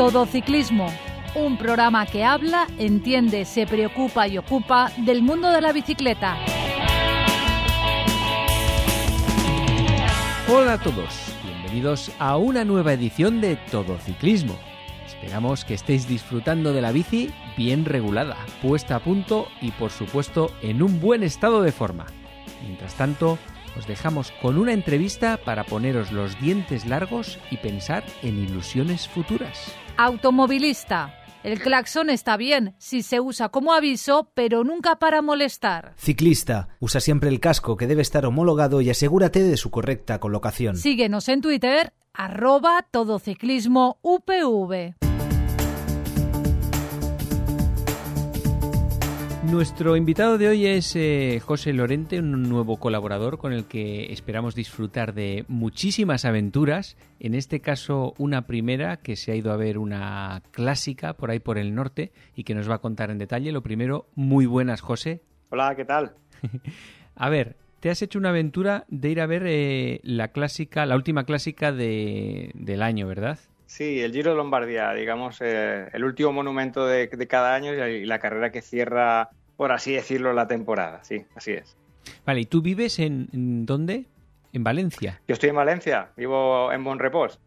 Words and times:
Todo 0.00 0.24
Ciclismo, 0.24 0.86
un 1.34 1.58
programa 1.58 2.06
que 2.06 2.24
habla, 2.24 2.66
entiende, 2.78 3.44
se 3.44 3.66
preocupa 3.66 4.26
y 4.26 4.38
ocupa 4.38 4.90
del 4.96 5.20
mundo 5.20 5.50
de 5.50 5.60
la 5.60 5.74
bicicleta. 5.74 6.38
Hola 10.48 10.72
a 10.72 10.78
todos, 10.78 11.34
bienvenidos 11.44 12.12
a 12.18 12.38
una 12.38 12.64
nueva 12.64 12.94
edición 12.94 13.42
de 13.42 13.56
Todo 13.56 13.98
Ciclismo. 13.98 14.58
Esperamos 15.06 15.66
que 15.66 15.74
estéis 15.74 16.08
disfrutando 16.08 16.72
de 16.72 16.80
la 16.80 16.92
bici 16.92 17.30
bien 17.58 17.84
regulada, 17.84 18.38
puesta 18.62 18.96
a 18.96 19.00
punto 19.00 19.48
y 19.60 19.70
por 19.72 19.90
supuesto 19.90 20.50
en 20.62 20.82
un 20.82 20.98
buen 20.98 21.22
estado 21.22 21.60
de 21.60 21.72
forma. 21.72 22.06
Mientras 22.62 22.94
tanto, 22.94 23.38
os 23.76 23.86
dejamos 23.86 24.32
con 24.40 24.56
una 24.56 24.72
entrevista 24.72 25.36
para 25.36 25.64
poneros 25.64 26.10
los 26.10 26.40
dientes 26.40 26.86
largos 26.86 27.38
y 27.50 27.58
pensar 27.58 28.02
en 28.22 28.38
ilusiones 28.38 29.06
futuras. 29.06 29.74
Automovilista. 30.02 31.14
El 31.42 31.60
claxon 31.60 32.08
está 32.08 32.38
bien 32.38 32.74
si 32.78 33.02
se 33.02 33.20
usa 33.20 33.50
como 33.50 33.74
aviso, 33.74 34.30
pero 34.32 34.64
nunca 34.64 34.96
para 34.96 35.20
molestar. 35.20 35.92
Ciclista. 35.98 36.68
Usa 36.78 37.02
siempre 37.02 37.28
el 37.28 37.38
casco 37.38 37.76
que 37.76 37.86
debe 37.86 38.00
estar 38.00 38.24
homologado 38.24 38.80
y 38.80 38.88
asegúrate 38.88 39.42
de 39.42 39.58
su 39.58 39.70
correcta 39.70 40.18
colocación. 40.18 40.78
Síguenos 40.78 41.28
en 41.28 41.42
Twitter, 41.42 41.92
arroba 42.14 42.86
todociclismo 42.90 43.98
UPV. 44.00 45.09
Nuestro 49.50 49.96
invitado 49.96 50.38
de 50.38 50.46
hoy 50.46 50.64
es 50.64 50.94
eh, 50.94 51.40
José 51.44 51.72
Lorente, 51.72 52.20
un 52.20 52.48
nuevo 52.48 52.78
colaborador 52.78 53.36
con 53.36 53.52
el 53.52 53.64
que 53.64 54.12
esperamos 54.12 54.54
disfrutar 54.54 55.12
de 55.12 55.44
muchísimas 55.48 56.24
aventuras. 56.24 56.96
En 57.18 57.34
este 57.34 57.60
caso, 57.60 58.14
una 58.16 58.46
primera 58.46 58.98
que 58.98 59.16
se 59.16 59.32
ha 59.32 59.34
ido 59.34 59.50
a 59.50 59.56
ver 59.56 59.76
una 59.76 60.44
clásica 60.52 61.14
por 61.14 61.32
ahí 61.32 61.40
por 61.40 61.58
el 61.58 61.74
norte 61.74 62.12
y 62.36 62.44
que 62.44 62.54
nos 62.54 62.70
va 62.70 62.76
a 62.76 62.80
contar 62.80 63.10
en 63.10 63.18
detalle. 63.18 63.50
Lo 63.50 63.62
primero, 63.62 64.06
muy 64.14 64.46
buenas, 64.46 64.82
José. 64.82 65.20
Hola, 65.50 65.74
¿qué 65.74 65.84
tal? 65.84 66.14
a 67.16 67.28
ver, 67.28 67.56
te 67.80 67.90
has 67.90 68.00
hecho 68.02 68.20
una 68.20 68.28
aventura 68.28 68.84
de 68.86 69.10
ir 69.10 69.20
a 69.20 69.26
ver 69.26 69.42
eh, 69.46 69.98
la 70.04 70.28
clásica, 70.28 70.86
la 70.86 70.94
última 70.94 71.24
clásica 71.24 71.72
de, 71.72 72.52
del 72.54 72.82
año, 72.82 73.08
¿verdad? 73.08 73.40
Sí, 73.66 74.00
el 74.00 74.12
Giro 74.12 74.30
de 74.30 74.36
Lombardía, 74.36 74.92
digamos, 74.94 75.40
eh, 75.40 75.88
el 75.92 76.04
último 76.04 76.32
monumento 76.32 76.86
de, 76.86 77.08
de, 77.08 77.26
cada 77.28 77.54
año 77.54 77.72
y 77.72 78.04
la 78.04 78.18
carrera 78.18 78.50
que 78.50 78.62
cierra 78.62 79.30
por 79.60 79.72
así 79.72 79.92
decirlo, 79.92 80.32
la 80.32 80.46
temporada. 80.46 81.04
Sí, 81.04 81.26
así 81.34 81.52
es. 81.52 81.76
Vale, 82.24 82.40
¿y 82.40 82.46
tú 82.46 82.62
vives 82.62 82.98
en, 82.98 83.66
dónde? 83.66 84.06
¿En 84.54 84.64
Valencia? 84.64 85.20
Yo 85.28 85.34
estoy 85.34 85.50
en 85.50 85.56
Valencia, 85.56 86.12
vivo 86.16 86.72
en 86.72 86.82
Bonrepós. 86.82 87.38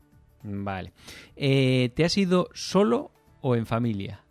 Vale. 0.44 0.94
Eh, 1.36 1.90
¿Te 1.96 2.06
has 2.06 2.16
ido 2.16 2.50
solo 2.54 3.10
o 3.42 3.56
en 3.56 3.66
familia? 3.66 4.24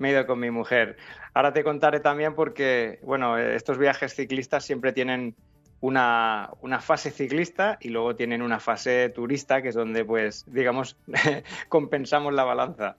Me 0.00 0.08
he 0.08 0.12
ido 0.14 0.26
con 0.26 0.40
mi 0.40 0.50
mujer. 0.50 0.96
Ahora 1.32 1.52
te 1.52 1.62
contaré 1.62 2.00
también 2.00 2.34
porque, 2.34 2.98
bueno, 3.04 3.38
estos 3.38 3.78
viajes 3.78 4.16
ciclistas 4.16 4.64
siempre 4.64 4.92
tienen 4.92 5.36
una, 5.78 6.50
una, 6.60 6.80
fase 6.80 7.12
ciclista 7.12 7.78
y 7.80 7.90
luego 7.90 8.16
tienen 8.16 8.42
una 8.42 8.58
fase 8.58 9.10
turista, 9.10 9.62
que 9.62 9.68
es 9.68 9.76
donde, 9.76 10.04
pues, 10.04 10.44
digamos, 10.48 10.96
compensamos 11.68 12.34
la 12.34 12.42
balanza. 12.42 12.96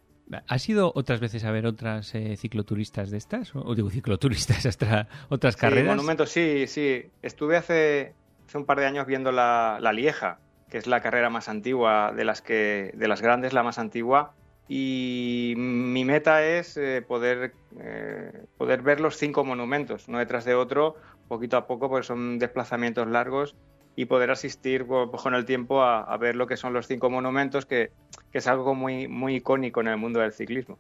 ¿Has 0.48 0.70
ido 0.70 0.92
otras 0.96 1.20
veces 1.20 1.44
a 1.44 1.52
ver 1.52 1.66
otras 1.66 2.14
eh, 2.14 2.36
cicloturistas 2.38 3.10
de 3.10 3.18
estas? 3.18 3.52
O 3.56 3.74
digo 3.74 3.90
cicloturistas, 3.90 4.66
hasta 4.66 5.08
otras 5.30 5.56
sí, 5.56 5.62
carreras. 5.62 5.96
Monumentos, 5.96 6.30
sí, 6.30 6.66
sí. 6.68 7.10
Estuve 7.22 7.58
hace, 7.58 8.14
hace 8.48 8.58
un 8.58 8.66
par 8.66 8.80
de 8.80 8.86
años 8.86 9.08
viendo 9.08 9.32
la, 9.32 9.80
la, 9.82 9.92
Lieja, 9.92 10.40
que 10.70 10.78
es 10.78 10.88
la 10.88 11.02
carrera 11.02 11.30
más 11.30 11.50
antigua 11.50 12.14
de 12.16 12.26
las 12.26 12.42
que 12.42 12.92
de 12.94 13.08
las 13.08 13.22
grandes, 13.22 13.54
la 13.54 13.64
más 13.64 13.80
antigua. 13.80 14.34
Y 14.68 15.56
mi 15.58 16.06
meta 16.06 16.46
es 16.46 16.78
eh, 16.78 17.02
poder, 17.02 17.54
eh, 17.80 18.46
poder 18.56 18.84
ver 18.84 19.00
los 19.00 19.18
cinco 19.18 19.44
monumentos, 19.44 20.08
uno 20.08 20.20
detrás 20.20 20.46
de 20.46 20.54
otro, 20.54 20.96
poquito 21.28 21.58
a 21.58 21.66
poco, 21.66 21.90
porque 21.90 22.06
son 22.06 22.38
desplazamientos 22.38 23.08
largos 23.08 23.56
y 24.00 24.06
poder 24.06 24.32
asistir 24.32 24.86
pues, 24.86 25.22
con 25.22 25.36
el 25.36 25.44
tiempo 25.44 25.82
a, 25.82 26.00
a, 26.00 26.16
ver 26.16 26.38
lo 26.38 26.48
que 26.48 26.56
son 26.56 26.72
los 26.72 26.88
cinco 26.88 27.10
monumentos, 27.10 27.66
que, 27.66 27.92
que, 28.32 28.38
es 28.38 28.48
algo 28.48 28.74
muy, 28.74 29.10
muy 29.10 29.36
icónico 29.36 29.82
en 29.82 29.90
el 29.90 29.98
mundo 29.98 30.22
del 30.22 30.32
ciclismo. 30.32 30.80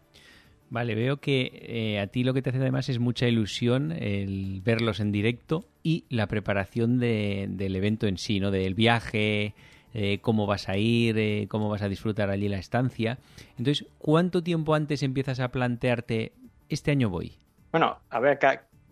Vale, 0.69 0.95
veo 0.95 1.17
que 1.17 1.51
eh, 1.67 1.99
a 1.99 2.07
ti 2.07 2.23
lo 2.23 2.33
que 2.33 2.41
te 2.41 2.51
hace 2.51 2.59
además 2.59 2.87
es 2.87 2.97
mucha 2.97 3.27
ilusión 3.27 3.91
el 3.91 4.61
verlos 4.63 5.01
en 5.01 5.11
directo 5.11 5.65
y 5.83 6.05
la 6.07 6.27
preparación 6.27 6.97
de, 6.97 7.47
del 7.49 7.75
evento 7.75 8.07
en 8.07 8.17
sí, 8.17 8.39
¿no? 8.39 8.51
Del 8.51 8.73
viaje, 8.73 9.53
eh, 9.93 10.19
cómo 10.21 10.45
vas 10.45 10.69
a 10.69 10.77
ir, 10.77 11.17
eh, 11.17 11.47
cómo 11.49 11.67
vas 11.67 11.81
a 11.81 11.89
disfrutar 11.89 12.29
allí 12.29 12.47
la 12.47 12.57
estancia. 12.57 13.17
Entonces, 13.57 13.85
¿cuánto 13.97 14.43
tiempo 14.43 14.75
antes 14.75 15.03
empiezas 15.03 15.41
a 15.41 15.49
plantearte, 15.49 16.31
este 16.69 16.91
año 16.91 17.09
voy? 17.09 17.33
Bueno, 17.73 17.99
a 18.11 18.19
ver, 18.21 18.39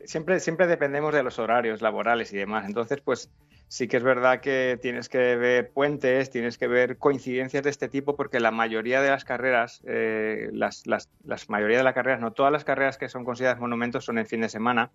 siempre, 0.04 0.42
siempre 0.42 0.68
dependemos 0.68 1.14
de 1.14 1.24
los 1.24 1.40
horarios 1.40 1.82
laborales 1.82 2.34
y 2.34 2.38
demás. 2.38 2.66
Entonces, 2.66 3.00
pues 3.00 3.32
sí 3.68 3.88
que 3.88 3.98
es 3.98 4.04
verdad 4.04 4.40
que 4.40 4.80
tienes 4.82 5.10
que 5.10 5.36
ver 5.36 5.70
puentes, 5.72 6.30
tienes 6.30 6.58
que 6.58 6.68
ver 6.68 6.98
coincidencias 6.98 7.64
de 7.64 7.70
este 7.70 7.90
tipo, 7.90 8.16
porque 8.16 8.40
la 8.40 8.52
mayoría 8.52 9.02
de 9.02 9.10
las 9.10 9.26
carreras, 9.26 9.82
eh, 9.86 10.50
las, 10.54 10.88
las, 10.88 11.10
las, 11.24 11.50
mayoría 11.50 11.78
de 11.78 11.84
las 11.84 11.94
carreras, 11.94 12.20
no 12.20 12.32
todas 12.32 12.52
las 12.52 12.64
carreras 12.64 12.98
que 12.98 13.10
son 13.10 13.26
consideradas 13.26 13.60
monumentos 13.60 14.06
son 14.06 14.18
en 14.18 14.26
fin 14.26 14.42
de 14.42 14.50
semana, 14.50 14.92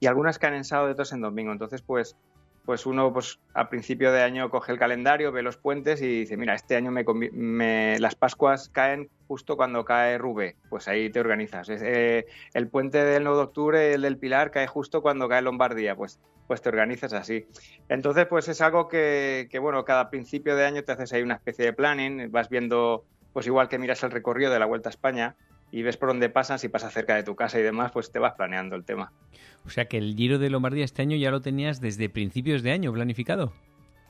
y 0.00 0.06
algunas 0.06 0.38
caen 0.38 0.54
en 0.54 0.64
sábado 0.64 0.88
y 0.88 0.92
otras 0.92 1.12
en 1.12 1.20
domingo. 1.20 1.52
Entonces, 1.52 1.82
pues, 1.82 2.16
pues 2.64 2.86
uno 2.86 3.12
pues, 3.12 3.40
a 3.54 3.68
principio 3.68 4.12
de 4.12 4.22
año 4.22 4.48
coge 4.50 4.72
el 4.72 4.78
calendario, 4.78 5.32
ve 5.32 5.42
los 5.42 5.56
puentes 5.56 6.00
y 6.00 6.20
dice, 6.20 6.36
mira, 6.36 6.54
este 6.54 6.76
año 6.76 6.92
me, 6.92 7.98
las 7.98 8.14
Pascuas 8.14 8.68
caen 8.68 9.10
justo 9.26 9.56
cuando 9.56 9.84
cae 9.84 10.18
Rube, 10.18 10.56
pues 10.68 10.86
ahí 10.88 11.10
te 11.10 11.20
organizas. 11.20 11.68
Eh, 11.70 12.26
el 12.54 12.68
puente 12.68 13.04
del 13.04 13.24
9 13.24 13.36
de 13.36 13.42
octubre, 13.44 13.94
el 13.94 14.02
del 14.02 14.18
Pilar, 14.18 14.50
cae 14.50 14.66
justo 14.66 15.02
cuando 15.02 15.28
cae 15.28 15.42
Lombardía, 15.42 15.96
pues 15.96 16.20
pues 16.46 16.60
te 16.60 16.68
organizas 16.68 17.14
así. 17.14 17.46
Entonces, 17.88 18.26
pues 18.26 18.46
es 18.48 18.60
algo 18.60 18.88
que, 18.88 19.48
que, 19.50 19.58
bueno, 19.58 19.84
cada 19.86 20.10
principio 20.10 20.54
de 20.54 20.66
año 20.66 20.84
te 20.84 20.92
haces 20.92 21.12
ahí 21.12 21.22
una 21.22 21.36
especie 21.36 21.64
de 21.64 21.72
planning, 21.72 22.30
vas 22.30 22.50
viendo, 22.50 23.06
pues 23.32 23.46
igual 23.46 23.68
que 23.68 23.78
miras 23.78 24.02
el 24.02 24.10
recorrido 24.10 24.52
de 24.52 24.58
la 24.58 24.66
Vuelta 24.66 24.88
a 24.88 24.90
España 24.90 25.34
y 25.72 25.82
ves 25.82 25.96
por 25.96 26.10
dónde 26.10 26.28
pasas, 26.28 26.60
si 26.60 26.68
pasas 26.68 26.92
cerca 26.92 27.16
de 27.16 27.24
tu 27.24 27.34
casa 27.34 27.58
y 27.58 27.62
demás, 27.62 27.90
pues 27.90 28.12
te 28.12 28.18
vas 28.18 28.34
planeando 28.34 28.76
el 28.76 28.84
tema. 28.84 29.10
O 29.66 29.70
sea 29.70 29.86
que 29.86 29.96
el 29.96 30.14
Giro 30.14 30.38
de 30.38 30.50
Lombardía 30.50 30.84
este 30.84 31.02
año 31.02 31.16
ya 31.16 31.30
lo 31.30 31.40
tenías 31.40 31.80
desde 31.80 32.08
principios 32.10 32.62
de 32.62 32.72
año 32.72 32.92
planificado. 32.92 33.52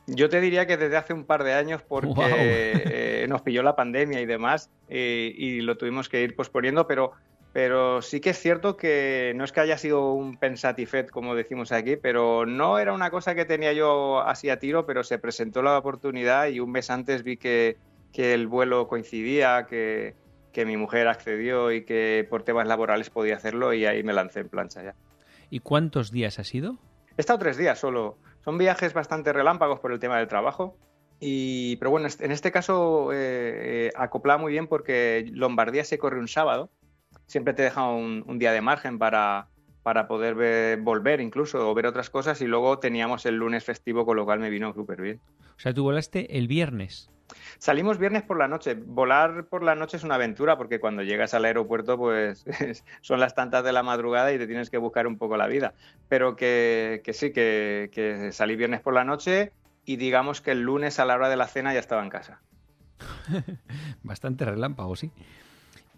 Yo 0.09 0.29
te 0.29 0.41
diría 0.41 0.67
que 0.67 0.77
desde 0.77 0.97
hace 0.97 1.15
un 1.15 1.25
par 1.25 1.45
de 1.45 1.55
años 1.55 1.81
porque 1.87 2.09
wow. 2.09 2.27
eh, 2.37 3.27
nos 3.29 3.43
pilló 3.43 3.63
la 3.63 3.77
pandemia 3.77 4.21
y 4.21 4.27
demás 4.27 4.69
eh, 4.89 5.33
y 5.37 5.61
lo 5.61 5.79
tuvimos 5.79 6.09
que 6.09 6.23
ir 6.23 6.35
posponiendo, 6.35 6.89
pero 6.89 7.13
pero 7.53 8.01
sí 8.01 8.21
que 8.21 8.31
es 8.31 8.39
cierto 8.39 8.79
que 8.79 9.35
no 9.37 9.45
es 9.45 9.53
que 9.53 9.61
haya 9.61 9.77
sido 9.77 10.15
un 10.15 10.39
pensatifet, 10.39 11.11
como 11.11 11.35
decimos 11.35 11.71
aquí, 11.71 11.97
pero 11.97 12.47
no 12.47 12.79
era 12.79 12.95
una 12.95 13.11
cosa 13.11 13.35
que 13.35 13.45
tenía 13.45 13.75
yo 13.75 14.23
así 14.23 14.49
a 14.49 14.59
tiro, 14.59 14.87
pero 14.87 15.05
se 15.05 15.19
presentó 15.19 15.63
la 15.63 15.77
oportunidad 15.77 16.47
y 16.49 16.61
un 16.61 16.73
mes 16.73 16.89
antes 16.89 17.23
vi 17.23 17.37
que, 17.37 17.77
que 18.11 18.33
el 18.33 18.47
vuelo 18.47 18.89
coincidía, 18.89 19.67
que, 19.69 20.15
que, 20.53 20.65
mi 20.65 20.77
mujer 20.77 21.09
accedió 21.09 21.73
y 21.73 21.85
que 21.85 22.27
por 22.29 22.43
temas 22.43 22.67
laborales 22.67 23.11
podía 23.11 23.37
hacerlo 23.37 23.73
y 23.73 23.87
ahí 23.87 24.03
me 24.03 24.13
lancé 24.13 24.41
en 24.41 24.49
plancha 24.49 24.83
ya. 24.83 24.95
¿Y 25.51 25.61
cuántos 25.61 26.11
días 26.11 26.39
ha 26.39 26.45
sido? 26.45 26.79
He 27.17 27.21
estado 27.21 27.39
tres 27.39 27.57
días 27.57 27.79
solo. 27.79 28.17
Son 28.45 28.59
viajes 28.59 28.95
bastante 28.95 29.33
relámpagos 29.33 29.81
por 29.81 29.93
el 29.93 29.99
tema 29.99 30.19
del 30.19 30.29
trabajo. 30.29 30.77
Y, 31.21 31.77
pero 31.77 31.91
bueno, 31.91 32.09
en 32.19 32.33
este 32.33 32.51
caso 32.51 33.13
eh, 33.13 33.87
eh, 33.87 33.91
acoplaba 33.97 34.41
muy 34.41 34.53
bien 34.53 34.67
porque 34.67 35.25
Lombardía 35.33 35.85
se 35.85 35.99
corre 35.99 36.19
un 36.19 36.29
sábado 36.29 36.71
siempre 37.27 37.55
te 37.55 37.63
deja 37.63 37.89
un, 37.89 38.25
un 38.27 38.39
día 38.39 38.53
de 38.53 38.61
margen 38.61 38.99
para, 38.99 39.49
para 39.83 40.07
poder 40.07 40.35
ver, 40.35 40.81
volver 40.81 41.21
incluso 41.21 41.69
o 41.69 41.75
ver 41.75 41.87
otras 41.87 42.11
cosas 42.11 42.41
y 42.41 42.47
luego 42.47 42.79
teníamos 42.79 43.27
el 43.27 43.37
lunes 43.37 43.65
festivo 43.65 44.05
con 44.05 44.17
lo 44.17 44.25
cual 44.25 44.39
me 44.39 44.51
vino 44.51 44.73
súper 44.73 45.01
bien. 45.01 45.21
O 45.57 45.61
sea, 45.61 45.73
tú 45.73 45.83
volaste 45.83 46.39
el 46.39 46.49
viernes. 46.49 47.11
Salimos 47.59 47.99
viernes 47.99 48.23
por 48.23 48.39
la 48.39 48.49
noche. 48.49 48.75
Volar 48.75 49.45
por 49.45 49.63
la 49.63 49.75
noche 49.75 49.97
es 49.97 50.05
una 50.05 50.17
aventura 50.17 50.57
porque 50.57 50.81
cuando 50.81 51.03
llegas 51.03 51.35
al 51.35 51.45
aeropuerto 51.45 51.99
pues 51.99 52.45
son 53.01 53.21
las 53.21 53.35
tantas 53.35 53.65
de 53.65 53.73
la 53.73 53.83
madrugada 53.83 54.33
y 54.33 54.39
te 54.39 54.47
tienes 54.47 54.71
que 54.71 54.79
buscar 54.79 55.07
un 55.07 55.19
poco 55.19 55.37
la 55.37 55.47
vida. 55.47 55.75
Pero 56.09 56.37
que, 56.37 57.03
que 57.05 57.13
sí, 57.13 57.33
que, 57.33 57.91
que 57.93 58.33
salí 58.33 58.57
viernes 58.57 58.81
por 58.81 58.95
la 58.95 59.05
noche 59.05 59.53
y 59.85 59.97
digamos 59.97 60.41
que 60.41 60.53
el 60.53 60.63
lunes 60.63 60.99
a 60.99 61.05
la 61.05 61.15
hora 61.15 61.29
de 61.29 61.37
la 61.37 61.49
cena 61.49 61.73
ya 61.73 61.81
estaba 61.81 62.03
en 62.03 62.11
casa. 62.11 62.41
Bastante 64.03 64.45
relámpago, 64.45 64.97
sí. 64.97 65.11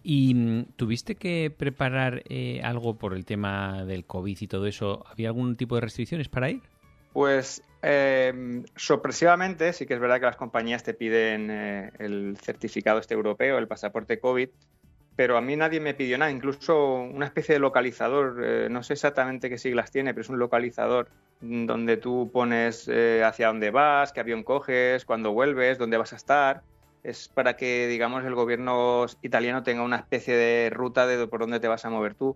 ¿Y 0.07 0.65
tuviste 0.75 1.15
que 1.15 1.51
preparar 1.55 2.21
eh, 2.29 2.61
algo 2.63 2.95
por 2.95 3.15
el 3.15 3.25
tema 3.25 3.85
del 3.85 4.05
COVID 4.05 4.37
y 4.39 4.47
todo 4.47 4.67
eso? 4.67 5.03
¿Había 5.09 5.29
algún 5.29 5.55
tipo 5.55 5.73
de 5.73 5.81
restricciones 5.81 6.29
para 6.29 6.51
ir? 6.51 6.61
Pues 7.11 7.63
eh, 7.85 8.63
sorpresivamente, 8.75 9.71
sí 9.73 9.85
que 9.85 9.93
es 9.93 9.99
verdad 9.99 10.19
que 10.19 10.25
las 10.25 10.35
compañías 10.35 10.83
te 10.83 10.93
piden 10.93 11.49
eh, 11.51 11.91
el 11.99 12.37
certificado 12.41 12.99
este 12.99 13.13
europeo, 13.13 13.57
el 13.57 13.67
pasaporte 13.67 14.19
COVID, 14.19 14.49
pero 15.15 15.37
a 15.37 15.41
mí 15.41 15.55
nadie 15.55 15.79
me 15.79 15.93
pidió 15.93 16.17
nada, 16.17 16.31
incluso 16.31 16.95
una 16.95 17.27
especie 17.27 17.53
de 17.53 17.59
localizador, 17.59 18.43
eh, 18.43 18.67
no 18.69 18.83
sé 18.83 18.93
exactamente 18.93 19.49
qué 19.49 19.57
siglas 19.57 19.91
tiene, 19.91 20.13
pero 20.13 20.23
es 20.23 20.29
un 20.29 20.39
localizador 20.39 21.09
donde 21.41 21.97
tú 21.97 22.31
pones 22.33 22.89
hacia 23.23 23.47
dónde 23.47 23.69
vas, 23.69 24.13
qué 24.13 24.21
avión 24.21 24.43
coges, 24.43 25.05
cuándo 25.05 25.31
vuelves, 25.31 25.77
dónde 25.77 25.97
vas 25.97 26.13
a 26.13 26.15
estar 26.15 26.63
es 27.05 27.27
para 27.27 27.55
que, 27.55 27.87
digamos, 27.87 28.25
el 28.25 28.33
gobierno 28.33 29.05
italiano 29.21 29.61
tenga 29.61 29.83
una 29.83 29.97
especie 29.97 30.35
de 30.35 30.71
ruta 30.71 31.05
de 31.05 31.27
por 31.27 31.39
dónde 31.39 31.59
te 31.59 31.67
vas 31.67 31.85
a 31.85 31.91
mover 31.91 32.15
tú. 32.15 32.35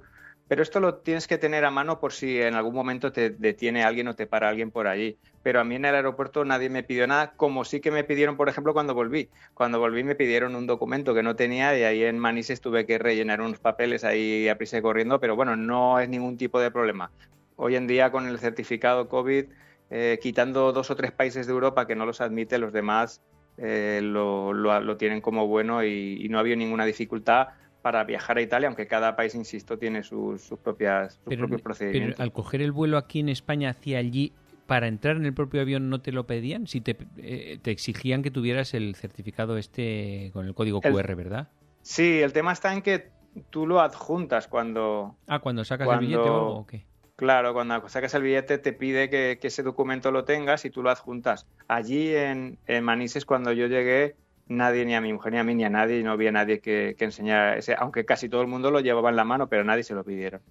Pero 0.50 0.64
esto 0.64 0.80
lo 0.80 0.96
tienes 0.96 1.28
que 1.28 1.38
tener 1.38 1.64
a 1.64 1.70
mano 1.70 2.00
por 2.00 2.12
si 2.12 2.42
en 2.42 2.56
algún 2.56 2.74
momento 2.74 3.12
te 3.12 3.30
detiene 3.30 3.84
alguien 3.84 4.08
o 4.08 4.16
te 4.16 4.26
para 4.26 4.50
alguien 4.50 4.72
por 4.72 4.88
allí. 4.88 5.16
Pero 5.44 5.60
a 5.60 5.64
mí 5.64 5.76
en 5.76 5.86
el 5.86 5.94
aeropuerto 5.94 6.44
nadie 6.44 6.72
me 6.72 6.82
pidió 6.82 7.06
nada, 7.06 7.34
como 7.38 7.64
sí 7.66 7.80
que 7.80 7.92
me 7.92 8.04
pidieron, 8.04 8.36
por 8.36 8.50
ejemplo, 8.50 8.74
cuando 8.74 8.96
volví. 8.96 9.30
Cuando 9.54 9.78
volví 9.80 10.04
me 10.04 10.16
pidieron 10.16 10.56
un 10.56 10.66
documento 10.66 11.14
que 11.14 11.22
no 11.22 11.36
tenía 11.36 11.78
y 11.78 11.84
ahí 11.84 12.04
en 12.04 12.18
Manises 12.18 12.62
tuve 12.62 12.88
que 12.88 12.98
rellenar 12.98 13.42
unos 13.42 13.60
papeles 13.60 14.04
ahí 14.04 14.50
a 14.50 14.58
prisa 14.58 14.80
y 14.80 14.82
corriendo, 14.82 15.20
pero 15.20 15.36
bueno, 15.36 15.56
no 15.56 16.00
es 16.00 16.10
ningún 16.10 16.36
tipo 16.36 16.60
de 16.60 16.72
problema. 16.72 17.12
Hoy 17.56 17.76
en 17.76 17.86
día 17.86 18.12
con 18.12 18.28
el 18.28 18.40
certificado 18.40 19.08
COVID, 19.08 19.46
eh, 19.92 20.18
quitando 20.20 20.74
dos 20.74 20.90
o 20.90 20.96
tres 20.96 21.12
países 21.12 21.46
de 21.46 21.54
Europa 21.54 21.86
que 21.86 21.96
no 21.96 22.08
los 22.08 22.22
admite, 22.22 22.58
los 22.58 22.74
demás 22.74 23.22
eh, 23.58 24.00
lo, 24.02 24.98
tienen 24.98 25.22
como 25.22 25.46
bueno 25.46 25.84
y, 25.84 26.18
y 26.20 26.28
no 26.30 26.40
ha 26.40 26.42
habido 26.42 26.58
ninguna 26.58 26.86
dificultad 26.86 27.50
para 27.82 28.04
viajar 28.04 28.38
a 28.38 28.42
Italia, 28.42 28.68
aunque 28.68 28.88
cada 28.88 29.16
país, 29.16 29.36
insisto, 29.36 29.78
tiene 29.78 30.04
sus, 30.04 30.50
propias, 30.64 31.20
propios 31.20 31.62
procedimientos. 31.62 32.16
Pero 32.18 32.24
al 32.24 32.32
coger 32.32 32.62
el 32.62 32.72
vuelo 32.72 32.98
aquí 32.98 33.20
en 33.20 33.30
España 33.30 33.70
hacia 33.70 34.00
allí, 34.00 34.34
para 34.70 34.88
entrar 34.88 35.16
en 35.16 35.26
el 35.26 35.34
propio 35.34 35.62
avión 35.62 35.90
no 35.90 36.00
te 36.00 36.12
lo 36.12 36.28
pedían, 36.28 36.68
si 36.68 36.80
te, 36.80 36.96
eh, 37.18 37.58
te 37.62 37.72
exigían 37.72 38.22
que 38.22 38.30
tuvieras 38.30 38.74
el 38.76 38.96
certificado 38.96 39.58
este 39.58 40.30
con 40.32 40.46
el 40.46 40.54
código 40.54 40.80
QR, 40.80 41.16
¿verdad? 41.16 41.50
Sí, 41.82 42.22
el 42.22 42.34
tema 42.34 42.52
está 42.52 42.72
en 42.74 42.84
que 42.84 43.10
tú 43.50 43.66
lo 43.66 43.82
adjuntas 43.82 44.48
cuando... 44.48 45.16
Ah, 45.28 45.40
cuando 45.40 45.66
sacas 45.66 45.88
el 45.90 46.00
billete 46.00 46.30
o, 46.30 46.66
qué. 46.68 46.86
Claro, 47.16 47.54
cuando 47.54 47.90
sacas 47.90 48.14
el 48.14 48.22
billete 48.22 48.60
te 48.60 48.72
pide 48.72 49.10
que, 49.10 49.40
ese 49.42 49.64
documento 49.64 50.12
lo 50.12 50.24
tengas 50.24 50.64
y 50.66 50.70
tú 50.70 50.84
lo 50.84 50.92
adjuntas. 50.92 51.48
Allí 51.68 52.16
en, 52.16 52.60
en 52.68 52.84
Manises, 52.84 53.26
cuando 53.26 53.52
yo 53.52 53.68
llegué, 53.68 54.16
nadie, 54.50 54.86
ni 54.86 54.96
a 54.96 55.02
mi 55.02 55.14
mujer, 55.14 55.32
ni 55.32 55.40
a 55.40 55.44
mí, 55.44 55.56
ni 55.56 55.64
a 55.64 55.70
nadie, 55.70 56.04
no 56.04 56.12
había 56.12 56.32
nadie 56.32 56.60
que, 56.60 56.96
enseñara 57.00 57.58
ese, 57.58 57.76
aunque 57.78 58.04
casi 58.04 58.28
todo 58.28 58.42
el 58.42 58.48
mundo 58.48 58.72
lo 58.72 58.82
llevaba 58.82 59.10
en 59.10 59.16
la 59.16 59.24
mano, 59.24 59.48
pero 59.48 59.64
nadie 59.64 59.84
se 59.84 59.94
lo 59.94 60.04
pidieron. 60.04 60.42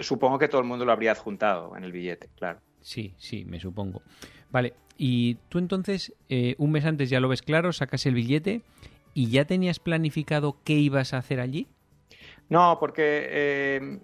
supongo 0.00 0.38
que 0.38 0.48
todo 0.48 0.60
el 0.60 0.66
mundo 0.66 0.84
lo 0.84 0.92
habría 0.92 1.12
adjuntado 1.12 1.76
en 1.76 1.84
el 1.84 1.92
billete, 1.92 2.28
claro. 2.36 2.60
Sí, 2.80 3.14
sí, 3.18 3.44
me 3.44 3.60
supongo. 3.60 4.02
Vale, 4.50 4.74
y 4.96 5.36
tú 5.48 5.58
entonces, 5.58 6.14
eh, 6.28 6.56
un 6.58 6.72
mes 6.72 6.84
antes 6.84 7.08
ya 7.10 7.20
lo 7.20 7.28
ves 7.28 7.42
claro, 7.42 7.72
sacas 7.72 8.04
el 8.06 8.14
billete 8.14 8.62
y 9.14 9.30
ya 9.30 9.44
tenías 9.44 9.78
planificado 9.78 10.56
qué 10.64 10.74
ibas 10.74 11.14
a 11.14 11.18
hacer 11.18 11.40
allí? 11.40 11.68
No, 12.48 12.78
porque 12.80 13.26
eh, 13.28 13.98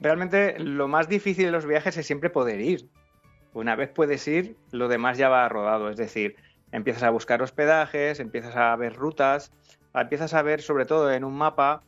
realmente 0.00 0.58
lo 0.58 0.88
más 0.88 1.08
difícil 1.08 1.46
de 1.46 1.50
los 1.50 1.66
viajes 1.66 1.96
es 1.96 2.06
siempre 2.06 2.30
poder 2.30 2.60
ir. 2.60 2.88
Una 3.54 3.76
vez 3.76 3.90
puedes 3.90 4.26
ir, 4.28 4.56
lo 4.70 4.88
demás 4.88 5.18
ya 5.18 5.28
va 5.28 5.48
rodado. 5.48 5.90
Es 5.90 5.96
decir, 5.96 6.36
empiezas 6.72 7.04
a 7.04 7.10
buscar 7.10 7.42
hospedajes, 7.42 8.18
empiezas 8.18 8.56
a 8.56 8.74
ver 8.76 8.94
rutas, 8.94 9.52
empiezas 9.94 10.34
a 10.34 10.42
ver 10.42 10.62
sobre 10.62 10.86
todo 10.86 11.12
en 11.12 11.24
un 11.24 11.34
mapa 11.34 11.82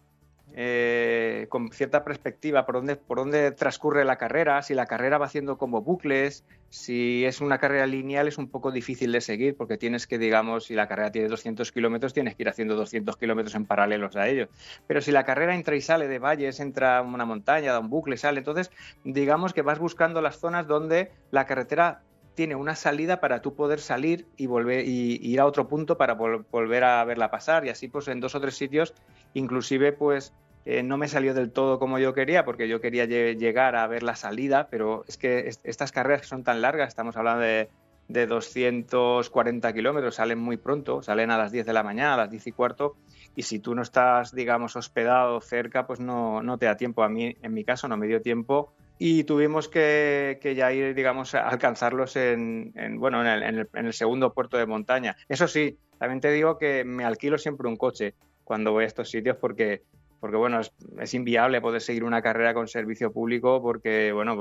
eh, 0.56 1.46
con 1.48 1.70
cierta 1.72 2.04
perspectiva 2.04 2.64
por 2.64 2.76
dónde, 2.76 2.94
por 2.94 3.18
dónde 3.18 3.50
transcurre 3.50 4.04
la 4.04 4.16
carrera, 4.16 4.62
si 4.62 4.74
la 4.74 4.86
carrera 4.86 5.18
va 5.18 5.26
haciendo 5.26 5.58
como 5.58 5.80
bucles, 5.82 6.44
si 6.68 7.24
es 7.24 7.40
una 7.40 7.58
carrera 7.58 7.86
lineal 7.86 8.28
es 8.28 8.38
un 8.38 8.48
poco 8.48 8.70
difícil 8.70 9.10
de 9.10 9.20
seguir 9.20 9.56
porque 9.56 9.78
tienes 9.78 10.06
que, 10.06 10.16
digamos, 10.16 10.66
si 10.66 10.74
la 10.74 10.86
carrera 10.86 11.10
tiene 11.10 11.28
200 11.28 11.72
kilómetros, 11.72 12.12
tienes 12.12 12.36
que 12.36 12.44
ir 12.44 12.48
haciendo 12.48 12.76
200 12.76 13.16
kilómetros 13.16 13.54
en 13.56 13.66
paralelos 13.66 14.14
a 14.14 14.28
ello. 14.28 14.48
Pero 14.86 15.00
si 15.00 15.10
la 15.10 15.24
carrera 15.24 15.56
entra 15.56 15.74
y 15.74 15.80
sale 15.80 16.06
de 16.06 16.20
valles, 16.20 16.60
entra 16.60 17.02
una 17.02 17.24
montaña, 17.24 17.72
da 17.72 17.80
un 17.80 17.90
bucle, 17.90 18.16
sale, 18.16 18.38
entonces 18.38 18.70
digamos 19.02 19.54
que 19.54 19.62
vas 19.62 19.80
buscando 19.80 20.20
las 20.20 20.38
zonas 20.38 20.68
donde 20.68 21.10
la 21.32 21.46
carretera 21.46 22.02
tiene 22.34 22.54
una 22.54 22.74
salida 22.74 23.20
para 23.20 23.40
tú 23.42 23.54
poder 23.54 23.80
salir 23.80 24.26
y 24.36 24.46
volver 24.46 24.86
y, 24.86 25.18
ir 25.22 25.40
a 25.40 25.46
otro 25.46 25.68
punto 25.68 25.96
para 25.96 26.14
volver 26.14 26.84
a 26.84 27.04
verla 27.04 27.30
pasar. 27.30 27.64
Y 27.64 27.70
así 27.70 27.88
pues 27.88 28.08
en 28.08 28.20
dos 28.20 28.34
o 28.34 28.40
tres 28.40 28.56
sitios 28.56 28.94
inclusive 29.34 29.92
pues 29.92 30.32
eh, 30.64 30.82
no 30.82 30.96
me 30.96 31.08
salió 31.08 31.34
del 31.34 31.50
todo 31.50 31.78
como 31.78 31.98
yo 31.98 32.14
quería 32.14 32.44
porque 32.44 32.68
yo 32.68 32.80
quería 32.80 33.04
llegar 33.04 33.76
a 33.76 33.86
ver 33.86 34.02
la 34.02 34.16
salida 34.16 34.68
pero 34.70 35.04
es 35.08 35.16
que 35.16 35.50
estas 35.64 35.92
carreras 35.92 36.22
que 36.22 36.28
son 36.28 36.44
tan 36.44 36.62
largas 36.62 36.88
estamos 36.88 37.16
hablando 37.16 37.42
de, 37.42 37.68
de 38.08 38.26
240 38.26 39.72
kilómetros 39.74 40.14
salen 40.14 40.38
muy 40.38 40.56
pronto 40.56 41.02
salen 41.02 41.30
a 41.30 41.36
las 41.36 41.52
10 41.52 41.66
de 41.66 41.72
la 41.72 41.82
mañana 41.82 42.14
a 42.14 42.16
las 42.16 42.30
10 42.30 42.46
y 42.46 42.52
cuarto 42.52 42.96
y 43.36 43.42
si 43.42 43.58
tú 43.58 43.74
no 43.74 43.82
estás 43.82 44.34
digamos 44.34 44.76
hospedado 44.76 45.40
cerca 45.40 45.86
pues 45.86 46.00
no, 46.00 46.42
no 46.42 46.58
te 46.58 46.66
da 46.66 46.76
tiempo. 46.76 47.02
A 47.02 47.08
mí 47.08 47.36
en 47.42 47.54
mi 47.54 47.64
caso 47.64 47.88
no 47.88 47.96
me 47.96 48.06
dio 48.06 48.22
tiempo 48.22 48.72
y 48.98 49.24
tuvimos 49.24 49.68
que, 49.68 50.54
ya 50.56 50.72
ir, 50.72 50.94
digamos, 50.94 51.34
a 51.34 51.48
alcanzarlos 51.48 52.16
en, 52.16 52.72
bueno, 52.98 53.24
en 53.24 53.66
el, 53.74 53.92
segundo 53.92 54.32
puerto 54.32 54.56
de 54.56 54.66
montaña. 54.66 55.16
Eso 55.28 55.48
sí, 55.48 55.78
también 55.98 56.20
te 56.20 56.30
digo 56.30 56.58
que 56.58 56.84
me 56.84 57.04
alquilo 57.04 57.38
siempre 57.38 57.68
un 57.68 57.76
coche 57.76 58.14
cuando 58.44 58.72
voy 58.72 58.84
a 58.84 58.86
estos 58.86 59.10
sitios 59.10 59.36
porque, 59.36 59.82
porque 60.20 60.36
bueno, 60.36 60.60
es, 61.00 61.14
inviable 61.14 61.60
poder 61.60 61.80
seguir 61.80 62.04
una 62.04 62.22
carrera 62.22 62.54
con 62.54 62.68
servicio 62.68 63.12
público 63.12 63.60
porque, 63.60 64.12
bueno, 64.12 64.36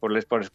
pues, 0.00 0.24
por, 0.26 0.48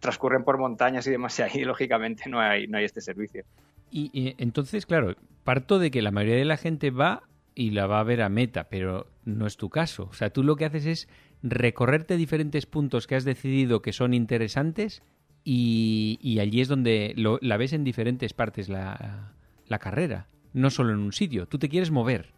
transcurren 0.00 0.44
por 0.44 0.58
montañas 0.58 1.06
y 1.06 1.10
demás 1.10 1.38
y 1.38 1.42
ahí, 1.42 1.64
lógicamente, 1.64 2.28
no 2.28 2.40
hay, 2.40 2.66
no 2.66 2.78
hay 2.78 2.84
este 2.84 3.00
servicio. 3.00 3.44
Y 3.90 4.34
entonces, 4.38 4.86
claro, 4.86 5.16
parto 5.44 5.78
de 5.78 5.90
que 5.90 6.00
la 6.00 6.10
mayoría 6.10 6.38
de 6.38 6.46
la 6.46 6.56
gente 6.56 6.90
va 6.90 7.24
y 7.54 7.70
la 7.70 7.86
va 7.86 8.00
a 8.00 8.04
ver 8.04 8.22
a 8.22 8.28
meta, 8.28 8.68
pero 8.70 9.06
no 9.24 9.46
es 9.46 9.56
tu 9.56 9.68
caso. 9.68 10.08
O 10.10 10.14
sea, 10.14 10.30
tú 10.30 10.42
lo 10.42 10.56
que 10.56 10.64
haces 10.64 10.86
es 10.86 11.08
recorrerte 11.42 12.16
diferentes 12.16 12.66
puntos 12.66 13.06
que 13.06 13.16
has 13.16 13.24
decidido 13.24 13.82
que 13.82 13.92
son 13.92 14.14
interesantes 14.14 15.02
y, 15.44 16.38
allí 16.40 16.60
es 16.60 16.68
donde 16.68 17.14
la 17.16 17.56
ves 17.56 17.72
en 17.72 17.84
diferentes 17.84 18.32
partes 18.32 18.68
la, 18.68 19.32
carrera, 19.80 20.26
no 20.52 20.70
solo 20.70 20.92
en 20.92 20.98
un 20.98 21.12
sitio. 21.12 21.46
Tú 21.46 21.58
te 21.58 21.68
quieres 21.68 21.90
mover. 21.90 22.32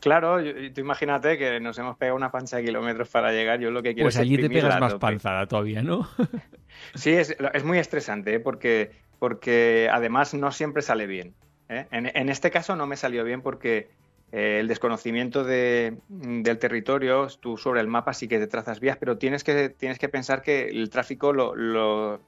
Claro, 0.00 0.38
tú 0.72 0.80
imagínate 0.80 1.36
que 1.36 1.60
nos 1.60 1.78
hemos 1.78 1.98
pegado 1.98 2.16
una 2.16 2.30
pancha 2.30 2.56
de 2.56 2.64
kilómetros 2.64 3.10
para 3.10 3.32
llegar. 3.32 3.60
Yo 3.60 3.70
lo 3.70 3.82
que 3.82 3.92
quiero 3.92 4.06
pues 4.06 4.16
allí 4.16 4.38
te 4.38 4.48
pegas 4.48 4.80
más 4.80 4.94
panzada 4.94 5.46
todavía, 5.46 5.82
¿no? 5.82 6.08
sí, 6.94 7.10
es, 7.10 7.36
muy 7.64 7.78
estresante 7.78 8.34
¿eh? 8.34 8.40
porque, 8.40 8.92
porque 9.18 9.90
además 9.92 10.32
no 10.32 10.52
siempre 10.52 10.80
sale 10.80 11.06
bien. 11.06 11.34
¿eh? 11.68 11.86
en, 11.90 12.28
este 12.30 12.50
caso 12.50 12.76
no 12.76 12.86
me 12.86 12.96
salió 12.96 13.24
bien 13.24 13.42
porque 13.42 13.90
el 14.32 14.68
desconocimiento 14.68 15.44
del 15.44 16.58
territorio, 16.58 17.26
tú 17.40 17.56
sobre 17.56 17.80
el 17.80 17.88
mapa 17.88 18.14
sí 18.14 18.28
que 18.28 18.38
te 18.38 18.46
trazas 18.46 18.78
vías, 18.78 18.96
pero 18.96 19.18
tienes 19.18 19.42
que, 19.42 19.68
tienes 19.70 19.98
que 19.98 20.08
pensar 20.08 20.42
que 20.42 20.68
el 20.68 20.88
tráfico 20.88 21.32
lo, 21.32 22.20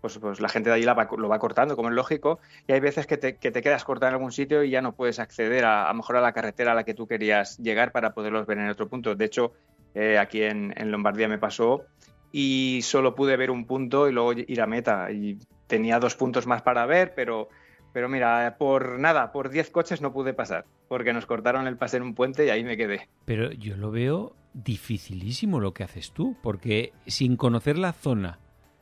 pues, 0.00 0.18
pues, 0.18 0.40
la 0.40 0.48
gente 0.48 0.70
de 0.70 0.76
allí 0.76 0.84
lo 0.84 1.28
va 1.28 1.38
cortando, 1.38 1.76
como 1.76 1.88
es 1.88 1.94
lógico, 1.94 2.40
y 2.66 2.72
hay 2.72 2.80
veces 2.80 3.06
que 3.06 3.16
te, 3.18 3.36
quedas 3.36 3.84
cortado 3.84 4.08
en 4.08 4.14
algún 4.14 4.32
sitio 4.32 4.64
y 4.64 4.70
ya 4.70 4.82
no 4.82 4.94
puedes 4.94 5.18
acceder 5.18 5.64
a, 5.64 5.88
a 5.88 5.94
mejor 5.94 6.16
a 6.16 6.20
la 6.20 6.32
carretera 6.32 6.72
a 6.72 6.74
la 6.74 6.84
que 6.84 6.94
tú 6.94 7.06
querías 7.06 7.58
llegar 7.58 7.92
para 7.92 8.14
poderlos 8.14 8.46
ver 8.46 8.58
en 8.58 8.68
otro 8.68 8.88
punto. 8.88 9.14
De 9.14 9.24
hecho, 9.24 9.52
eh, 9.94 10.18
aquí 10.18 10.42
en, 10.42 10.74
en, 10.76 10.90
Lombardía 10.90 11.28
me 11.28 11.38
pasó 11.38 11.84
y 12.32 12.80
solo 12.82 13.14
pude 13.14 13.36
ver 13.36 13.50
un 13.50 13.66
punto 13.66 14.08
y 14.08 14.12
luego 14.12 14.32
ir 14.32 14.60
a 14.60 14.66
meta. 14.66 15.10
Y 15.12 15.38
tenía 15.66 15.98
dos 15.98 16.16
puntos 16.16 16.46
más 16.46 16.62
para 16.62 16.86
ver, 16.86 17.14
pero 17.14 17.48
pero 17.92 18.08
mira, 18.08 18.56
por 18.58 18.98
nada, 18.98 19.32
por 19.32 19.50
10 19.50 19.70
coches 19.70 20.00
no 20.00 20.12
pude 20.12 20.34
pasar, 20.34 20.64
porque 20.88 21.12
nos 21.12 21.26
cortaron 21.26 21.66
el 21.66 21.76
pase 21.76 21.98
en 21.98 22.02
un 22.02 22.14
puente 22.14 22.46
y 22.46 22.50
ahí 22.50 22.64
me 22.64 22.76
quedé. 22.76 23.08
Pero 23.24 23.52
yo 23.52 23.76
lo 23.76 23.90
veo 23.90 24.34
dificilísimo 24.54 25.60
lo 25.60 25.72
que 25.74 25.84
haces 25.84 26.12
tú, 26.12 26.36
porque 26.42 26.92
sin 27.06 27.36
conocer 27.36 27.78
la 27.78 27.92
zona, 27.92 28.38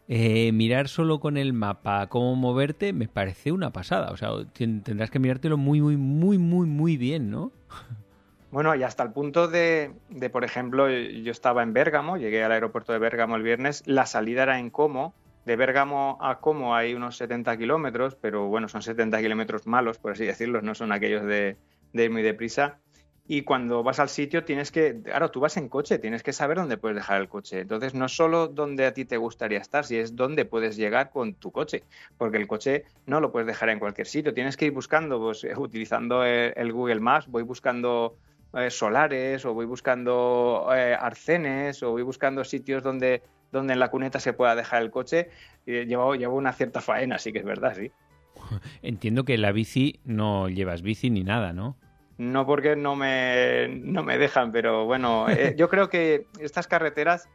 eh, 0.09 0.50
mirar 0.52 0.88
solo 0.88 1.21
con 1.21 1.37
el 1.37 1.52
mapa 1.52 2.09
cómo 2.09 2.35
moverte, 2.35 2.93
me 2.93 3.09
parece 3.09 3.52
una 3.52 3.73
pasada. 3.73 4.11
O 4.11 4.17
sea, 4.17 4.31
tendrás 4.52 5.11
que 5.11 5.21
mirártelo 5.21 5.57
muy, 5.57 5.81
muy, 5.81 5.97
muy, 5.97 6.38
muy, 6.38 6.67
muy 6.67 6.97
bien, 6.97 7.31
¿no? 7.31 7.52
Bueno, 8.50 8.75
y 8.75 8.83
hasta 8.83 9.05
el 9.05 9.12
punto 9.12 9.47
de, 9.47 9.93
de, 10.09 10.29
por 10.29 10.43
ejemplo, 10.43 10.90
yo 10.90 11.31
estaba 11.31 11.62
en 11.62 11.73
Bérgamo, 11.73 12.17
llegué 12.17 12.43
al 12.43 12.50
aeropuerto 12.50 12.93
de 12.93 12.99
Bérgamo 12.99 13.37
el 13.37 13.45
viernes, 13.45 13.85
la 13.87 14.07
salida 14.07 14.43
era 14.43 14.59
en 14.59 14.71
Como, 14.71 15.14
de 15.44 15.56
Bérgamo 15.56 16.18
a 16.20 16.40
Como 16.40 16.75
hay 16.75 16.94
unos 16.94 17.16
70 17.16 17.56
kilómetros, 17.56 18.14
pero 18.14 18.49
bueno, 18.49 18.68
son 18.68 18.82
70 18.82 19.20
kilómetros 19.20 19.66
malos, 19.66 19.99
por 19.99 20.12
así 20.12 20.25
decirlo, 20.25 20.62
no 20.62 20.75
son 20.75 20.92
aquellos 20.92 21.25
de, 21.25 21.56
ir 21.92 22.11
muy 22.11 22.23
deprisa. 22.23 22.78
Y 23.26 23.42
cuando 23.42 23.85
vas 23.85 24.00
al 24.00 24.09
sitio 24.09 24.42
tienes 24.42 24.73
que, 24.73 25.02
claro, 25.04 25.30
tú 25.30 25.38
vas 25.38 25.56
en 25.56 25.68
coche, 25.68 26.00
tienes 26.00 26.25
que 26.25 26.32
saber 26.32 26.56
dónde 26.56 26.78
puedes 26.78 26.97
dejar 26.97 27.20
el 27.20 27.28
coche. 27.28 27.61
Entonces, 27.61 27.94
no 27.94 28.09
solo 28.09 28.49
dónde 28.49 28.87
a 28.87 28.92
ti 28.92 29.04
te 29.04 29.18
gustaría 29.18 29.61
estar, 29.61 29.85
si 29.85 29.99
es 29.99 30.16
dónde 30.16 30.44
puedes 30.44 30.76
llegar 30.76 31.11
con 31.11 31.35
tu 31.35 31.52
coche, 31.52 31.85
porque 32.18 32.38
el 32.38 32.49
coche 32.49 32.87
no 33.06 33.20
lo 33.20 33.30
puedes 33.30 33.47
dejar 33.47 33.68
en 33.68 33.78
cualquier 33.78 34.09
sitio. 34.09 34.35
Tienes 34.35 34.56
que 34.56 34.66
ir 34.66 34.73
buscando, 34.73 35.20
pues, 35.20 35.47
utilizando 35.56 36.25
el, 36.25 36.73
Google 36.73 36.99
Maps, 36.99 37.28
voy 37.28 37.44
buscando 37.44 38.16
eh, 38.54 38.71
solares 38.71 39.45
o 39.45 39.54
voy 39.54 39.66
buscando 39.66 40.69
eh, 40.75 40.97
arcenes 40.99 41.83
o 41.83 41.92
voy 41.92 42.02
buscando 42.02 42.45
sitios 42.45 42.83
donde 42.83 43.23
donde 43.52 43.73
en 43.73 43.80
la 43.80 43.90
cuneta 43.90 44.21
se 44.21 44.33
pueda 44.33 44.54
dejar 44.54 44.83
el 44.83 44.90
coche, 44.92 45.28
lleva, 45.66 46.16
lleva 46.16 46.33
una 46.33 46.52
cierta 46.52 46.80
faena, 46.80 47.19
sí 47.19 47.33
que 47.33 47.40
es 47.40 47.45
verdad, 47.45 47.75
sí. 47.75 47.90
Entiendo 48.83 49.25
que 49.25 49.38
la 49.38 49.52
bici 49.52 50.00
no 50.04 50.49
llevas 50.49 50.83
bici 50.83 51.11
ni 51.11 51.25
nada, 51.25 51.52
¿no? 51.52 51.76
No 52.19 52.47
porque 52.47 52.76
no 52.76 52.97
me, 52.97 53.69
no 53.69 54.02
me 54.02 54.19
dejan, 54.19 54.52
pero 54.52 54.85
bueno, 54.85 55.28
eh, 55.28 55.54
yo 55.59 55.69
creo 55.69 55.88
que 55.88 56.26
estas 56.38 56.69
carreteras 56.69 57.28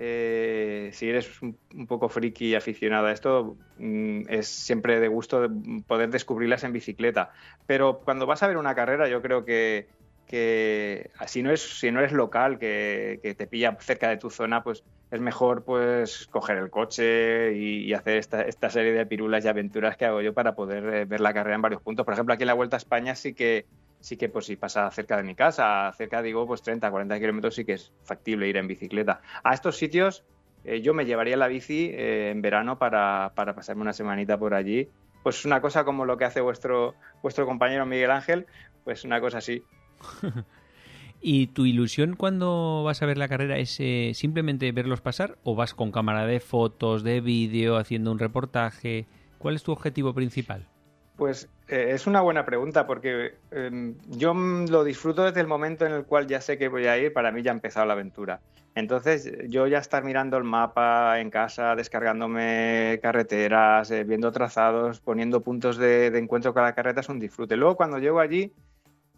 eh, 0.00 0.90
si 0.92 1.08
eres 1.08 1.42
un, 1.42 1.58
poco 1.88 2.08
friki 2.08 2.50
y 2.50 2.54
aficionado 2.54 3.08
a 3.08 3.12
esto, 3.12 3.56
mm, 3.78 4.22
es 4.28 4.46
siempre 4.46 5.00
de 5.00 5.08
gusto 5.08 5.48
poder 5.88 6.10
descubrirlas 6.10 6.62
en 6.62 6.72
bicicleta. 6.72 7.32
Pero 7.66 7.98
cuando 8.04 8.24
vas 8.24 8.44
a 8.44 8.46
ver 8.46 8.58
una 8.58 8.76
carrera, 8.76 9.08
yo 9.08 9.20
creo 9.22 9.44
que, 9.44 9.88
que 10.28 11.10
si 11.26 11.42
no 11.42 11.50
es 11.50 11.80
si 11.80 11.90
no 11.90 12.00
eres 12.00 12.12
local, 12.12 12.58
que, 12.58 13.34
te 13.36 13.46
pilla 13.46 13.76
cerca 13.80 14.08
de 14.08 14.18
tu 14.18 14.30
zona, 14.30 14.62
pues 14.62 14.84
es 15.10 15.20
mejor 15.20 15.64
pues 15.64 16.26
coger 16.26 16.58
el 16.58 16.70
coche 16.70 17.54
y, 17.54 17.92
hacer 17.94 18.18
esta, 18.18 18.42
esta, 18.42 18.68
serie 18.68 18.92
de 18.92 19.06
pirulas 19.06 19.44
y 19.44 19.48
aventuras 19.48 19.96
que 19.96 20.04
hago 20.04 20.20
yo 20.20 20.34
para 20.34 20.54
poder 20.54 20.94
eh, 20.94 21.04
ver 21.06 21.20
la 21.20 21.32
carrera 21.32 21.56
en 21.56 21.62
varios 21.62 21.82
puntos. 21.82 22.04
Por 22.04 22.12
ejemplo, 22.12 22.34
aquí 22.34 22.42
en 22.42 22.48
la 22.48 22.54
Vuelta 22.54 22.76
a 22.76 22.78
España 22.78 23.14
sí 23.14 23.32
que 23.32 23.66
sí 24.00 24.16
que 24.16 24.28
pues 24.28 24.46
si 24.46 24.54
pasa 24.56 24.88
cerca 24.90 25.16
de 25.16 25.24
mi 25.24 25.34
casa, 25.34 25.90
cerca 25.96 26.22
digo 26.22 26.46
pues 26.46 26.62
30, 26.62 26.88
40 26.88 27.18
kilómetros 27.18 27.54
sí 27.54 27.64
que 27.64 27.72
es 27.72 27.92
factible 28.04 28.46
ir 28.48 28.58
en 28.58 28.68
bicicleta. 28.68 29.22
A 29.42 29.54
estos 29.54 29.76
sitios 29.76 30.24
eh, 30.64 30.82
yo 30.82 30.92
me 30.92 31.06
llevaría 31.06 31.36
la 31.36 31.48
bici 31.48 31.90
eh, 31.94 32.30
en 32.30 32.42
verano 32.42 32.78
para, 32.78 33.32
para, 33.34 33.54
pasarme 33.54 33.82
una 33.82 33.94
semanita 33.94 34.38
por 34.38 34.54
allí. 34.54 34.88
Pues 35.22 35.44
una 35.44 35.60
cosa 35.60 35.84
como 35.84 36.04
lo 36.04 36.16
que 36.16 36.26
hace 36.26 36.40
vuestro, 36.40 36.94
vuestro 37.22 37.46
compañero 37.46 37.86
Miguel 37.86 38.10
Ángel, 38.10 38.46
pues 38.84 39.04
una 39.04 39.20
cosa 39.20 39.38
así. 39.38 39.62
¿Y 41.20 41.48
tu 41.48 41.66
ilusión 41.66 42.14
cuando 42.14 42.84
vas 42.84 43.02
a 43.02 43.06
ver 43.06 43.18
la 43.18 43.28
carrera 43.28 43.58
es 43.58 43.76
eh, 43.80 44.12
simplemente 44.14 44.70
verlos 44.70 45.00
pasar 45.00 45.36
o 45.42 45.56
vas 45.56 45.74
con 45.74 45.90
cámara 45.90 46.26
de 46.26 46.38
fotos, 46.38 47.02
de 47.02 47.20
vídeo, 47.20 47.76
haciendo 47.76 48.12
un 48.12 48.18
reportaje? 48.18 49.06
¿Cuál 49.38 49.56
es 49.56 49.62
tu 49.62 49.72
objetivo 49.72 50.14
principal? 50.14 50.66
Pues 51.16 51.48
eh, 51.66 51.88
es 51.90 52.06
una 52.06 52.20
buena 52.20 52.44
pregunta 52.44 52.86
porque 52.86 53.34
em, 53.50 53.96
yo 54.06 54.32
lo 54.34 54.84
disfruto 54.84 55.24
desde 55.24 55.40
el 55.40 55.48
momento 55.48 55.84
en 55.84 55.92
el 55.92 56.04
cual 56.04 56.28
ya 56.28 56.40
sé 56.40 56.56
que 56.56 56.68
voy 56.68 56.86
a 56.86 56.96
ir, 56.96 57.12
para 57.12 57.32
mí 57.32 57.42
ya 57.42 57.50
ha 57.50 57.54
empezado 57.54 57.86
la 57.86 57.94
aventura. 57.94 58.40
Entonces 58.76 59.32
yo 59.48 59.66
ya 59.66 59.78
estar 59.78 60.04
mirando 60.04 60.36
el 60.36 60.44
mapa 60.44 61.18
en 61.18 61.30
casa, 61.30 61.74
descargándome 61.74 63.00
carreteras, 63.02 63.90
eh, 63.90 64.04
viendo 64.04 64.30
trazados, 64.30 65.00
poniendo 65.00 65.40
puntos 65.40 65.76
de, 65.78 66.06
encuentro 66.16 66.54
con 66.54 66.62
la 66.62 66.76
carreta 66.76 67.00
es 67.00 67.08
un 67.08 67.18
disfrute. 67.18 67.56
Luego 67.56 67.74
cuando 67.74 67.98
llego 67.98 68.20
allí, 68.20 68.52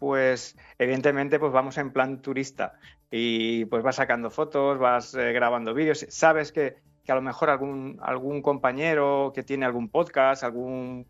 pues 0.01 0.57
evidentemente 0.79 1.37
pues 1.37 1.51
vamos 1.51 1.77
en 1.77 1.93
plan 1.93 2.23
turista. 2.23 2.73
Y 3.11 3.65
pues 3.65 3.83
vas 3.83 3.97
sacando 3.97 4.31
fotos, 4.31 4.79
vas 4.79 5.13
eh, 5.13 5.31
grabando 5.31 5.75
vídeos, 5.75 6.07
sabes 6.09 6.51
que 6.51 6.77
que 7.05 7.11
a 7.11 7.15
lo 7.15 7.21
mejor 7.21 7.49
algún, 7.49 7.99
algún 8.01 8.41
compañero 8.41 9.31
que 9.33 9.43
tiene 9.43 9.65
algún 9.65 9.89
podcast, 9.89 10.43
algún 10.43 11.05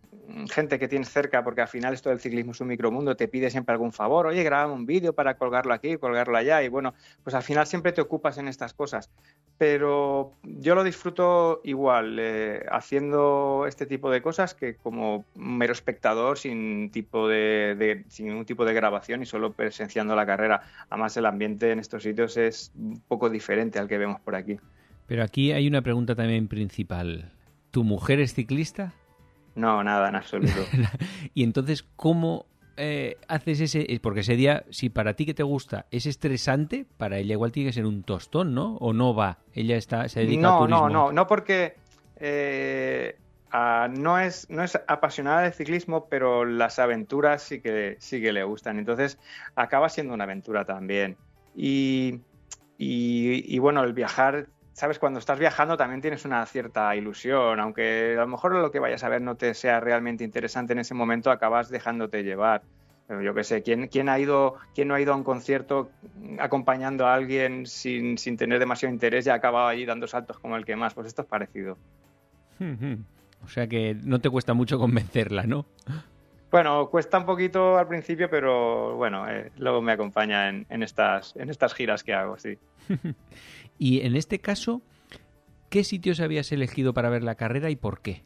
gente 0.50 0.80
que 0.80 0.88
tienes 0.88 1.10
cerca, 1.10 1.44
porque 1.44 1.62
al 1.62 1.68
final 1.68 1.94
esto 1.94 2.10
del 2.10 2.20
ciclismo 2.20 2.54
es 2.54 2.62
un 2.62 2.68
micromundo, 2.68 3.16
te 3.16 3.28
pide 3.28 3.50
siempre 3.50 3.74
algún 3.74 3.92
favor, 3.92 4.28
oye, 4.28 4.44
graba 4.44 4.72
un 4.72 4.86
vídeo 4.86 5.14
para 5.14 5.36
colgarlo 5.36 5.74
aquí, 5.74 5.98
colgarlo 5.98 6.38
allá, 6.38 6.64
y 6.64 6.70
bueno, 6.70 6.94
pues 7.24 7.36
al 7.36 7.44
final 7.44 7.68
siempre 7.68 7.92
te 7.92 8.02
ocupas 8.02 8.38
en 8.38 8.48
estas 8.48 8.74
cosas. 8.74 9.10
Pero 9.58 10.34
yo 10.44 10.76
lo 10.76 10.84
disfruto 10.84 11.62
igual, 11.64 12.18
eh, 12.20 12.66
haciendo 12.72 13.66
este 13.68 13.86
tipo 13.86 14.10
de 14.10 14.22
cosas 14.22 14.56
que 14.56 14.76
como 14.76 15.26
mero 15.36 15.74
espectador 15.74 16.38
sin 16.38 16.92
tipo 16.92 17.28
de, 17.28 17.76
de, 17.78 18.06
sin 18.08 18.28
ningún 18.28 18.46
tipo 18.46 18.66
de 18.66 18.74
grabación 18.74 19.22
y 19.22 19.26
solo 19.26 19.54
presenciando 19.54 20.16
la 20.16 20.26
carrera. 20.26 20.62
Además 20.90 21.16
el 21.18 21.26
ambiente 21.26 21.72
en 21.72 21.80
estos 21.80 22.04
sitios 22.04 22.38
es 22.38 22.72
un 22.76 23.02
poco 23.08 23.30
diferente 23.30 23.80
al 23.80 23.88
que 23.88 23.98
vemos 23.98 24.20
por 24.22 24.36
aquí. 24.36 24.58
Pero 25.12 25.24
aquí 25.24 25.52
hay 25.52 25.68
una 25.68 25.82
pregunta 25.82 26.16
también 26.16 26.48
principal. 26.48 27.34
¿Tu 27.72 27.84
mujer 27.84 28.22
es 28.22 28.34
ciclista? 28.34 28.94
No, 29.56 29.84
nada, 29.84 30.08
en 30.08 30.16
absoluto. 30.16 30.54
y 31.34 31.44
entonces, 31.44 31.84
¿cómo 31.98 32.46
eh, 32.78 33.18
haces 33.28 33.60
ese...? 33.60 33.82
Eh, 33.90 34.00
porque 34.02 34.22
ese 34.22 34.38
día, 34.38 34.64
si 34.70 34.88
para 34.88 35.16
ti 35.16 35.26
que 35.26 35.34
te 35.34 35.44
gusta 35.44 35.86
es 35.92 36.06
estresante, 36.06 36.86
para 36.96 37.18
ella 37.18 37.34
igual 37.34 37.52
tiene 37.52 37.72
que 37.72 37.74
ser 37.74 37.86
un 37.86 38.04
tostón, 38.04 38.56
¿no? 38.56 38.78
¿O 38.78 38.94
no 38.94 39.14
va? 39.14 39.40
Ella 39.54 39.76
está, 39.76 40.08
se 40.08 40.22
dedica 40.22 40.44
no, 40.44 40.56
a 40.56 40.60
turismo. 40.60 40.80
No, 40.88 40.90
no, 40.90 41.12
no 41.12 41.28
porque... 41.28 41.76
Eh, 42.16 43.18
no, 43.90 44.18
es, 44.18 44.50
no 44.50 44.64
es 44.64 44.80
apasionada 44.88 45.42
del 45.42 45.52
ciclismo, 45.52 46.08
pero 46.08 46.46
las 46.46 46.80
aventuras 46.80 47.44
sí 47.44 47.60
que, 47.60 47.98
sí 48.00 48.22
que 48.22 48.32
le 48.32 48.46
gustan. 48.46 48.80
Entonces 48.80 49.20
acaba 49.56 49.90
siendo 49.90 50.14
una 50.14 50.24
aventura 50.24 50.64
también. 50.64 51.18
y, 51.54 52.22
y 52.78 53.60
bueno, 53.60 53.84
el 53.84 53.92
viajar 53.92 54.48
sabes, 54.82 54.98
cuando 54.98 55.20
estás 55.20 55.38
viajando 55.38 55.78
también 55.78 56.02
tienes 56.02 56.26
una 56.26 56.44
cierta 56.48 56.96
ilusión, 56.96 57.60
aunque 57.60 58.16
a 58.18 58.22
lo 58.22 58.28
mejor 58.28 58.56
lo 58.56 58.72
que 58.72 58.80
vayas 58.80 59.04
a 59.04 59.10
ver 59.10 59.22
no 59.22 59.36
te 59.36 59.54
sea 59.54 59.80
realmente 59.80 60.24
interesante 60.24 60.74
en 60.74 60.80
ese 60.80 60.96
momento, 60.96 61.30
acabas 61.30 61.70
dejándote 61.70 62.24
llevar. 62.24 62.64
Yo 63.08 63.36
qué 63.36 63.44
sé, 63.44 63.62
¿quién, 63.62 64.10
ha 64.10 64.18
ido, 64.18 64.56
¿quién 64.74 64.88
no 64.88 64.96
ha 64.96 65.02
ido 65.02 65.14
a 65.14 65.16
un 65.16 65.24
concierto 65.24 65.92
acompañando 66.40 67.06
a 67.06 67.14
alguien 67.14 67.68
sin, 67.68 68.18
sin 68.18 68.38
tener 68.38 68.58
demasiado 68.58 68.92
interés 68.92 69.28
y 69.28 69.30
ha 69.30 69.36
acabado 69.36 69.68
allí 69.68 69.86
dando 69.86 70.08
saltos 70.08 70.40
como 70.40 70.58
el 70.58 70.66
que 70.66 70.76
más? 70.76 70.96
Pues 70.96 71.06
esto 71.06 71.22
es 71.22 71.28
parecido. 71.28 71.78
O 73.44 73.48
sea 73.48 73.66
que 73.66 73.96
no 74.04 74.20
te 74.20 74.30
cuesta 74.30 74.54
mucho 74.54 74.78
convencerla, 74.78 75.48
¿no? 75.48 75.66
Bueno, 76.52 76.90
cuesta 76.90 77.18
un 77.18 77.26
poquito 77.26 77.78
al 77.78 77.88
principio, 77.88 78.30
pero 78.30 78.96
bueno, 78.98 79.28
eh, 79.30 79.52
luego 79.58 79.82
me 79.82 79.94
acompaña 79.94 80.50
en, 80.50 80.66
en, 80.70 80.84
estas, 80.84 81.34
en 81.38 81.50
estas 81.50 81.74
giras 81.74 82.04
que 82.04 82.14
hago, 82.14 82.38
sí. 82.38 82.58
Y 83.80 84.02
en 84.02 84.16
este 84.16 84.38
caso, 84.38 84.84
¿qué 85.70 85.84
sitios 85.84 86.20
habías 86.20 86.52
elegido 86.52 86.94
para 86.94 87.10
ver 87.10 87.24
la 87.24 87.34
carrera 87.34 87.72
y 87.72 87.76
por 87.76 88.02
qué? 88.02 88.24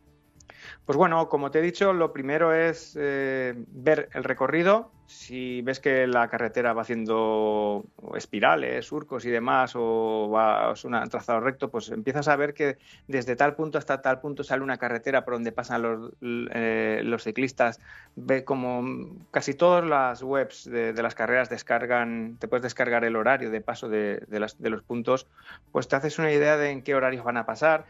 Pues 0.86 0.98
bueno, 0.98 1.30
como 1.30 1.50
te 1.50 1.60
he 1.60 1.62
dicho, 1.62 1.94
lo 1.94 2.14
primero 2.14 2.54
es 2.54 2.96
eh, 3.00 3.54
ver 3.70 4.10
el 4.14 4.24
recorrido. 4.24 4.92
Si 5.08 5.62
ves 5.62 5.80
que 5.80 6.08
la 6.08 6.28
carretera 6.28 6.74
va 6.74 6.82
haciendo 6.82 7.86
espirales, 8.16 8.88
surcos 8.88 9.24
y 9.26 9.30
demás, 9.30 9.74
o 9.76 10.30
va 10.32 10.74
es 10.74 10.84
un 10.84 10.94
trazado 11.10 11.40
recto, 11.42 11.70
pues 11.70 11.90
empiezas 11.90 12.28
a 12.28 12.36
ver 12.36 12.56
que 12.56 12.78
desde 13.08 13.36
tal 13.36 13.56
punto 13.56 13.78
hasta 13.78 14.02
tal 14.02 14.20
punto 14.20 14.44
sale 14.44 14.64
una 14.64 14.78
carretera 14.78 15.24
por 15.24 15.36
donde 15.36 15.52
pasan 15.52 15.84
los, 15.84 16.12
eh, 16.22 17.02
los 17.04 17.24
ciclistas. 17.24 17.80
Ve 18.16 18.44
como 18.44 19.16
casi 19.30 19.54
todas 19.54 19.86
las 19.86 20.24
webs 20.24 20.66
de, 20.66 20.94
las 20.94 21.14
carreras 21.14 21.50
descargan, 21.50 22.38
te 22.40 22.48
puedes 22.48 22.64
descargar 22.64 23.06
el 23.06 23.16
horario 23.16 23.52
de 23.52 23.62
paso 23.62 23.90
de, 23.90 24.24
de 24.28 24.70
los 24.70 24.84
puntos, 24.84 25.28
pues 25.72 25.88
te 25.88 25.96
haces 25.96 26.18
una 26.18 26.32
idea 26.32 26.58
de 26.58 26.72
en 26.72 26.82
qué 26.82 26.96
horarios 26.96 27.24
van 27.24 27.38
a 27.38 27.46
pasar 27.46 27.86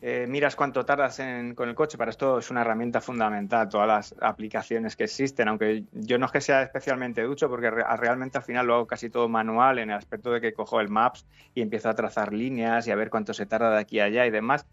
eh, 0.00 0.26
miras 0.28 0.54
cuánto 0.54 0.84
tardas 0.84 1.20
con 1.54 1.68
el 1.68 1.74
coche. 1.74 1.98
Para 1.98 2.10
esto 2.10 2.38
es 2.38 2.50
una 2.50 2.60
herramienta 2.60 3.00
fundamental, 3.00 3.68
todas 3.68 3.88
las 3.88 4.14
aplicaciones 4.20 4.94
que 4.94 5.04
existen, 5.04 5.48
aunque 5.48 5.84
yo 5.92 6.18
no 6.18 6.26
es 6.26 6.32
que 6.32 6.40
sea 6.40 6.62
especialmente 6.62 7.22
ducho, 7.22 7.48
porque 7.48 7.70
realmente 7.70 8.38
al 8.38 8.44
final 8.44 8.66
lo 8.66 8.74
hago 8.74 8.86
casi 8.86 9.10
todo 9.10 9.28
manual 9.28 9.78
en 9.78 9.90
el 9.90 9.96
aspecto 9.96 10.30
de 10.30 10.40
que 10.40 10.52
cojo 10.52 10.80
el 10.80 10.88
Maps 10.88 11.26
y 11.54 11.62
empiezo 11.62 11.88
a 11.88 11.94
trazar 11.94 12.32
líneas 12.32 12.86
y 12.86 12.92
a 12.92 12.96
ver 12.96 13.10
cuánto 13.10 13.34
se 13.34 13.46
tarda 13.46 13.70
de 13.70 13.80
aquí 13.80 13.98
a 13.98 14.04
allá 14.04 14.26
y 14.26 14.30
demás. 14.30 14.66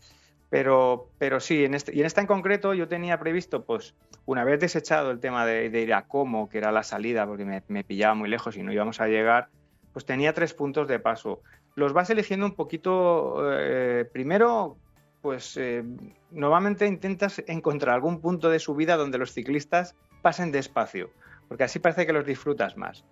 Pero, 0.50 1.10
pero 1.17 1.39
sí, 1.39 1.65
en 1.65 1.74
este, 1.74 1.96
y 1.96 2.00
en 2.00 2.05
esta 2.05 2.22
en 2.22 2.27
concreto 2.27 2.74
yo 2.74 2.88
tenía 2.88 3.20
previsto, 3.20 3.65
pues, 3.65 3.96
una 4.25 4.44
vez 4.44 4.60
desechado 4.60 5.12
el 5.12 5.20
tema 5.20 5.46
de, 5.46 5.65
ir 5.82 5.94
a 5.94 6.03
Como, 6.03 6.50
que 6.50 6.60
era 6.60 6.72
la 6.72 6.84
salida, 6.84 7.25
porque 7.25 7.46
me, 7.67 7.84
pillaba 7.84 8.13
muy 8.13 8.29
lejos 8.29 8.55
y 8.55 8.63
no 8.63 8.72
íbamos 8.72 9.01
a 9.01 9.08
llegar, 9.08 9.50
pues 9.91 10.05
tenía 10.05 10.34
tres 10.34 10.53
puntos 10.53 10.88
de 10.88 11.00
paso. 11.00 11.41
Los 11.75 11.94
vas 11.94 12.10
eligiendo 12.10 12.46
un 12.46 12.53
poquito, 12.53 13.41
eh, 13.51 14.05
primero 14.12 14.77
pues 15.25 15.58
eh, 15.58 15.84
normalmente 16.29 16.86
intentas 16.86 17.41
encontrar 17.48 17.96
algún 17.96 18.22
punto 18.22 18.51
de 18.51 18.60
subida 18.60 18.96
donde 18.96 19.17
los 19.17 19.34
ciclistas 19.34 19.96
pasen 20.22 20.51
despacio, 20.51 21.10
porque 21.48 21.63
así 21.63 21.79
parece 21.79 22.05
que 22.05 22.13
los 22.13 22.27
disfrutas 22.27 22.77
más. 22.77 23.03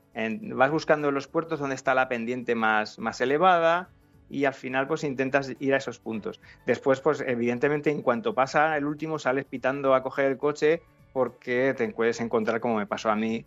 vas 0.54 0.70
buscando 0.70 1.10
los 1.10 1.28
puertos 1.28 1.60
donde 1.60 1.74
está 1.74 1.96
la 1.96 2.10
pendiente 2.10 2.54
más, 2.54 3.00
más 3.00 3.20
elevada 3.20 3.90
y 4.30 4.46
al 4.46 4.54
final 4.54 4.86
pues 4.88 5.04
intentas 5.04 5.54
ir 5.60 5.74
a 5.74 5.78
esos 5.78 5.98
puntos. 5.98 6.40
Después, 6.68 7.02
pues 7.02 7.22
evidentemente 7.26 7.90
en 7.90 8.04
cuanto 8.04 8.36
pasa 8.36 8.78
el 8.78 8.86
último 8.86 9.18
sales 9.18 9.46
pitando 9.46 9.96
a 9.96 10.04
coger 10.04 10.26
el 10.26 10.38
coche 10.38 10.84
porque 11.14 11.74
te 11.76 11.90
puedes 11.94 12.22
encontrar 12.22 12.60
como 12.60 12.76
me 12.76 12.86
pasó 12.86 13.10
a 13.10 13.16
mí, 13.16 13.44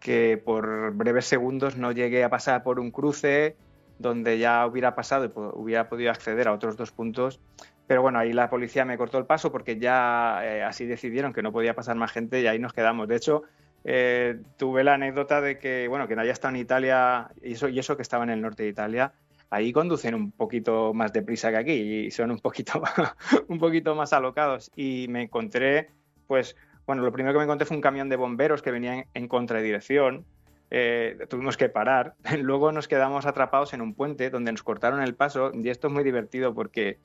que 0.00 0.40
por 0.42 0.94
breves 0.94 1.26
segundos 1.26 1.76
no 1.76 1.92
llegué 1.92 2.24
a 2.24 2.30
pasar 2.30 2.62
por 2.62 2.80
un 2.80 2.90
cruce 2.92 3.56
donde 3.98 4.38
ya 4.38 4.66
hubiera 4.66 4.94
pasado 4.94 5.26
y 5.26 5.32
hubiera 5.34 5.90
podido 5.90 6.10
acceder 6.10 6.48
a 6.48 6.54
otros 6.54 6.78
dos 6.78 6.92
puntos 6.92 7.40
pero 7.86 8.02
bueno, 8.02 8.18
ahí 8.18 8.32
la 8.32 8.50
policía 8.50 8.84
me 8.84 8.98
cortó 8.98 9.18
el 9.18 9.26
paso 9.26 9.52
porque 9.52 9.78
ya 9.78 10.40
eh, 10.42 10.62
así 10.62 10.86
decidieron 10.86 11.32
que 11.32 11.42
no 11.42 11.52
podía 11.52 11.74
pasar 11.74 11.96
más 11.96 12.12
gente 12.12 12.40
y 12.40 12.46
ahí 12.46 12.58
nos 12.58 12.72
quedamos. 12.72 13.06
De 13.06 13.16
hecho, 13.16 13.42
eh, 13.84 14.40
tuve 14.56 14.82
la 14.82 14.94
anécdota 14.94 15.40
de 15.40 15.58
que, 15.58 15.86
bueno, 15.88 16.08
que 16.08 16.16
no 16.16 16.22
haya 16.22 16.32
estado 16.32 16.54
en 16.54 16.60
Italia 16.60 17.28
y 17.40 17.52
eso, 17.52 17.96
que 17.96 18.02
estaba 18.02 18.24
en 18.24 18.30
el 18.30 18.42
norte 18.42 18.64
de 18.64 18.70
Italia, 18.70 19.12
ahí 19.50 19.72
conducen 19.72 20.14
un 20.16 20.32
poquito 20.32 20.92
más 20.92 21.12
deprisa 21.12 21.50
que 21.50 21.56
aquí 21.56 21.72
y 21.72 22.10
son 22.10 22.32
un 22.32 22.40
poquito, 22.40 22.82
un 23.48 23.58
poquito 23.60 23.94
más 23.94 24.12
alocados. 24.12 24.72
Y 24.74 25.06
me 25.08 25.22
encontré, 25.22 25.90
pues, 26.26 26.56
bueno, 26.86 27.02
lo 27.02 27.12
primero 27.12 27.32
que 27.32 27.38
me 27.38 27.44
encontré 27.44 27.66
fue 27.66 27.76
un 27.76 27.82
camión 27.82 28.08
de 28.08 28.16
bomberos 28.16 28.62
que 28.62 28.72
venían 28.72 29.06
en 29.14 29.28
contradirección. 29.28 30.24
Eh, 30.70 31.26
tuvimos 31.28 31.56
que 31.56 31.68
parar. 31.68 32.14
Luego 32.40 32.72
nos 32.72 32.88
quedamos 32.88 33.26
atrapados 33.26 33.72
en 33.74 33.80
un 33.80 33.94
puente 33.94 34.30
donde 34.30 34.52
nos 34.52 34.62
cortaron 34.62 35.02
el 35.02 35.14
paso 35.14 35.52
y 35.54 35.68
esto 35.68 35.88
es 35.88 35.92
muy 35.92 36.04
divertido 36.04 36.54
porque 36.54 36.98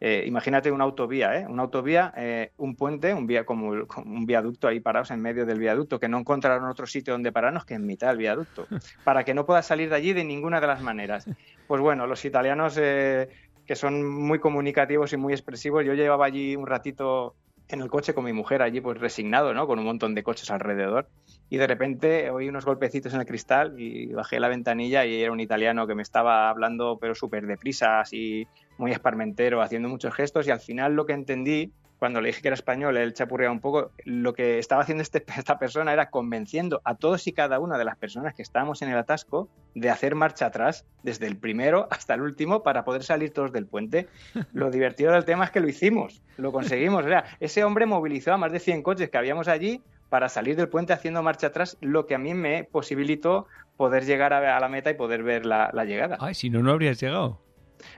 eh, 0.00 0.24
imagínate 0.26 0.70
una 0.70 0.84
autovía, 0.84 1.40
¿eh? 1.40 1.46
una 1.48 1.64
autovía, 1.64 2.12
eh, 2.16 2.52
un 2.56 2.76
puente, 2.76 3.12
un 3.14 3.26
vía 3.26 3.44
como, 3.44 3.70
un 3.70 4.26
viaducto 4.26 4.68
ahí 4.68 4.78
parados 4.78 5.10
en 5.10 5.20
medio 5.20 5.44
del 5.44 5.58
viaducto, 5.58 5.98
que 5.98 6.08
no 6.08 6.18
encontraron 6.18 6.68
otro 6.68 6.86
sitio 6.86 7.14
donde 7.14 7.32
pararnos 7.32 7.64
que 7.64 7.74
en 7.74 7.84
mitad 7.84 8.08
del 8.08 8.18
viaducto, 8.18 8.68
para 9.04 9.24
que 9.24 9.34
no 9.34 9.44
puedas 9.44 9.66
salir 9.66 9.88
de 9.88 9.96
allí 9.96 10.12
de 10.12 10.22
ninguna 10.22 10.60
de 10.60 10.68
las 10.68 10.82
maneras. 10.82 11.26
Pues 11.66 11.80
bueno, 11.80 12.06
los 12.06 12.24
italianos 12.24 12.76
que 12.76 13.76
son 13.76 14.08
muy 14.08 14.38
comunicativos 14.38 15.12
y 15.12 15.18
muy 15.18 15.34
expresivos. 15.34 15.84
Yo 15.84 15.92
llevaba 15.92 16.24
allí 16.24 16.56
un 16.56 16.66
ratito 16.66 17.34
en 17.68 17.82
el 17.82 17.90
coche 17.90 18.14
con 18.14 18.24
mi 18.24 18.32
mujer 18.32 18.62
allí 18.62 18.80
pues 18.80 18.98
resignado, 18.98 19.52
¿no? 19.52 19.66
Con 19.66 19.78
un 19.78 19.84
montón 19.84 20.14
de 20.14 20.22
coches 20.22 20.50
alrededor. 20.50 21.08
Y 21.50 21.56
de 21.56 21.66
repente 21.66 22.30
oí 22.30 22.48
unos 22.48 22.64
golpecitos 22.64 23.14
en 23.14 23.20
el 23.20 23.26
cristal 23.26 23.74
y 23.78 24.12
bajé 24.12 24.38
la 24.38 24.48
ventanilla 24.48 25.06
y 25.06 25.22
era 25.22 25.32
un 25.32 25.40
italiano 25.40 25.86
que 25.86 25.94
me 25.94 26.02
estaba 26.02 26.50
hablando 26.50 26.98
pero 27.00 27.14
súper 27.14 27.46
deprisa, 27.46 28.00
así 28.00 28.46
muy 28.76 28.92
esparmentero, 28.92 29.62
haciendo 29.62 29.88
muchos 29.88 30.14
gestos 30.14 30.46
y 30.46 30.50
al 30.50 30.60
final 30.60 30.94
lo 30.94 31.06
que 31.06 31.14
entendí 31.14 31.72
cuando 31.98 32.20
le 32.20 32.28
dije 32.28 32.42
que 32.42 32.48
era 32.48 32.54
español, 32.54 32.96
él 32.96 33.12
chapurreaba 33.12 33.52
un 33.52 33.60
poco, 33.60 33.90
lo 34.04 34.32
que 34.32 34.58
estaba 34.58 34.82
haciendo 34.82 35.02
este, 35.02 35.24
esta 35.36 35.58
persona 35.58 35.92
era 35.92 36.10
convenciendo 36.10 36.80
a 36.84 36.94
todos 36.94 37.26
y 37.26 37.32
cada 37.32 37.58
una 37.58 37.76
de 37.76 37.84
las 37.84 37.96
personas 37.96 38.34
que 38.34 38.42
estábamos 38.42 38.82
en 38.82 38.90
el 38.90 38.96
atasco 38.96 39.48
de 39.74 39.90
hacer 39.90 40.14
marcha 40.14 40.46
atrás, 40.46 40.86
desde 41.02 41.26
el 41.26 41.36
primero 41.36 41.88
hasta 41.90 42.14
el 42.14 42.22
último, 42.22 42.62
para 42.62 42.84
poder 42.84 43.02
salir 43.02 43.32
todos 43.32 43.52
del 43.52 43.66
puente. 43.66 44.08
Lo 44.52 44.70
divertido 44.70 45.12
del 45.12 45.24
tema 45.24 45.44
es 45.44 45.50
que 45.50 45.60
lo 45.60 45.68
hicimos, 45.68 46.22
lo 46.36 46.52
conseguimos. 46.52 47.04
O 47.04 47.08
sea, 47.08 47.24
ese 47.40 47.64
hombre 47.64 47.86
movilizó 47.86 48.32
a 48.32 48.38
más 48.38 48.52
de 48.52 48.60
100 48.60 48.82
coches 48.82 49.10
que 49.10 49.18
habíamos 49.18 49.48
allí 49.48 49.82
para 50.08 50.28
salir 50.28 50.56
del 50.56 50.68
puente 50.68 50.92
haciendo 50.92 51.22
marcha 51.22 51.48
atrás, 51.48 51.76
lo 51.80 52.06
que 52.06 52.14
a 52.14 52.18
mí 52.18 52.34
me 52.34 52.64
posibilitó 52.64 53.46
poder 53.76 54.04
llegar 54.04 54.32
a, 54.32 54.58
la 54.58 54.68
meta 54.68 54.90
y 54.90 54.94
poder 54.94 55.22
ver 55.22 55.46
la, 55.46 55.70
la 55.72 55.84
llegada. 55.84 56.16
Ay, 56.20 56.34
si 56.34 56.50
no, 56.50 56.62
no 56.62 56.72
habrías 56.72 57.00
llegado. 57.00 57.40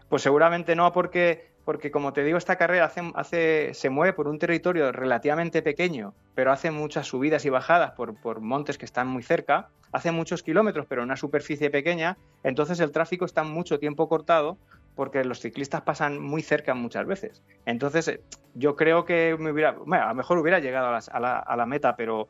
Pues 0.08 0.22
seguramente 0.22 0.76
no, 0.76 0.92
porque 0.92 1.50
porque 1.64 1.90
como 1.90 2.12
te 2.12 2.24
digo, 2.24 2.38
esta 2.38 2.56
carrera 2.56 2.90
hace, 3.14 3.74
se 3.74 3.90
mueve 3.90 4.12
por 4.12 4.26
un 4.26 4.38
territorio 4.38 4.90
relativamente 4.90 5.62
pequeño, 5.62 6.14
pero 6.34 6.50
hace 6.52 6.70
muchas 6.70 7.06
subidas 7.06 7.44
y 7.44 7.50
bajadas 7.50 7.92
por, 7.92 8.20
por, 8.20 8.40
montes 8.40 8.78
que 8.78 8.84
están 8.84 9.06
muy 9.06 9.22
cerca, 9.22 9.68
hace 9.92 10.10
muchos 10.10 10.42
kilómetros, 10.42 10.86
pero 10.88 11.02
en 11.02 11.06
una 11.06 11.16
superficie 11.16 11.70
pequeña, 11.70 12.16
entonces 12.42 12.80
el 12.80 12.92
tráfico 12.92 13.24
está 13.24 13.44
mucho 13.44 13.78
tiempo 13.78 14.08
cortado 14.08 14.58
porque 15.00 15.24
los 15.24 15.40
ciclistas 15.40 15.80
pasan 15.80 16.20
muy 16.20 16.42
cerca 16.42 16.74
muchas 16.74 17.06
veces. 17.06 17.42
Entonces, 17.64 18.20
yo 18.52 18.76
creo 18.76 19.06
que 19.06 19.34
me 19.38 19.50
hubiera, 19.50 19.70
a 19.70 20.08
lo 20.08 20.14
mejor 20.14 20.36
hubiera 20.36 20.58
llegado 20.58 20.88
a 20.88 21.18
la, 21.18 21.38
a 21.38 21.56
la, 21.56 21.64
meta, 21.64 21.96
pero, 21.96 22.28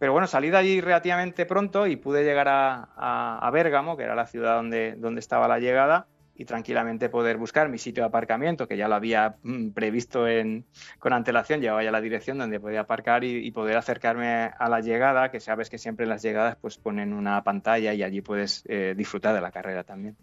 bueno, 0.00 0.26
salí 0.26 0.50
de 0.50 0.56
allí 0.56 0.80
relativamente 0.80 1.46
pronto 1.46 1.86
y 1.86 1.94
pude 1.94 2.24
llegar 2.24 2.48
a, 2.48 3.38
a, 3.38 3.48
Bérgamo, 3.52 3.96
que 3.96 4.02
era 4.02 4.16
la 4.16 4.26
ciudad 4.26 4.56
donde, 4.56 5.20
estaba 5.20 5.46
la 5.46 5.60
llegada, 5.60 6.08
y 6.34 6.44
tranquilamente 6.44 7.08
poder 7.08 7.36
buscar 7.36 7.68
mi 7.68 7.78
sitio 7.78 8.02
de 8.02 8.08
aparcamiento, 8.08 8.66
que 8.66 8.76
ya 8.76 8.88
lo 8.88 8.96
había 8.96 9.36
mm, 9.44 9.68
previsto 9.68 10.24
con 10.98 11.12
antelación, 11.12 11.60
llevaba 11.60 11.84
ya 11.84 11.92
la 11.92 12.00
dirección 12.00 12.38
donde 12.38 12.58
podía 12.58 12.80
aparcar 12.80 13.22
y, 13.22 13.48
poder 13.52 13.76
acercarme 13.76 14.50
a 14.58 14.68
la 14.68 14.80
llegada, 14.80 15.30
que 15.30 15.38
sabes 15.38 15.70
que 15.70 15.78
siempre 15.78 16.02
en 16.02 16.10
las 16.10 16.22
llegadas 16.22 16.56
pues 16.60 16.78
ponen 16.78 17.12
una 17.12 17.44
pantalla 17.44 17.94
y 17.94 18.02
allí 18.02 18.22
puedes 18.22 18.64
eh, 18.66 18.94
disfrutar 18.96 19.36
de 19.36 19.40
la 19.40 19.52
carrera 19.52 19.84
también. 19.84 20.16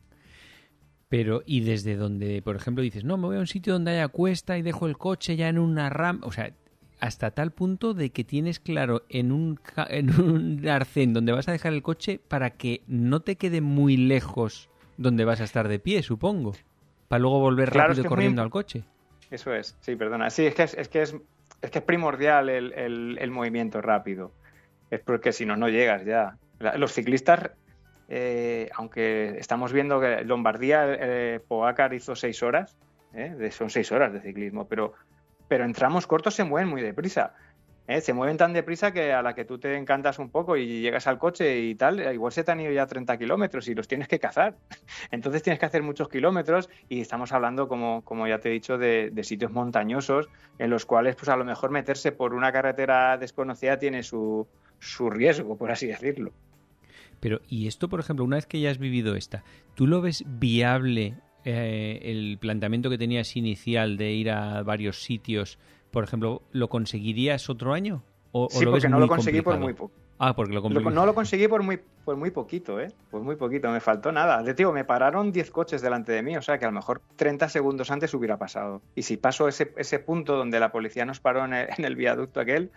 Pero, 1.10 1.44
¿y 1.46 1.62
desde 1.62 1.96
donde, 1.96 2.42
por 2.42 2.56
ejemplo, 2.56 2.84
dices, 2.84 3.04
no, 3.04 3.18
me 3.18 3.28
voy 3.28 3.38
a 3.38 3.40
un 3.40 3.48
sitio 3.48 3.74
donde 3.74 3.92
haya 3.92 4.08
cuesta 4.08 4.58
y 4.58 4.62
dejo 4.62 4.88
el 4.88 4.98
coche 4.98 5.36
ya 5.36 5.50
en 5.50 5.60
una 5.60 5.90
rampa? 5.90 6.26
O 6.26 6.32
sea, 6.32 6.52
hasta 7.00 7.32
tal 7.32 7.52
punto 7.52 7.94
de 7.94 8.10
que 8.10 8.24
tienes 8.24 8.60
claro 8.60 9.04
en 9.10 9.32
un, 9.32 9.60
en 9.90 10.20
un 10.20 10.68
arcén 10.68 11.14
donde 11.14 11.32
vas 11.32 11.48
a 11.48 11.52
dejar 11.52 11.74
el 11.74 11.84
coche 11.84 12.20
para 12.28 12.52
que 12.52 12.82
no 12.88 13.20
te 13.22 13.36
quede 13.36 13.62
muy 13.62 13.98
lejos 13.98 14.70
donde 14.98 15.26
vas 15.26 15.42
a 15.42 15.44
estar 15.44 15.68
de 15.68 15.80
pie, 15.80 16.04
supongo, 16.04 16.54
para 17.08 17.20
luego 17.20 17.40
volver 17.40 17.74
rápido 17.74 18.06
corriendo 18.06 18.42
al 18.42 18.50
coche. 18.50 18.84
Eso 19.30 19.54
es, 19.54 19.76
sí, 19.82 19.96
perdona. 19.96 20.30
Sí, 20.30 20.46
es 20.46 20.56
que 20.56 20.64
es, 20.64 20.74
que 20.88 21.02
es, 21.02 21.16
es, 21.62 21.72
que 21.72 21.80
es 21.80 21.86
primordial 21.86 22.50
el, 22.50 23.18
el, 23.20 23.32
movimiento 23.32 23.82
rápido. 23.82 24.32
Es 24.90 25.02
porque 25.02 25.34
si 25.34 25.46
no, 25.46 25.58
no 25.58 25.68
llegas 25.68 26.06
ya. 26.06 26.38
Los 26.78 26.94
ciclistas, 26.94 27.52
eh, 28.10 28.70
aunque 28.76 29.38
estamos 29.40 29.74
viendo 29.74 30.00
que 30.00 30.24
Lombardía, 30.24 30.86
eh, 30.88 31.40
Pogacar 31.48 31.94
hizo 31.94 32.16
seis 32.16 32.42
horas, 32.44 32.76
eh, 33.14 33.50
son 33.52 33.70
seis 33.70 33.92
horas 33.92 34.14
de 34.14 34.22
ciclismo, 34.22 34.68
pero, 34.68 34.94
pero 35.48 35.66
en 35.66 35.74
tramos 35.74 36.08
cortos 36.08 36.36
se 36.36 36.44
mueven 36.44 36.70
muy 36.70 36.82
deprisa. 36.82 37.34
¿eh? 37.88 38.02
se 38.02 38.14
mueven 38.14 38.38
tan 38.38 38.54
deprisa 38.54 38.92
que 38.92 39.14
a 39.14 39.22
la 39.22 39.34
que 39.36 39.46
tú 39.46 39.58
te 39.58 39.76
encantas 39.78 40.20
un 40.20 40.30
poco 40.30 40.58
y 40.58 40.82
llegas 40.82 41.08
al 41.08 41.18
coche 41.18 41.60
y 41.60 41.76
tal, 41.76 42.00
igual 42.14 42.32
se 42.32 42.44
te 42.44 42.52
han 42.52 42.60
ido 42.60 42.72
ya 42.72 42.86
30 42.86 43.18
kilómetros 43.18 43.68
y 43.68 43.76
los 43.76 43.88
tienes 43.88 44.08
que 44.08 44.20
cazar. 44.20 44.56
Entonces 45.12 45.44
tienes 45.44 45.60
que 45.60 45.65
hacer 45.65 45.84
muchos 45.84 46.10
kilómetros 46.10 46.70
y 46.89 47.02
estamos 47.02 47.32
hablando, 47.32 47.68
como, 47.68 48.04
como 48.04 48.28
ya 48.28 48.39
te 48.39 48.50
he 48.50 48.54
dicho, 48.54 48.78
de, 48.78 49.12
sitios 49.24 49.52
montañosos 49.52 50.30
en 50.60 50.70
los 50.70 50.86
cuales 50.86 51.15
pues 51.15 51.30
a 51.30 51.36
lo 51.36 51.46
mejor 51.46 51.72
meterse 51.72 52.12
por 52.12 52.34
una 52.34 52.52
carretera 52.52 53.18
desconocida 53.18 53.80
tiene 53.80 54.04
su, 54.04 54.48
su 54.80 55.10
riesgo, 55.10 55.58
por 55.58 55.72
así 55.72 55.88
decirlo. 55.88 56.32
Pero, 57.19 57.41
y 57.49 57.67
esto, 57.67 57.89
por 57.89 57.99
ejemplo, 57.99 58.25
una 58.25 58.38
vez 58.38 58.45
que 58.45 58.60
ya 58.60 58.71
has 58.71 58.78
vivido 58.78 59.15
esta, 59.15 59.43
¿tú 59.75 59.88
lo 59.88 60.01
ves 60.01 60.23
viable 60.28 61.15
eh, 61.43 61.99
el 62.04 62.38
planteamiento 62.39 62.89
que 62.89 62.97
tenías 62.97 63.36
inicial 63.36 63.97
de 63.97 64.12
ir 64.12 64.32
a 64.32 64.63
varios 64.63 65.04
sitios 65.04 65.58
por 65.95 66.04
ejemplo, 66.04 66.41
¿lo 66.51 66.67
conseguirías 66.67 67.49
otro 67.49 67.73
año? 67.73 68.04
¿O, 68.34 68.49
sí, 68.51 68.65
porque 68.65 68.89
no 68.89 68.99
lo 68.99 69.08
conseguí 69.08 69.41
por 69.41 69.58
muy 69.58 69.73
poco. 69.73 69.93
Ah, 70.19 70.36
porque 70.36 70.54
lo, 70.54 70.69
No 70.69 71.06
lo 71.06 71.15
conseguí 71.15 71.47
por 71.47 71.63
muy, 71.63 71.80
por 72.04 72.17
muy 72.17 72.32
poquito, 72.32 72.82
¿eh? 72.82 72.91
Por 73.10 73.21
muy 73.21 73.38
poquito, 73.38 73.71
me 73.71 73.80
faltó 73.80 74.12
nada. 74.12 74.43
De 74.43 74.54
digo, 74.54 74.73
me 74.73 74.84
pararon 74.84 75.32
10 75.32 75.51
coches 75.51 75.82
delante 75.82 76.12
de 76.12 76.21
mí, 76.21 76.36
o 76.36 76.41
sea 76.41 76.60
que 76.60 76.65
a 76.65 76.67
lo 76.67 76.73
mejor 76.73 77.01
30 77.15 77.47
segundos 77.47 77.91
antes 77.91 78.13
hubiera 78.13 78.36
pasado. 78.36 78.82
Y 78.93 79.04
si 79.04 79.15
paso 79.15 79.47
ese, 79.47 79.71
ese 79.78 79.99
punto 79.99 80.36
donde 80.36 80.60
la 80.60 80.73
policía 80.73 81.06
nos 81.06 81.21
paró 81.21 81.45
en 81.45 81.54
el, 81.54 81.95
viaducto 81.95 82.41
aquel, 82.41 82.71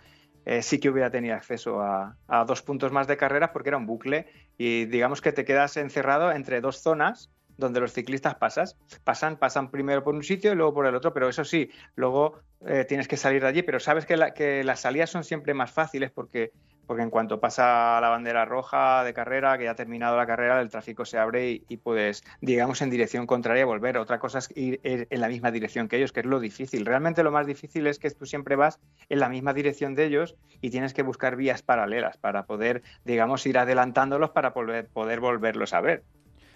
eh, 0.45 0.61
sí 0.61 0.79
que 0.79 0.89
hubiera 0.89 1.09
tenido 1.09 1.35
acceso 1.35 1.81
a, 1.81 2.15
dos 2.45 2.61
puntos 2.61 2.91
más 2.91 3.07
de 3.07 3.17
carreras 3.17 3.51
porque 3.51 3.69
era 3.69 3.77
un 3.77 3.85
bucle. 3.85 4.27
Y 4.57 4.85
digamos 4.85 5.21
que 5.21 5.31
te 5.31 5.45
quedas 5.45 5.77
encerrado 5.77 6.31
entre 6.31 6.61
dos 6.61 6.81
zonas 6.81 7.29
donde 7.57 7.81
los 7.81 7.91
ciclistas 7.91 8.35
pasas, 8.35 8.77
pasan, 9.03 9.37
pasan 9.37 9.69
primero 9.69 10.01
por 10.03 10.15
un 10.15 10.23
sitio 10.23 10.53
y 10.53 10.55
luego 10.55 10.73
por 10.73 10.85
el 10.85 10.95
otro, 10.95 11.13
pero 11.13 11.27
eso 11.27 11.43
sí, 11.43 11.69
luego 11.95 12.39
eh, 12.65 12.85
tienes 12.85 13.09
que 13.09 13.17
salir 13.17 13.41
de 13.41 13.49
allí, 13.49 13.63
pero 13.63 13.81
sabes 13.81 14.05
que, 14.05 14.17
que 14.33 14.63
las 14.63 14.79
salidas 14.79 15.09
son 15.09 15.25
siempre 15.25 15.53
más 15.53 15.69
fáciles 15.69 16.09
porque, 16.09 16.53
porque 16.89 17.03
en 17.03 17.11
cuanto 17.11 17.39
pasa 17.39 18.01
la 18.01 18.09
bandera 18.09 18.45
roja 18.45 19.03
de 19.03 19.13
carrera, 19.13 19.59
que 19.59 19.65
ya 19.65 19.71
ha 19.71 19.75
terminado 19.75 20.17
la 20.17 20.25
carrera, 20.25 20.59
el 20.59 20.71
tráfico 20.71 21.05
se 21.05 21.19
abre 21.19 21.61
y, 21.69 21.77
puedes, 21.77 22.23
digamos, 22.41 22.81
en 22.81 22.89
dirección 22.89 23.27
contraria 23.27 23.63
volver. 23.63 23.99
Otra 23.99 24.17
cosa 24.17 24.39
es 24.39 24.49
ir 24.55 24.79
en 24.83 25.21
la 25.21 25.27
misma 25.27 25.51
dirección 25.51 25.87
que 25.87 25.97
ellos, 25.97 26.11
que 26.11 26.21
es 26.21 26.25
lo 26.25 26.39
difícil. 26.39 26.87
Realmente 26.87 27.21
lo 27.21 27.29
más 27.29 27.45
difícil 27.45 27.85
es 27.85 27.99
que 27.99 28.09
tú 28.09 28.25
siempre 28.25 28.55
vas 28.55 28.79
en 29.07 29.19
la 29.19 29.29
misma 29.29 29.53
dirección 29.53 29.93
de 29.93 30.05
ellos 30.05 30.35
y 30.61 30.71
tienes 30.71 30.95
que 30.95 31.03
buscar 31.03 31.35
vías 31.35 31.61
paralelas 31.61 32.17
para 32.17 32.47
poder, 32.47 32.81
digamos, 33.05 33.45
ir 33.45 33.59
adelantándolos 33.59 34.31
para 34.31 34.51
poder, 34.51 34.89
volverlos 34.95 35.75
a 35.75 35.81
ver. 35.81 36.03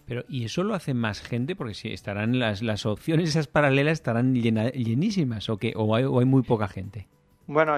Pero, 0.08 0.26
¿y 0.28 0.46
eso 0.46 0.64
lo 0.64 0.74
hace 0.74 0.96
más 0.96 1.22
gente? 1.22 1.56
Porque 1.56 1.76
si 1.76 1.90
estarán 1.90 2.40
las, 2.40 2.64
las 2.64 2.88
opciones 2.88 3.30
esas 3.30 3.46
paralelas 3.46 4.00
estarán 4.00 4.34
llenísimas 4.34 5.48
o 5.50 5.58
que 5.58 5.74
o 5.76 5.96
hay, 5.96 6.26
muy 6.26 6.42
poca 6.42 6.68
gente. 6.68 7.08
Bueno, 7.46 7.78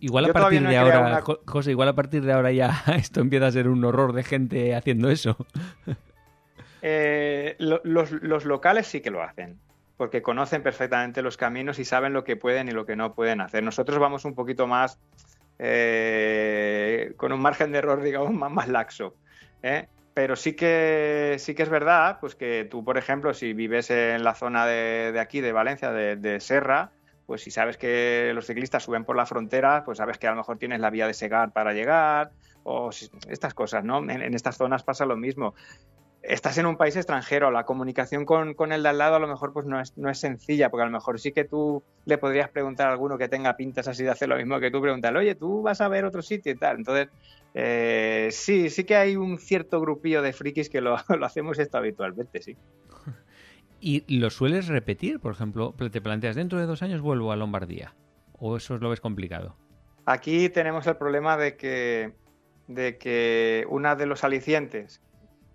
igual 0.00 0.26
a 0.26 0.32
partir 0.32 0.66
de 0.66 0.76
ahora, 0.76 1.22
José, 1.46 1.72
igual 1.72 1.88
a 1.88 1.94
partir 1.94 2.24
de 2.24 2.32
ahora 2.32 2.52
ya 2.52 2.84
esto 2.96 3.20
empieza 3.20 3.48
a 3.48 3.52
ser 3.52 3.68
un 3.68 3.84
horror 3.84 4.12
de 4.12 4.22
gente 4.24 4.74
haciendo 4.74 5.10
eso. 5.10 5.36
Eh, 6.88 7.56
los, 7.58 8.12
los, 8.12 8.44
locales 8.44 8.86
sí 8.86 9.00
que 9.00 9.10
lo 9.10 9.20
hacen, 9.20 9.58
porque 9.96 10.22
conocen 10.22 10.62
perfectamente 10.62 11.20
los 11.20 11.36
caminos 11.36 11.80
y 11.80 11.84
saben 11.84 12.12
lo 12.12 12.22
que 12.22 12.36
pueden 12.36 12.68
y 12.68 12.70
lo 12.70 12.86
que 12.86 12.94
no 12.94 13.12
pueden 13.12 13.40
hacer. 13.40 13.64
Nosotros 13.64 13.98
vamos 13.98 14.24
un 14.24 14.36
poquito 14.36 14.68
más 14.68 15.00
eh, 15.58 17.12
con 17.16 17.32
un 17.32 17.40
margen 17.40 17.72
de 17.72 17.78
error, 17.78 18.02
digamos, 18.02 18.32
más, 18.32 18.52
más 18.52 18.68
laxo. 18.68 19.16
¿eh? 19.64 19.88
pero 20.16 20.34
sí 20.34 20.54
que 20.54 21.36
sí 21.38 21.54
que 21.54 21.62
es 21.62 21.68
verdad, 21.68 22.16
pues 22.22 22.34
que 22.34 22.66
tú, 22.70 22.82
por 22.82 22.96
ejemplo, 22.96 23.34
si 23.34 23.52
vives 23.52 23.90
en 23.90 24.24
la 24.24 24.34
zona 24.34 24.64
de, 24.64 25.14
aquí, 25.20 25.42
de 25.42 25.52
Valencia, 25.52 25.92
de, 25.92 26.40
Serra, 26.40 26.90
pues 27.26 27.42
si 27.42 27.50
sabes 27.50 27.76
que 27.76 28.32
los 28.34 28.46
ciclistas 28.46 28.84
suben 28.84 29.04
por 29.04 29.16
la 29.16 29.26
frontera, 29.26 29.82
pues 29.84 29.98
sabes 29.98 30.18
que 30.18 30.26
a 30.26 30.30
lo 30.30 30.36
mejor 30.36 30.58
tienes 30.58 30.80
la 30.80 30.90
vía 30.90 31.06
de 31.06 31.14
Segar 31.14 31.52
para 31.52 31.72
llegar, 31.72 32.30
o 32.62 32.90
estas 33.28 33.54
cosas, 33.54 33.84
¿no? 33.84 33.98
en 33.98 34.34
estas 34.34 34.56
zonas 34.56 34.82
pasa 34.82 35.06
lo 35.06 35.16
mismo 35.16 35.54
estás 36.26 36.58
en 36.58 36.66
un 36.66 36.76
país 36.76 36.96
extranjero, 36.96 37.50
la 37.50 37.64
comunicación 37.64 38.24
con, 38.24 38.54
con, 38.54 38.72
el 38.72 38.82
de 38.82 38.88
al 38.88 38.98
lado 38.98 39.16
a 39.16 39.18
lo 39.18 39.28
mejor 39.28 39.52
pues 39.52 39.66
no 39.66 39.80
es, 39.80 39.96
no 39.96 40.10
es 40.10 40.18
sencilla, 40.18 40.70
porque 40.70 40.82
a 40.82 40.86
lo 40.86 40.92
mejor 40.92 41.20
sí 41.20 41.32
que 41.32 41.44
tú 41.44 41.82
le 42.04 42.18
podrías 42.18 42.50
preguntar 42.50 42.88
a 42.88 42.92
alguno 42.92 43.16
que 43.16 43.28
tenga 43.28 43.56
pintas 43.56 43.86
así 43.88 44.02
de 44.02 44.10
hacer 44.10 44.28
lo 44.28 44.36
mismo 44.36 44.58
que 44.58 44.70
tú, 44.70 44.80
preguntarle, 44.80 45.20
oye, 45.20 45.34
tú 45.34 45.62
vas 45.62 45.80
a 45.80 45.88
ver 45.88 46.04
otro 46.04 46.22
sitio 46.22 46.52
y 46.52 46.56
tal. 46.56 46.78
Entonces, 46.78 47.08
eh, 47.54 48.28
sí, 48.32 48.70
sí 48.70 48.84
que 48.84 48.96
hay 48.96 49.16
un 49.16 49.38
cierto 49.38 49.80
grupillo 49.80 50.20
de 50.22 50.32
frikis 50.32 50.68
que 50.68 50.80
lo, 50.80 50.96
lo 51.16 51.26
hacemos 51.26 51.58
esto 51.58 51.78
habitualmente, 51.78 52.42
sí. 52.42 52.56
¿Y 53.80 54.18
lo 54.18 54.30
sueles 54.30 54.68
repetir? 54.68 55.20
Por 55.20 55.32
ejemplo, 55.32 55.74
te 55.74 56.00
planteas, 56.00 56.36
dentro 56.36 56.58
de 56.58 56.66
dos 56.66 56.82
años 56.82 57.00
vuelvo 57.00 57.32
a 57.32 57.36
Lombardía. 57.36 57.94
¿O 58.38 58.56
eso 58.56 58.78
lo 58.78 58.90
ves 58.90 59.00
complicado? 59.00 59.56
Aquí 60.06 60.48
tenemos 60.48 60.86
el 60.86 60.96
problema 60.96 61.36
de 61.36 61.56
que, 61.56 62.12
de 62.68 62.96
que 62.96 63.66
una 63.68 63.96
de 63.96 64.06
los 64.06 64.24
alicientes 64.24 65.02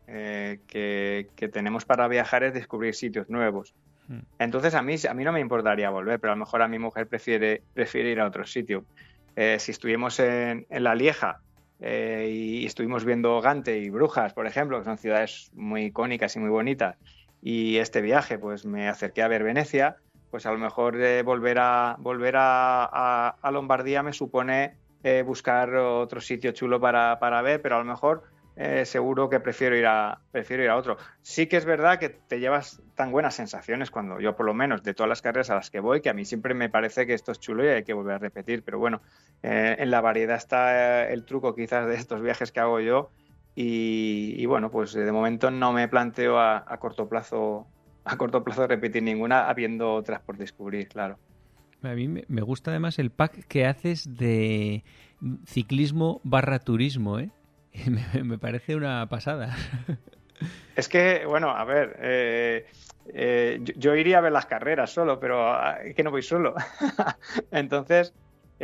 eh, 0.08 0.60
que, 0.68 1.48
tenemos 1.48 1.86
para 1.86 2.08
viajar 2.10 2.44
es 2.44 2.54
descubrir 2.54 2.96
sitios 2.96 3.30
nuevos. 3.30 3.74
Hmm. 4.10 4.20
Entonces 4.40 4.76
a 4.76 4.82
mí, 4.82 4.96
a 5.10 5.14
mí 5.14 5.24
no 5.24 5.32
me 5.32 5.40
importaría 5.40 5.90
volver, 5.90 6.20
pero 6.20 6.34
a 6.34 6.36
lo 6.36 6.40
mejor 6.42 6.62
a 6.62 6.68
mi 6.68 6.80
mujer 6.80 7.08
prefiere, 7.08 7.64
prefiere 7.74 8.12
ir 8.12 8.20
a 8.20 8.28
otro 8.28 8.46
sitio. 8.46 8.84
Eh, 9.38 9.58
si 9.60 9.72
estuvimos 9.72 10.20
en, 10.20 10.66
La 10.70 10.96
Lieja 10.96 11.40
eh, 11.80 12.30
y 12.30 12.66
estuvimos 12.66 13.06
viendo 13.06 13.40
Gante 13.40 13.78
y 13.78 13.90
Brujas, 13.90 14.34
por 14.34 14.48
ejemplo, 14.48 14.80
que 14.80 14.86
son 14.86 14.98
ciudades 14.98 15.50
muy 15.54 15.86
icónicas 15.86 16.36
y 16.36 16.40
muy 16.40 16.50
bonitas, 16.50 16.98
y 17.42 17.78
este 17.78 18.02
viaje 18.02 18.38
pues 18.38 18.66
me 18.66 18.88
acerqué 18.88 19.24
a 19.24 19.28
ver 19.28 19.44
Venecia, 19.44 19.98
pues 20.30 20.46
a 20.46 20.52
lo 20.52 20.58
mejor 20.58 20.98
volver 21.24 21.58
a 21.60 21.96
volver 22.00 22.36
a, 22.38 23.36
Lombardía 23.52 24.04
me 24.04 24.14
supone 24.14 24.78
eh, 25.04 25.24
buscar 25.26 25.74
otro 25.76 26.22
sitio 26.22 26.52
chulo 26.52 26.80
para, 26.80 27.20
para, 27.20 27.42
ver, 27.42 27.62
pero 27.62 27.76
a 27.76 27.80
lo 27.80 27.86
mejor 27.86 28.24
eh, 28.56 28.86
seguro 28.86 29.30
que 29.30 29.40
prefiero 29.40 29.76
ir 29.76 29.86
a 29.86 30.20
prefiero 30.32 30.64
ir 30.64 30.70
a 30.70 30.78
otro. 30.78 30.98
Sí 31.22 31.48
que 31.48 31.58
es 31.58 31.66
verdad 31.66 32.00
que 32.00 32.10
te 32.10 32.40
llevas 32.40 32.82
tan 32.96 33.12
buenas 33.12 33.34
sensaciones 33.34 33.90
cuando 33.90 34.20
yo 34.20 34.36
por 34.36 34.46
lo 34.46 34.54
menos 34.54 34.84
de 34.84 34.94
todas 34.94 35.10
las 35.10 35.22
carreras 35.22 35.50
a 35.50 35.56
las 35.56 35.72
que 35.72 35.80
voy 35.80 36.02
que 36.02 36.10
a 36.10 36.14
mí 36.14 36.26
siempre 36.26 36.54
me 36.54 36.70
parece 36.70 37.08
que 37.08 37.14
esto 37.14 37.32
es 37.32 37.40
chulo 37.40 37.64
y 37.66 37.70
hay 37.70 37.84
que 37.84 37.94
volver 37.94 38.16
a 38.16 38.20
repetir. 38.20 38.64
Pero 38.64 38.78
bueno, 38.78 39.02
eh, 39.42 39.78
en 39.80 39.90
la 39.90 40.02
variedad 40.02 40.38
está 40.38 41.10
el 41.10 41.26
truco 41.26 41.56
quizás 41.56 41.88
de 41.88 41.96
estos 41.96 42.22
viajes 42.22 42.52
que 42.52 42.60
hago 42.60 42.80
yo 42.80 43.10
y, 43.56 44.46
bueno 44.46 44.72
pues 44.72 44.94
de 44.94 45.12
momento 45.12 45.52
no 45.52 45.74
me 45.74 45.88
planteo 45.88 46.40
a 46.40 46.78
corto 46.80 47.08
plazo 47.10 47.68
a 48.04 48.18
corto 48.18 48.44
plazo 48.44 48.68
repetir 48.68 49.04
ninguna, 49.04 49.48
habiendo 49.50 49.94
otras 49.94 50.22
por 50.22 50.38
descubrir, 50.38 50.88
claro. 50.88 51.18
A 51.84 51.90
mí 51.90 52.08
me 52.08 52.42
gusta 52.42 52.72
además 52.72 53.00
el 53.00 53.12
pack 53.12 53.46
que 53.48 53.66
haces 53.66 54.18
de 54.18 54.84
ciclismo 55.46 56.22
barra 56.24 56.60
turismo, 56.60 57.20
¿eh? 57.20 57.32
Me, 58.24 58.38
parece 58.38 58.76
una 58.76 59.08
pasada. 59.10 59.56
Es 60.76 60.90
que, 60.90 61.24
bueno, 61.28 61.52
a 61.52 61.64
ver, 61.66 61.98
eh, 62.02 62.66
eh, 63.14 63.60
yo, 63.62 63.94
iría 63.94 64.18
a 64.18 64.22
ver 64.22 64.32
las 64.32 64.48
carreras 64.48 64.92
solo, 64.92 65.20
pero 65.20 65.54
ah, 65.54 65.78
es 65.84 65.94
que 65.94 66.02
no 66.02 66.10
voy 66.10 66.24
solo. 66.24 66.56
Entonces, 67.52 68.12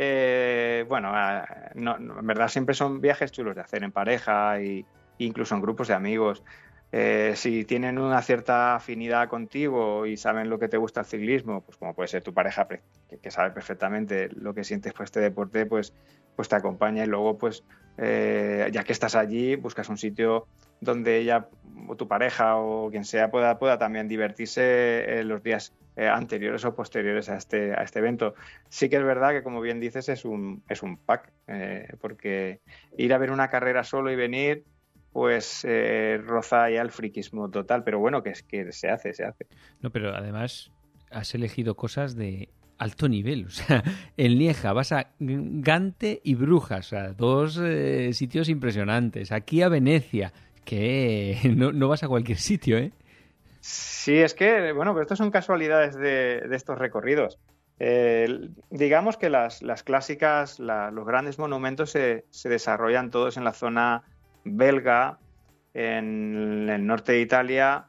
eh, 0.00 0.84
bueno, 0.88 1.10
ah, 1.12 1.72
en 1.74 2.26
verdad 2.26 2.46
siempre 2.46 2.76
son 2.76 3.00
viajes 3.00 3.32
chulos 3.32 3.56
de 3.56 3.62
hacer 3.62 3.82
en 3.82 3.90
pareja 3.90 4.60
e 4.60 4.84
incluso 5.18 5.56
en 5.56 5.60
grupos 5.60 5.88
de 5.88 5.94
amigos. 5.94 6.44
Eh, 6.92 7.32
si 7.34 7.64
tienen 7.64 7.98
una 7.98 8.22
cierta 8.22 8.76
afinidad 8.76 9.28
contigo 9.28 10.06
y 10.06 10.16
saben 10.16 10.50
lo 10.50 10.60
que 10.60 10.68
te 10.68 10.76
gusta 10.76 11.00
el 11.00 11.06
ciclismo, 11.06 11.62
pues 11.62 11.78
como 11.78 11.94
puede 11.94 12.06
ser 12.06 12.22
tu 12.22 12.32
pareja 12.32 12.68
que, 12.68 13.30
sabe 13.32 13.50
perfectamente 13.50 14.28
lo 14.28 14.54
que 14.54 14.62
sientes 14.62 14.92
por 14.92 15.02
este 15.02 15.18
deporte, 15.18 15.66
pues, 15.66 15.92
pues 16.36 16.48
te 16.48 16.54
acompaña 16.54 17.02
y 17.02 17.08
luego, 17.08 17.36
pues, 17.36 17.64
eh, 17.98 18.68
ya 18.72 18.84
que 18.84 18.92
estás 18.92 19.14
allí, 19.14 19.56
buscas 19.56 19.88
un 19.88 19.98
sitio 19.98 20.46
donde 20.80 21.18
ella 21.18 21.48
o 21.88 21.96
tu 21.96 22.06
pareja 22.06 22.56
o 22.56 22.90
quien 22.90 23.04
sea 23.04 23.30
pueda, 23.30 23.58
pueda 23.58 23.78
también 23.78 24.08
divertirse 24.08 25.20
en 25.20 25.28
los 25.28 25.42
días 25.42 25.72
eh, 25.96 26.08
anteriores 26.08 26.64
o 26.64 26.74
posteriores 26.74 27.28
a 27.28 27.36
este, 27.36 27.72
a 27.72 27.82
este 27.82 27.98
evento. 27.98 28.34
Sí 28.68 28.88
que 28.88 28.96
es 28.96 29.04
verdad 29.04 29.30
que, 29.30 29.42
como 29.42 29.60
bien 29.60 29.80
dices, 29.80 30.08
es 30.08 30.24
un, 30.24 30.62
es 30.68 30.82
un 30.82 30.96
pack, 30.96 31.32
porque 32.00 32.60
ir 32.96 33.12
a 33.14 33.18
ver 33.18 33.30
una 33.30 33.48
carrera 33.48 33.84
solo 33.84 34.10
y 34.10 34.16
venir 34.16 34.64
pues 35.12 35.64
eh, 35.64 36.20
roza 36.24 36.70
ya 36.70 36.82
el 36.82 36.90
friquismo 36.90 37.50
total, 37.50 37.82
pero 37.82 37.98
bueno, 37.98 38.22
que 38.22 38.34
que 38.46 38.70
se 38.72 38.88
hace, 38.88 39.14
se 39.14 39.24
hace. 39.24 39.46
No, 39.80 39.90
pero 39.90 40.14
además 40.14 40.70
has 41.10 41.34
elegido 41.34 41.74
cosas 41.74 42.14
de 42.14 42.50
alto 42.78 43.08
nivel, 43.08 43.46
o 43.46 43.50
sea, 43.50 43.82
en 44.16 44.38
Lieja 44.38 44.72
vas 44.72 44.92
a 44.92 45.08
Gante 45.18 46.20
y 46.24 46.34
Brujas, 46.34 46.86
o 46.86 46.88
sea, 46.90 47.12
dos 47.12 47.60
eh, 47.62 48.12
sitios 48.12 48.48
impresionantes. 48.48 49.32
Aquí 49.32 49.62
a 49.62 49.68
Venecia, 49.68 50.32
que 50.64 51.38
no, 51.54 51.88
vas 51.88 52.02
a 52.02 52.08
cualquier 52.08 52.38
sitio, 52.38 52.78
¿eh? 52.78 52.92
Sí, 53.60 54.16
es 54.16 54.34
que, 54.34 54.72
bueno, 54.72 54.92
pero 54.92 55.02
estas 55.02 55.18
son 55.18 55.30
casualidades 55.30 55.94
de, 55.96 56.40
estos 56.52 56.78
recorridos. 56.78 57.38
Digamos 58.70 59.16
que 59.16 59.30
las, 59.30 59.62
las 59.62 59.82
clásicas, 59.82 60.58
los 60.58 61.06
grandes 61.06 61.38
monumentos 61.38 61.90
se, 61.90 62.24
se, 62.30 62.48
desarrollan 62.48 63.10
todos 63.10 63.36
en 63.36 63.44
la 63.44 63.52
zona 63.52 64.02
belga, 64.44 65.18
en 65.74 66.68
el 66.68 66.86
norte 66.86 67.12
de 67.12 67.20
Italia 67.20 67.86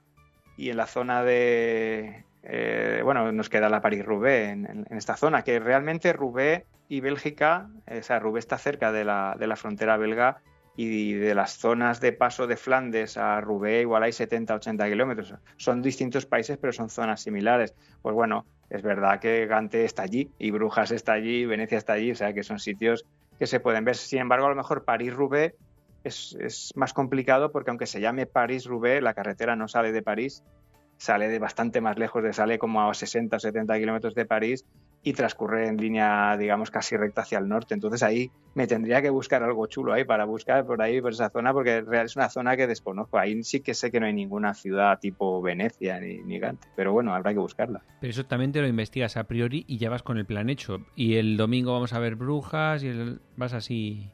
y 0.57 0.69
en 0.69 0.77
la 0.77 0.87
zona 0.87 1.23
de, 1.23 2.23
eh, 2.43 3.01
bueno, 3.03 3.31
nos 3.31 3.49
queda 3.49 3.69
la 3.69 3.81
París-Roubaix 3.81 4.49
en, 4.51 4.85
esta 4.91 5.17
zona, 5.17 5.43
que 5.43 5.59
realmente 5.59 6.13
Roubaix 6.13 6.65
y 6.87 7.01
Bélgica, 7.01 7.69
o 7.87 8.01
sea, 8.01 8.19
Roubaix 8.19 8.45
está 8.45 8.57
cerca 8.57 8.91
de 8.91 9.03
la, 9.03 9.55
frontera 9.55 9.97
belga 9.97 10.37
y 10.75 11.13
de 11.13 11.35
las 11.35 11.57
zonas 11.57 11.99
de 11.99 12.13
paso 12.13 12.47
de 12.47 12.55
Flandes 12.55 13.17
a 13.17 13.41
Roubaix 13.41 13.81
igual 13.81 14.03
hay 14.03 14.11
70-80 14.11 14.89
kilómetros. 14.89 15.35
Son 15.57 15.81
distintos 15.81 16.25
países, 16.25 16.57
pero 16.57 16.71
son 16.71 16.89
zonas 16.89 17.21
similares. 17.21 17.75
Pues 18.01 18.15
bueno, 18.15 18.45
es 18.69 18.81
verdad 18.81 19.19
que 19.19 19.45
Gante 19.45 19.83
está 19.83 20.03
allí 20.03 20.31
y 20.39 20.51
Brujas 20.51 20.91
está 20.91 21.13
allí, 21.13 21.45
Venecia 21.45 21.77
está 21.77 21.93
allí, 21.93 22.11
o 22.11 22.15
sea 22.15 22.33
que 22.33 22.43
son 22.43 22.59
sitios 22.59 23.05
que 23.37 23.47
se 23.47 23.59
pueden 23.59 23.83
ver. 23.83 23.95
Sin 23.95 24.19
embargo, 24.19 24.45
a 24.45 24.49
lo 24.49 24.55
mejor 24.55 24.85
París-Roubaix 24.85 25.53
es, 26.03 26.71
más 26.75 26.93
complicado 26.93 27.51
porque 27.51 27.71
aunque 27.71 27.85
se 27.85 28.01
llame 28.01 28.25
París-Roubaix, 28.25 29.01
la 29.01 29.13
carretera 29.13 29.55
no 29.55 29.67
sale 29.67 29.91
de 29.91 30.01
París, 30.01 30.43
sale 30.99 31.29
de 31.29 31.39
bastante 31.39 31.79
más 31.79 31.97
lejos, 31.97 32.21
de 32.21 32.33
sale 32.33 32.59
como 32.59 32.87
a 32.87 32.93
60 32.93 33.37
o 33.37 33.39
70 33.39 33.79
kilómetros 33.79 34.13
de 34.13 34.25
París 34.25 34.65
y 35.01 35.13
transcurre 35.13 35.67
en 35.67 35.77
línea, 35.77 36.35
digamos, 36.37 36.71
casi 36.71 36.97
recta 36.97 37.21
hacia 37.21 37.39
el 37.39 37.47
norte. 37.47 37.73
Entonces 37.73 38.03
ahí 38.03 38.29
me 38.53 38.67
tendría 38.67 39.01
que 39.01 39.09
buscar 39.09 39.41
algo 39.41 39.65
chulo 39.67 39.93
ahí 39.93 40.03
para 40.03 40.25
buscar 40.25 40.65
por 40.65 40.81
ahí, 40.81 40.99
por 41.01 41.13
esa 41.13 41.29
zona, 41.29 41.53
porque 41.53 41.85
es 42.03 42.15
una 42.17 42.29
zona 42.29 42.57
que 42.57 42.67
desconozco. 42.67 43.17
Ahí 43.17 43.41
sí 43.43 43.61
que 43.61 43.73
sé 43.73 43.91
que 43.91 44.01
no 44.01 44.07
hay 44.07 44.13
ninguna 44.13 44.53
ciudad 44.53 44.99
tipo 44.99 45.41
Venecia 45.41 46.01
ni, 46.01 46.17
ni 46.17 46.37
Gante, 46.37 46.67
pero 46.75 46.91
bueno, 46.91 47.15
habrá 47.15 47.31
que 47.31 47.39
buscarla. 47.39 47.81
Pero 48.01 48.11
eso 48.11 48.25
también 48.25 48.51
te 48.51 48.59
lo 48.59 48.67
investigas 48.67 49.15
a 49.15 49.23
priori 49.23 49.63
y 49.69 49.77
ya 49.77 49.89
vas 49.89 50.03
con 50.03 50.17
el 50.17 50.25
plan 50.25 50.49
hecho. 50.49 50.85
Y 50.97 51.15
el 51.15 51.37
domingo 51.37 51.71
vamos 51.71 51.93
a 51.93 51.99
ver 51.99 52.15
brujas 52.15 52.83
y 52.83 52.91
vas 53.37 53.53
así 53.53 54.11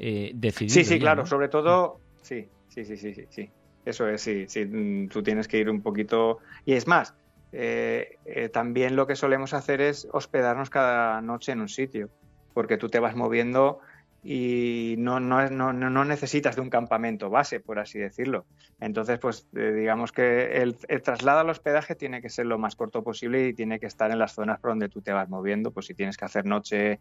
eh, 0.00 0.34
Sí, 0.52 0.84
sí, 0.84 0.98
claro, 0.98 1.26
sobre 1.26 1.48
todo, 1.48 2.00
sí, 2.22 2.48
sí, 2.68 2.84
sí, 2.84 2.96
sí, 2.96 3.14
sí, 3.28 3.50
Eso 3.88 4.06
es, 4.06 4.20
sí, 4.20 4.44
sí, 4.48 4.66
mm, 4.66 5.08
tú 5.08 5.22
tienes 5.22 5.48
que 5.48 5.56
ir 5.56 5.70
un 5.70 5.80
poquito. 5.80 6.40
Y 6.66 6.74
es 6.74 6.86
más, 6.86 7.14
eh, 7.52 8.18
eh, 8.26 8.50
también 8.50 8.96
lo 8.96 9.06
que 9.06 9.16
solemos 9.16 9.54
hacer 9.54 9.80
es 9.80 10.06
hospedarnos 10.12 10.68
cada 10.68 11.22
noche 11.22 11.52
en 11.52 11.62
un 11.62 11.70
sitio, 11.70 12.10
porque 12.52 12.76
tú 12.76 12.90
te 12.90 13.00
vas 13.00 13.16
moviendo 13.16 13.80
y 14.22 14.96
no, 14.98 15.20
no, 15.20 15.48
no, 15.48 15.72
no 15.72 16.04
necesitas 16.04 16.54
de 16.54 16.60
un 16.60 16.68
campamento 16.68 17.30
base, 17.30 17.60
por 17.60 17.78
así 17.78 17.98
decirlo. 17.98 18.44
Entonces, 18.78 19.18
pues 19.18 19.48
eh, 19.56 19.72
digamos 19.72 20.12
que 20.12 20.60
el, 20.60 20.76
traslado 21.02 21.40
al 21.40 21.48
hospedaje 21.48 21.94
tiene 21.94 22.20
que 22.20 22.28
ser 22.28 22.44
lo 22.44 22.58
más 22.58 22.76
corto 22.76 23.02
posible 23.02 23.48
y 23.48 23.54
tiene 23.54 23.80
que 23.80 23.86
estar 23.86 24.10
en 24.10 24.18
las 24.18 24.34
zonas 24.34 24.60
por 24.60 24.72
donde 24.72 24.90
tú 24.90 25.00
te 25.00 25.12
vas 25.12 25.30
moviendo. 25.30 25.70
Pues 25.70 25.86
si 25.86 25.94
tienes 25.94 26.18
que 26.18 26.26
hacer 26.26 26.44
noche 26.44 27.00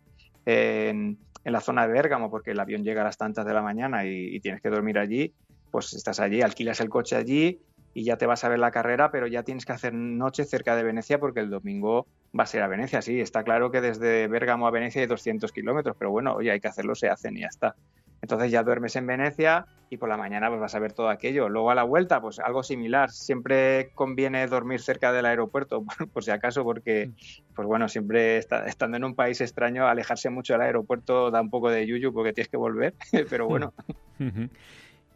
en 1.47 1.53
la 1.53 1.61
zona 1.61 1.87
de 1.87 1.93
Bérgamo 1.93 2.29
porque 2.29 2.51
el 2.51 2.59
avión 2.59 2.83
llega 2.83 3.01
a 3.01 3.05
las 3.05 3.17
tantas 3.17 3.45
de 3.45 3.53
la 3.53 3.61
mañana 3.61 4.05
y, 4.05 4.39
tienes 4.39 4.61
que 4.61 4.69
dormir 4.69 4.97
allí, 4.97 5.33
pues 5.77 5.93
estás 5.93 6.19
allí, 6.19 6.41
alquilas 6.41 6.79
el 6.79 6.89
coche 6.89 7.15
allí 7.15 7.61
y 7.93 8.03
ya 8.03 8.17
te 8.17 8.25
vas 8.25 8.43
a 8.43 8.49
ver 8.49 8.57
la 8.57 8.71
carrera, 8.71 9.11
pero 9.11 9.27
ya 9.27 9.43
tienes 9.43 9.63
que 9.63 9.73
hacer 9.73 9.93
noche 9.93 10.43
cerca 10.43 10.75
de 10.75 10.81
Venecia 10.81 11.19
porque 11.19 11.39
el 11.39 11.51
domingo 11.51 12.07
va 12.37 12.45
a 12.45 12.47
ser 12.47 12.63
a 12.63 12.67
Venecia. 12.67 13.03
Sí, 13.03 13.21
está 13.21 13.43
claro 13.43 13.69
que 13.69 13.79
desde 13.79 14.27
Bérgamo 14.27 14.65
a 14.65 14.71
Venecia 14.71 15.01
hay 15.01 15.07
200 15.07 15.51
kilómetros, 15.51 15.95
pero 15.95 16.09
bueno, 16.09 16.33
oye, 16.33 16.49
hay 16.49 16.59
que 16.59 16.67
hacerlo, 16.67 16.95
se 16.95 17.09
hacen 17.09 17.37
y 17.37 17.41
ya 17.41 17.47
está. 17.47 17.75
Entonces 18.23 18.49
ya 18.49 18.63
duermes 18.63 18.95
en 18.95 19.05
Venecia 19.05 19.67
y 19.91 19.97
por 19.97 20.09
la 20.09 20.17
mañana 20.17 20.49
pues 20.49 20.59
vas 20.59 20.73
a 20.73 20.79
ver 20.79 20.93
todo 20.93 21.09
aquello. 21.09 21.47
Luego 21.47 21.69
a 21.69 21.75
la 21.75 21.83
vuelta, 21.83 22.21
pues 22.21 22.39
algo 22.39 22.63
similar. 22.63 23.11
Siempre 23.11 23.91
conviene 23.93 24.47
dormir 24.47 24.81
cerca 24.81 25.11
del 25.11 25.27
aeropuerto, 25.27 25.85
por, 26.11 26.23
si 26.23 26.31
acaso, 26.31 26.63
porque, 26.63 27.11
pues 27.55 27.67
bueno, 27.67 27.87
siempre 27.87 28.37
estando 28.39 28.97
en 28.97 29.03
un 29.03 29.13
país 29.13 29.41
extraño, 29.41 29.85
alejarse 29.85 30.31
mucho 30.31 30.53
del 30.53 30.63
aeropuerto 30.63 31.29
da 31.29 31.39
un 31.39 31.51
poco 31.51 31.69
de 31.69 31.85
yuyu 31.85 32.11
porque 32.11 32.33
tienes 32.33 32.49
que 32.49 32.57
volver, 32.57 32.95
pero 33.29 33.45
bueno. 33.45 33.73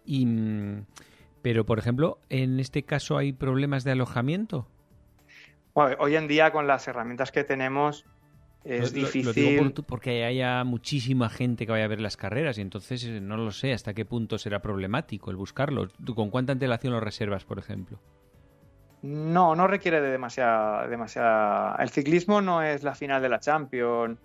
y, 0.05 0.25
mm, 0.25 0.85
pero, 1.41 1.65
por 1.65 1.79
ejemplo, 1.79 2.19
en 2.29 2.59
este 2.59 2.83
caso 2.83 3.17
hay 3.17 3.33
problemas 3.33 3.83
de 3.83 3.91
alojamiento. 3.91 4.67
hoy 5.73 6.15
en 6.15 6.27
día 6.27 6.51
con 6.51 6.67
las 6.67 6.87
herramientas 6.87 7.31
que 7.31 7.43
tenemos, 7.43 8.05
es 8.63 8.93
difícil. 8.93 9.73
porque 9.87 10.23
haya 10.23 10.63
muchísima 10.63 11.29
gente 11.29 11.65
que 11.65 11.71
vaya 11.71 11.85
a 11.85 11.87
ver 11.87 11.99
las 11.99 12.15
carreras 12.15 12.57
y 12.59 12.61
entonces 12.61 13.03
eh, 13.05 13.19
no 13.19 13.35
lo 13.37 13.51
sé 13.51 13.73
hasta 13.73 13.93
qué 13.93 14.05
punto 14.05 14.37
será 14.37 14.61
problemático 14.61 15.31
el 15.31 15.37
buscarlo. 15.37 15.87
¿Tú 15.87 16.13
con 16.13 16.29
cuánta 16.29 16.51
antelación 16.51 16.93
lo 16.93 16.99
reservas, 16.99 17.43
por 17.43 17.57
ejemplo? 17.57 17.99
No, 19.01 19.55
no 19.55 19.65
requiere 19.65 19.99
de 19.99 20.11
demasiada, 20.11 20.87
demasiada. 20.87 21.75
El 21.79 21.89
ciclismo 21.89 22.39
no 22.39 22.61
es 22.61 22.83
la 22.83 22.93
final 22.93 23.21
de 23.21 23.29
la 23.29 23.39
Champions. 23.39 24.19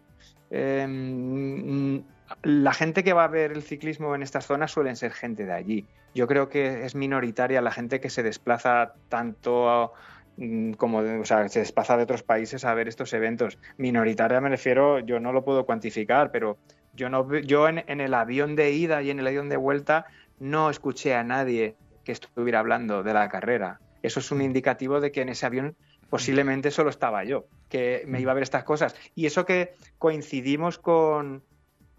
Em, 0.50 2.02
la 2.42 2.72
gente 2.72 3.04
que 3.04 3.12
va 3.12 3.24
a 3.24 3.28
ver 3.28 3.52
el 3.52 3.62
ciclismo 3.62 4.14
en 4.14 4.22
estas 4.22 4.46
zonas 4.46 4.72
suelen 4.72 4.96
ser 4.96 5.12
gente 5.12 5.44
de 5.44 5.52
allí. 5.52 5.86
Yo 6.14 6.26
creo 6.26 6.48
que 6.48 6.84
es 6.84 6.94
minoritaria 6.94 7.60
la 7.60 7.70
gente 7.70 8.00
que 8.00 8.10
se 8.10 8.22
desplaza 8.22 8.94
tanto 9.08 9.70
a 9.70 9.92
Mm, 10.36 10.72
como 10.72 10.98
o 10.98 11.24
sea, 11.24 11.48
se 11.48 11.60
desplaza 11.60 11.96
de 11.96 12.02
otros 12.02 12.22
países 12.22 12.64
a 12.64 12.74
ver 12.74 12.88
estos 12.88 13.12
eventos. 13.12 13.58
Minoritaria 13.78 14.40
me 14.40 14.50
refiero, 14.50 14.98
yo 15.00 15.18
no 15.18 15.32
lo 15.32 15.44
puedo 15.44 15.64
cuantificar, 15.64 16.30
pero 16.30 16.58
yo 16.94 17.08
no 17.08 17.34
yo 17.40 17.68
en, 17.68 18.00
el 18.00 18.14
avión 18.14 18.56
de 18.56 18.72
ida 18.72 19.02
y 19.02 19.10
en 19.10 19.18
el 19.18 19.26
avión 19.26 19.48
de 19.48 19.56
vuelta 19.56 20.06
no 20.38 20.70
escuché 20.70 21.14
a 21.14 21.24
nadie 21.24 21.76
que 22.04 22.12
estuviera 22.12 22.60
hablando 22.60 23.02
de 23.02 23.14
la 23.14 23.28
carrera. 23.28 23.80
Eso 24.02 24.20
es 24.20 24.30
un 24.30 24.42
indicativo 24.42 25.00
de 25.00 25.10
que 25.10 25.22
en 25.22 25.30
ese 25.30 25.46
avión 25.46 25.74
posiblemente 26.10 26.70
solo 26.70 26.90
estaba 26.90 27.24
yo, 27.24 27.46
que 27.68 28.04
me 28.06 28.20
iba 28.20 28.30
a 28.30 28.34
ver 28.34 28.44
estas 28.44 28.64
cosas. 28.64 28.94
Y 29.14 29.26
eso 29.26 29.46
que 29.46 29.74
coincidimos 29.98 30.78
con, 30.78 31.42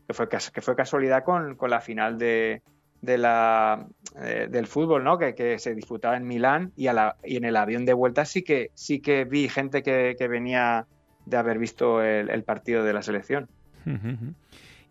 que 0.08 0.14
fue, 0.14 0.30
que 0.30 0.62
fue 0.62 0.76
casualidad 0.76 1.24
con, 1.24 1.56
con 1.56 1.70
la 1.70 1.82
final 1.82 2.18
de, 2.18 2.62
de 3.02 3.18
la, 3.18 3.86
eh, 4.22 4.48
del 4.50 4.68
fútbol, 4.68 5.04
¿no? 5.04 5.18
Que, 5.18 5.60
se 5.60 5.76
disputaba 5.76 6.18
en 6.18 6.26
Milán 6.26 6.72
y, 6.76 6.88
a 6.88 6.94
la, 6.94 7.16
y 7.24 7.38
en 7.38 7.46
el 7.46 7.56
avión 7.56 7.86
de 7.86 7.94
vuelta 7.94 8.26
sí 8.26 8.42
que, 8.42 8.72
sí 8.74 9.00
que 9.00 9.26
vi 9.26 9.50
gente 9.50 9.84
que, 9.84 10.28
venía 10.28 10.86
de 11.26 11.38
haber 11.38 11.60
visto 11.60 12.02
el, 12.02 12.44
partido 12.44 12.84
de 12.84 12.94
la 12.94 13.02
selección. 13.02 13.50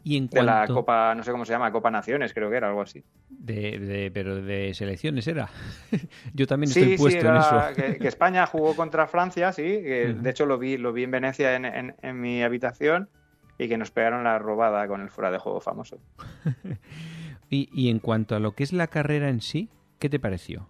¿Y 0.05 0.17
en 0.17 0.29
De 0.29 0.43
la 0.43 0.67
Copa, 0.69 1.15
no 1.17 1.25
sé 1.25 1.33
cómo 1.33 1.45
se 1.45 1.53
llama, 1.53 1.73
Copa 1.73 1.91
Naciones, 1.91 2.33
creo 2.33 2.49
que 2.49 2.57
era 2.57 2.69
algo 2.69 2.83
así. 2.83 3.03
De, 3.29 4.11
pero 4.15 4.37
de 4.37 4.73
selecciones 4.73 5.27
era. 5.27 5.49
Yo 6.35 6.47
también 6.47 6.69
estoy 6.69 6.97
puesto 6.97 7.29
en 7.29 7.37
eso. 7.37 7.61
Que, 7.75 7.99
que, 7.99 8.07
España 8.07 8.47
jugó 8.47 8.77
contra 8.77 9.09
Francia, 9.09 9.53
sí. 9.53 9.63
De 9.63 10.31
hecho, 10.31 10.47
lo 10.47 10.59
vi, 10.59 10.77
lo 10.77 10.93
vi 10.93 11.05
en 11.05 11.11
Venecia 11.11 11.57
en, 11.57 11.95
en 12.01 12.21
mi 12.21 12.43
habitación 12.43 13.09
y 13.59 13.69
que 13.69 13.79
nos 13.79 13.91
pegaron 13.91 14.25
la 14.25 14.39
robada 14.39 14.87
con 14.89 15.01
el 15.01 15.11
fuera 15.11 15.31
de 15.31 15.39
juego 15.39 15.61
famoso. 15.61 15.99
y, 17.51 17.89
en 17.89 17.99
cuanto 17.99 18.37
a 18.37 18.41
lo 18.41 18.53
que 18.53 18.65
es 18.65 18.73
la 18.73 18.89
carrera 18.89 19.29
en 19.29 19.41
sí, 19.41 19.69
¿qué 19.99 20.09
te 20.09 20.19
pareció? 20.19 20.69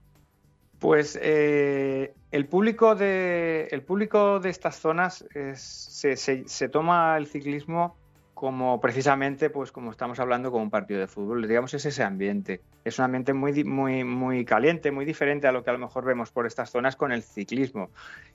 Pues 0.78 1.18
eh, 1.22 2.12
el, 2.30 2.46
público 2.46 2.94
de, 2.94 3.68
el 3.70 3.82
público 3.82 4.40
de 4.40 4.50
estas 4.50 4.78
zonas 4.78 5.24
se, 5.54 6.16
se, 6.16 6.68
toma 6.68 7.16
el 7.16 7.26
ciclismo 7.26 7.96
como 8.34 8.78
precisamente, 8.82 9.48
pues 9.48 9.72
como 9.72 9.90
estamos 9.90 10.20
hablando, 10.20 10.50
como 10.50 10.62
un 10.62 10.70
partido 10.70 11.00
de 11.00 11.06
fútbol. 11.06 11.48
Digamos, 11.48 11.72
es 11.72 11.86
ese 11.86 12.02
ambiente. 12.02 12.60
Es 12.84 12.98
un 12.98 13.06
ambiente 13.06 13.32
muy, 13.32 13.64
muy, 13.64 14.04
muy 14.04 14.44
caliente, 14.44 14.90
muy 14.90 15.06
diferente 15.06 15.46
a 15.48 15.52
lo 15.52 15.64
que 15.64 15.70
a 15.70 15.72
lo 15.72 15.78
mejor 15.78 16.04
vemos 16.04 16.30
por 16.30 16.46
estas 16.46 16.70
zonas 16.70 16.96
con 16.96 17.12
el 17.12 17.22
ciclismo. 17.22 17.88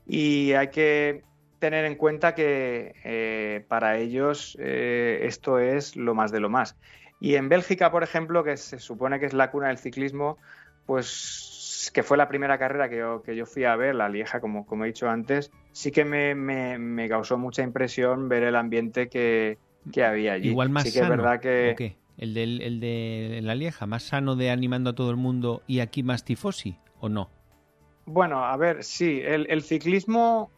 Y 0.08 0.54
hay 0.54 0.70
que 0.70 1.24
tener 1.62 1.86
en 1.86 1.96
cuenta 1.96 2.36
que 2.36 2.96
eh, 3.06 3.64
para 3.70 3.98
ellos 3.98 4.58
eh, 4.60 5.22
esto 5.24 5.60
es 5.60 5.96
lo 5.96 6.14
más 6.14 6.32
de 6.32 6.42
lo 6.42 6.50
más. 6.50 6.76
Y 7.22 7.36
en 7.36 7.48
Bélgica, 7.50 7.92
por 7.92 8.04
ejemplo, 8.04 8.44
que 8.44 8.58
se 8.58 8.80
supone 8.80 9.20
que 9.20 9.28
es 9.28 9.34
la 9.34 9.52
cuna 9.52 9.68
del 9.68 9.78
ciclismo, 9.78 10.38
pues 10.88 11.92
que 11.94 12.02
fue 12.04 12.18
la 12.18 12.28
primera 12.28 12.58
carrera 12.58 12.90
que 12.90 12.98
yo, 12.98 13.22
que 13.22 13.36
yo 13.36 13.46
fui 13.46 13.64
a 13.64 13.76
ver, 13.76 13.94
la 13.94 14.10
Lieja, 14.10 14.42
como, 14.42 14.66
como 14.66 14.84
he 14.84 14.88
dicho 14.88 15.08
antes, 15.08 15.52
sí 15.72 15.92
que 15.92 16.04
me, 16.04 16.34
me, 16.36 17.08
causó 17.08 17.38
mucha 17.38 17.62
impresión 17.62 18.28
ver 18.28 18.44
el 18.44 18.56
ambiente 18.56 19.08
que, 19.08 19.60
había 20.04 20.34
allí. 20.34 20.50
Igual 20.50 20.70
más 20.70 20.84
sí 20.84 20.92
que 20.92 21.00
es 21.00 21.10
verdad 21.10 21.40
que... 21.40 21.96
¿El, 22.18 22.34
del, 22.34 22.62
el 22.62 22.80
de 22.80 23.40
la 23.42 23.56
Lieja, 23.56 23.86
más 23.86 24.04
sano 24.04 24.36
de 24.36 24.52
animando 24.52 24.92
a 24.92 24.94
todo 24.94 25.10
el 25.10 25.18
mundo 25.18 25.64
y 25.66 25.80
aquí 25.80 26.04
más 26.04 26.24
tifosi, 26.24 26.78
o 27.00 27.10
no? 27.10 27.30
Bueno, 28.06 28.46
a 28.46 28.58
ver, 28.58 28.84
sí, 28.84 29.22
el, 29.24 29.48
el 29.50 29.64
ciclismo 29.64 30.52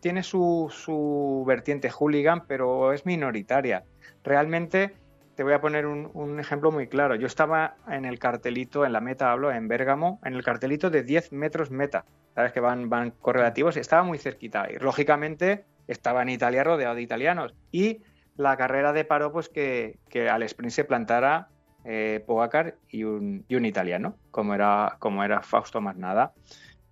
tiene 0.00 0.22
su, 0.22 0.68
su, 0.70 1.44
vertiente 1.46 1.90
hooligan, 1.90 2.46
pero 2.46 2.92
es 2.92 3.06
minoritaria. 3.06 3.84
Realmente, 4.24 4.94
te 5.34 5.42
voy 5.42 5.52
a 5.52 5.60
poner 5.60 5.86
un, 5.86 6.40
ejemplo 6.40 6.70
muy 6.70 6.88
claro. 6.88 7.14
Yo 7.14 7.26
estaba 7.26 7.76
en 7.88 8.04
el 8.04 8.18
cartelito, 8.18 8.84
en 8.84 8.92
la 8.92 9.00
meta 9.00 9.32
hablo, 9.32 9.52
en 9.52 9.68
Bérgamo, 9.68 10.20
en 10.24 10.34
el 10.34 10.42
cartelito 10.42 10.90
de 10.90 11.02
10 11.02 11.32
metros 11.32 11.70
meta. 11.70 12.04
Sabes 12.34 12.52
que 12.52 12.60
van, 12.60 12.88
van 12.88 13.10
correlativos, 13.10 13.76
estaba 13.76 14.02
muy 14.02 14.18
cerquita. 14.18 14.66
Y 14.70 14.78
lógicamente 14.78 15.64
estaba 15.86 16.22
en 16.22 16.30
Italia 16.30 16.64
rodeado 16.64 16.94
de 16.94 17.02
italianos. 17.02 17.54
Y 17.70 18.02
la 18.36 18.56
carrera 18.56 18.92
de 18.92 19.04
paro, 19.04 19.32
pues 19.32 19.48
que, 19.48 19.98
que 20.08 20.28
al 20.28 20.42
sprint 20.42 20.72
se 20.72 20.84
plantara 20.84 21.48
eh, 21.84 22.22
Pogacar 22.26 22.74
y 22.88 23.04
un, 23.04 23.44
y 23.48 23.54
un 23.54 23.64
italiano, 23.64 24.16
como 24.30 24.54
era, 24.54 24.96
como 24.98 25.22
era 25.22 25.42
Fausto 25.42 25.80
Masnada 25.80 26.32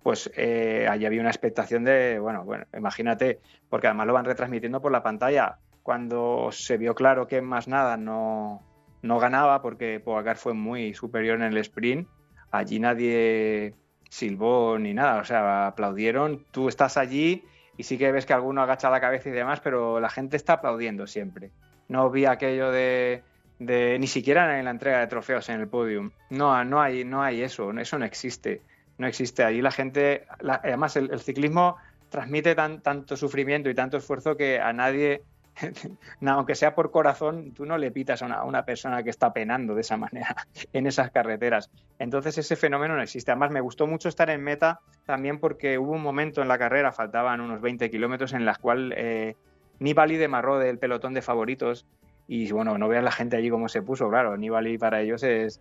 pues 0.05 0.29
eh, 0.35 0.85
allí 0.87 1.07
había 1.07 1.19
una 1.19 1.31
expectación 1.31 1.83
de, 1.83 2.19
bueno, 2.19 2.45
bueno, 2.45 2.67
imagínate, 2.77 3.39
porque 3.71 3.87
además 3.87 4.05
lo 4.05 4.13
van 4.13 4.25
retransmitiendo 4.25 4.79
por 4.79 4.91
la 4.91 5.01
pantalla. 5.01 5.57
Cuando 5.81 6.49
se 6.51 6.77
vio 6.77 6.93
claro 6.93 7.25
que 7.25 7.41
más 7.41 7.67
nada 7.67 7.97
no, 7.97 8.61
no 9.01 9.17
ganaba, 9.17 9.63
porque 9.63 9.99
Pogacar 9.99 10.37
fue 10.37 10.53
muy 10.53 10.93
superior 10.93 11.37
en 11.37 11.47
el 11.47 11.57
sprint, 11.57 12.07
allí 12.51 12.79
nadie 12.79 13.73
silbó 14.07 14.77
ni 14.77 14.93
nada, 14.93 15.21
o 15.21 15.23
sea, 15.23 15.65
aplaudieron, 15.65 16.45
tú 16.51 16.69
estás 16.69 16.97
allí 16.97 17.43
y 17.75 17.81
sí 17.81 17.97
que 17.97 18.11
ves 18.11 18.27
que 18.27 18.33
alguno 18.33 18.61
agacha 18.61 18.91
la 18.91 19.01
cabeza 19.01 19.29
y 19.29 19.31
demás, 19.31 19.59
pero 19.59 19.99
la 19.99 20.09
gente 20.11 20.37
está 20.37 20.53
aplaudiendo 20.53 21.07
siempre. 21.07 21.49
No 21.87 22.11
vi 22.11 22.25
aquello 22.25 22.69
de, 22.69 23.23
de 23.57 23.97
ni 23.97 24.05
siquiera 24.05 24.59
en 24.59 24.65
la 24.65 24.71
entrega 24.71 24.99
de 24.99 25.07
trofeos 25.07 25.49
en 25.49 25.61
el 25.61 25.67
podium. 25.67 26.11
No, 26.29 26.63
no 26.63 26.79
hay, 26.79 27.03
no 27.05 27.23
hay 27.23 27.41
eso, 27.41 27.71
eso 27.71 27.97
no 27.97 28.05
existe 28.05 28.61
no 28.97 29.07
existe. 29.07 29.43
Ahí 29.43 29.61
la 29.61 29.71
gente, 29.71 30.25
además 30.39 30.95
el, 30.95 31.19
ciclismo 31.19 31.77
transmite 32.09 32.55
tan, 32.55 32.81
tanto 32.81 33.17
sufrimiento 33.17 33.69
y 33.69 33.75
tanto 33.75 33.97
esfuerzo 33.97 34.37
que 34.37 34.59
a 34.59 34.71
nadie, 34.73 35.23
aunque 36.25 36.55
sea 36.55 36.75
por 36.75 36.91
corazón, 36.91 37.53
tú 37.53 37.65
no 37.65 37.77
le 37.77 37.91
pitas 37.91 38.21
a 38.21 38.43
una, 38.43 38.65
persona 38.65 39.03
que 39.03 39.09
está 39.09 39.33
penando 39.33 39.75
de 39.75 39.81
esa 39.81 39.97
manera 39.97 40.35
en 40.73 40.87
esas 40.87 41.11
carreteras. 41.11 41.69
Entonces 41.99 42.37
ese 42.37 42.55
fenómeno 42.55 42.95
no 42.95 43.01
existe. 43.01 43.31
Además 43.31 43.51
me 43.51 43.61
gustó 43.61 43.87
mucho 43.87 44.09
estar 44.09 44.29
en 44.29 44.43
meta 44.43 44.79
también 45.05 45.39
porque 45.39 45.77
hubo 45.77 45.91
un 45.91 46.03
momento 46.03 46.41
en 46.41 46.47
la 46.47 46.57
carrera, 46.57 46.91
faltaban 46.91 47.41
unos 47.41 47.61
20 47.61 47.89
kilómetros, 47.89 48.33
en 48.33 48.45
las 48.45 48.59
cual 48.59 48.93
eh, 48.95 49.35
Nibali 49.79 50.17
demarró 50.17 50.57
del 50.59 50.79
pelotón 50.79 51.13
de 51.13 51.21
favoritos 51.21 51.85
y 52.27 52.51
bueno, 52.51 52.77
no 52.77 52.87
veas 52.87 53.03
la 53.03 53.11
gente 53.11 53.37
allí 53.37 53.49
cómo 53.49 53.69
se 53.69 53.81
puso, 53.81 54.09
claro, 54.09 54.35
Nibali 54.37 54.77
para 54.77 55.01
ellos 55.01 55.23
es, 55.23 55.59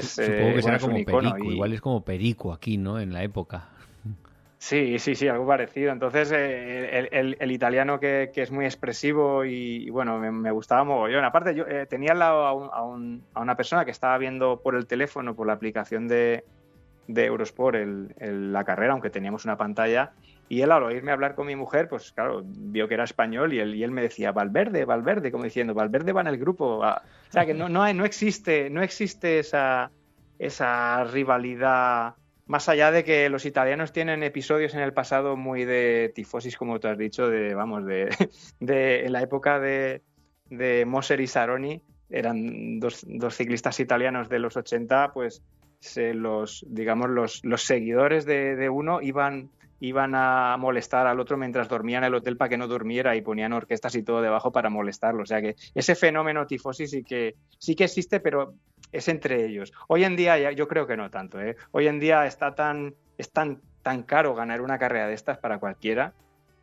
Supongo 0.00 0.52
que 0.54 0.58
eh, 0.58 0.62
será 0.62 0.78
como 0.78 0.94
perico, 1.04 1.38
igual 1.38 1.72
es 1.72 1.80
como 1.80 2.02
perico 2.02 2.52
aquí, 2.52 2.78
¿no? 2.78 2.98
En 2.98 3.12
la 3.12 3.22
época. 3.22 3.68
Sí, 4.56 4.98
sí, 5.00 5.16
sí, 5.16 5.26
algo 5.26 5.46
parecido. 5.46 5.90
Entonces, 5.90 6.32
eh, 6.32 7.08
el, 7.10 7.50
italiano 7.50 7.98
que, 7.98 8.30
es 8.32 8.50
muy 8.52 8.64
expresivo 8.64 9.44
y, 9.44 9.90
bueno, 9.90 10.18
me, 10.18 10.50
gustaba 10.52 10.84
mogollón. 10.84 11.24
Aparte, 11.24 11.54
yo 11.54 11.66
eh, 11.66 11.86
tenía 11.86 12.12
al 12.12 12.20
lado 12.20 12.72
a, 12.72 12.84
una 12.84 13.56
persona 13.56 13.84
que 13.84 13.90
estaba 13.90 14.16
viendo 14.18 14.60
por 14.62 14.76
el 14.76 14.86
teléfono, 14.86 15.34
por 15.34 15.48
la 15.48 15.54
aplicación 15.54 16.06
de, 16.06 16.44
de 17.08 17.26
Eurosport, 17.26 17.76
la 18.20 18.64
carrera, 18.64 18.92
aunque 18.92 19.10
teníamos 19.10 19.44
una 19.44 19.58
pantalla, 19.58 20.12
y 20.48 20.60
él 20.60 20.70
al 20.70 20.82
oírme 20.82 21.12
hablar 21.12 21.34
con 21.34 21.46
mi 21.46 21.56
mujer, 21.56 21.88
pues 21.88 22.12
claro, 22.12 22.42
vio 22.44 22.88
que 22.88 22.94
era 22.94 23.04
español 23.04 23.52
y 23.52 23.60
él, 23.60 23.74
y 23.74 23.84
él 23.84 23.90
me 23.90 24.02
decía, 24.02 24.32
Valverde, 24.32 24.84
Valverde, 24.84 25.32
como 25.32 25.44
diciendo, 25.44 25.74
Valverde 25.74 26.12
va 26.12 26.20
en 26.20 26.26
el 26.26 26.38
grupo. 26.38 26.84
Ah, 26.84 27.02
o 27.28 27.32
sea 27.32 27.46
que 27.46 27.54
no, 27.54 27.68
no, 27.68 27.90
no 27.94 28.04
existe, 28.04 28.68
no 28.68 28.82
existe 28.82 29.38
esa, 29.38 29.90
esa 30.38 31.04
rivalidad, 31.04 32.14
más 32.46 32.68
allá 32.68 32.90
de 32.90 33.04
que 33.04 33.28
los 33.28 33.46
italianos 33.46 33.92
tienen 33.92 34.22
episodios 34.22 34.74
en 34.74 34.80
el 34.80 34.92
pasado 34.92 35.36
muy 35.36 35.64
de 35.64 36.12
tifosis, 36.14 36.56
como 36.56 36.80
tú 36.80 36.88
has 36.88 36.98
dicho, 36.98 37.28
de, 37.28 37.54
vamos, 37.54 37.86
de, 37.86 38.14
de 38.60 39.06
en 39.06 39.12
la 39.12 39.22
época 39.22 39.58
de, 39.58 40.02
de 40.50 40.84
Moser 40.84 41.20
y 41.20 41.28
Saroni, 41.28 41.82
eran 42.10 42.78
dos, 42.78 43.06
dos 43.08 43.36
ciclistas 43.36 43.80
italianos 43.80 44.28
de 44.28 44.38
los 44.38 44.56
80, 44.56 45.12
pues 45.14 45.42
los, 45.96 46.64
digamos, 46.68 47.10
los, 47.10 47.44
los 47.44 47.62
seguidores 47.62 48.24
de, 48.24 48.54
de 48.56 48.68
uno 48.68 49.00
iban 49.00 49.50
iban 49.82 50.14
a 50.14 50.56
molestar 50.58 51.08
al 51.08 51.18
otro 51.18 51.36
mientras 51.36 51.68
dormía 51.68 51.98
en 51.98 52.04
el 52.04 52.14
hotel 52.14 52.36
para 52.36 52.48
que 52.48 52.56
no 52.56 52.68
durmiera 52.68 53.16
y 53.16 53.20
ponían 53.20 53.52
orquestas 53.52 53.96
y 53.96 54.04
todo 54.04 54.22
debajo 54.22 54.52
para 54.52 54.70
molestarlo. 54.70 55.24
O 55.24 55.26
sea 55.26 55.42
que 55.42 55.56
ese 55.74 55.96
fenómeno 55.96 56.46
tifosis 56.46 56.92
sí 56.92 57.02
que, 57.02 57.34
sí 57.58 57.74
que 57.74 57.84
existe, 57.84 58.20
pero 58.20 58.54
es 58.92 59.08
entre 59.08 59.44
ellos. 59.44 59.72
Hoy 59.88 60.04
en 60.04 60.14
día 60.14 60.52
yo 60.52 60.68
creo 60.68 60.86
que 60.86 60.96
no 60.96 61.10
tanto. 61.10 61.40
¿eh? 61.40 61.56
Hoy 61.72 61.88
en 61.88 61.98
día 61.98 62.26
está 62.26 62.54
tan, 62.54 62.94
es 63.18 63.32
tan, 63.32 63.60
tan 63.82 64.04
caro 64.04 64.36
ganar 64.36 64.60
una 64.60 64.78
carrera 64.78 65.08
de 65.08 65.14
estas 65.14 65.38
para 65.38 65.58
cualquiera 65.58 66.14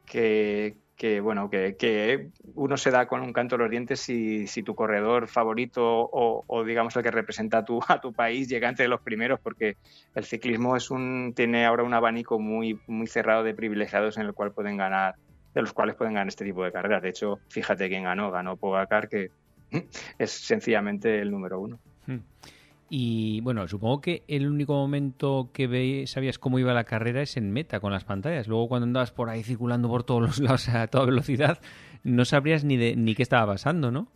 que, 0.06 0.78
que 1.00 1.22
bueno, 1.22 1.50
que, 1.50 2.28
uno 2.56 2.76
se 2.76 2.92
da 2.92 3.08
con 3.08 3.22
un 3.22 3.32
canto 3.32 3.56
a 3.56 3.58
los 3.58 3.70
dientes 3.70 4.02
si, 4.02 4.48
si 4.48 4.64
tu 4.64 4.76
corredor 4.76 5.30
favorito 5.30 5.82
o, 6.12 6.64
digamos 6.66 6.94
el 6.98 7.04
que 7.04 7.10
representa 7.10 7.60
a 7.60 7.66
tu, 7.66 7.80
a 7.88 8.02
tu 8.02 8.12
país 8.12 8.50
llega 8.50 8.68
entre 8.68 8.90
los 8.90 9.00
primeros, 9.00 9.40
porque 9.40 9.78
el 10.14 10.26
ciclismo 10.26 10.76
es 10.76 10.92
un, 10.92 11.32
tiene 11.34 11.66
ahora 11.66 11.84
un 11.84 11.94
abanico 11.94 12.38
muy, 12.38 12.82
muy 12.86 13.08
cerrado 13.08 13.46
de 13.46 13.54
privilegiados 13.54 14.18
en 14.18 14.24
el 14.26 14.34
cual 14.34 14.52
pueden 14.52 14.76
ganar, 14.76 15.16
de 15.54 15.62
los 15.62 15.72
cuales 15.72 15.96
pueden 15.96 16.16
ganar 16.16 16.28
este 16.28 16.44
tipo 16.44 16.66
de 16.66 16.74
carreras. 16.74 17.02
De 17.02 17.10
hecho, 17.10 17.40
fíjate 17.48 17.88
quién 17.88 18.04
ganó, 18.04 18.30
ganó 18.30 18.58
Pogacar, 18.58 19.08
que 19.08 19.32
es 20.18 20.32
sencillamente 20.32 21.22
el 21.22 21.32
número 21.32 21.62
uno. 21.62 21.80
Hmm. 22.08 22.18
Y 22.90 23.42
bueno, 23.42 23.68
supongo 23.68 24.02
que 24.02 24.24
el 24.28 24.48
único 24.50 24.74
momento 24.74 25.52
que 25.54 25.68
ve, 25.68 26.06
sabías 26.08 26.40
cómo 26.40 26.58
iba 26.58 26.74
la 26.74 26.86
carrera 26.86 27.22
es 27.22 27.38
en 27.38 27.52
meta 27.52 27.80
con 27.80 27.92
las 27.92 28.04
pantallas. 28.04 28.48
Luego 28.48 28.68
cuando 28.68 28.86
andabas 28.86 29.12
por 29.12 29.30
ahí 29.30 29.44
circulando 29.44 29.88
por 29.88 30.04
todos 30.04 30.22
los 30.22 30.40
lados 30.40 30.70
a 30.70 30.88
toda 30.88 31.06
velocidad, 31.06 31.60
no 32.04 32.26
sabrías 32.26 32.64
ni 32.64 32.78
de 32.78 32.96
ni 32.96 33.14
qué 33.14 33.22
estaba 33.22 33.54
pasando, 33.54 33.92
¿no? 33.92 34.12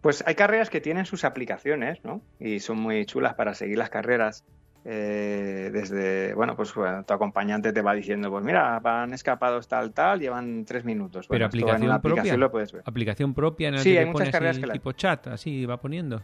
Pues 0.00 0.24
hay 0.26 0.34
carreras 0.34 0.70
que 0.70 0.80
tienen 0.80 1.04
sus 1.04 1.24
aplicaciones, 1.24 2.02
¿no? 2.02 2.22
Y 2.40 2.60
son 2.60 2.78
muy 2.78 3.04
chulas 3.04 3.34
para 3.34 3.54
seguir 3.54 3.78
las 3.78 3.90
carreras. 3.90 4.44
Eh, 4.84 5.70
desde, 5.72 6.32
bueno, 6.34 6.56
pues 6.56 6.72
tu 6.72 7.12
acompañante 7.12 7.72
te 7.72 7.82
va 7.82 7.92
diciendo, 7.92 8.30
pues 8.30 8.42
mira, 8.42 8.78
van 8.80 9.12
escapados 9.12 9.68
tal, 9.68 9.92
tal, 9.92 10.20
llevan 10.20 10.64
tres 10.64 10.84
minutos. 10.84 11.26
Pero 11.28 11.46
aplicación 11.46 12.00
propia. 12.00 12.36
Lo 12.38 12.50
puedes 12.50 12.72
ver. 12.72 12.82
Aplicación 12.86 13.34
propia 13.34 13.68
en 13.68 13.74
el 13.74 13.80
sí, 13.80 13.92
que 13.92 13.98
hay 13.98 14.06
muchas 14.06 14.30
carreras 14.30 14.58
que 14.58 14.66
tipo 14.68 14.92
chat, 14.92 15.26
así 15.26 15.66
va 15.66 15.78
poniendo. 15.78 16.22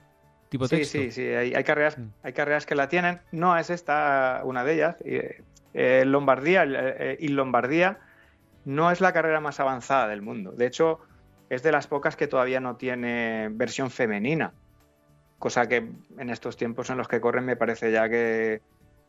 Sí, 0.68 0.84
sí, 0.84 1.10
sí, 1.10 1.26
hay, 1.26 1.64
carreras, 1.64 1.98
mm. 1.98 2.08
hay 2.22 2.32
carreras 2.32 2.66
que 2.66 2.74
la 2.74 2.88
tienen. 2.88 3.20
No 3.32 3.56
es 3.56 3.70
esta 3.70 4.42
una 4.44 4.64
de 4.64 4.74
ellas. 4.74 4.96
Eh, 5.74 6.04
Lombardía 6.04 6.64
eh, 6.66 7.16
y 7.18 7.28
Lombardía 7.28 7.98
no 8.64 8.90
es 8.90 9.00
la 9.00 9.12
carrera 9.12 9.40
más 9.40 9.60
avanzada 9.60 10.08
del 10.08 10.22
mundo. 10.22 10.52
De 10.52 10.66
hecho, 10.66 11.00
es 11.50 11.62
de 11.62 11.72
las 11.72 11.86
pocas 11.86 12.16
que 12.16 12.26
todavía 12.26 12.60
no 12.60 12.76
tiene 12.76 13.48
versión 13.50 13.90
femenina. 13.90 14.52
cosa 15.38 15.68
que 15.68 15.90
en 16.18 16.30
estos 16.30 16.56
tiempos 16.56 16.90
en 16.90 16.96
los 16.96 17.08
que 17.08 17.20
corren 17.20 17.44
me 17.44 17.56
parece 17.56 17.92
ya 17.92 18.08
que, 18.08 18.62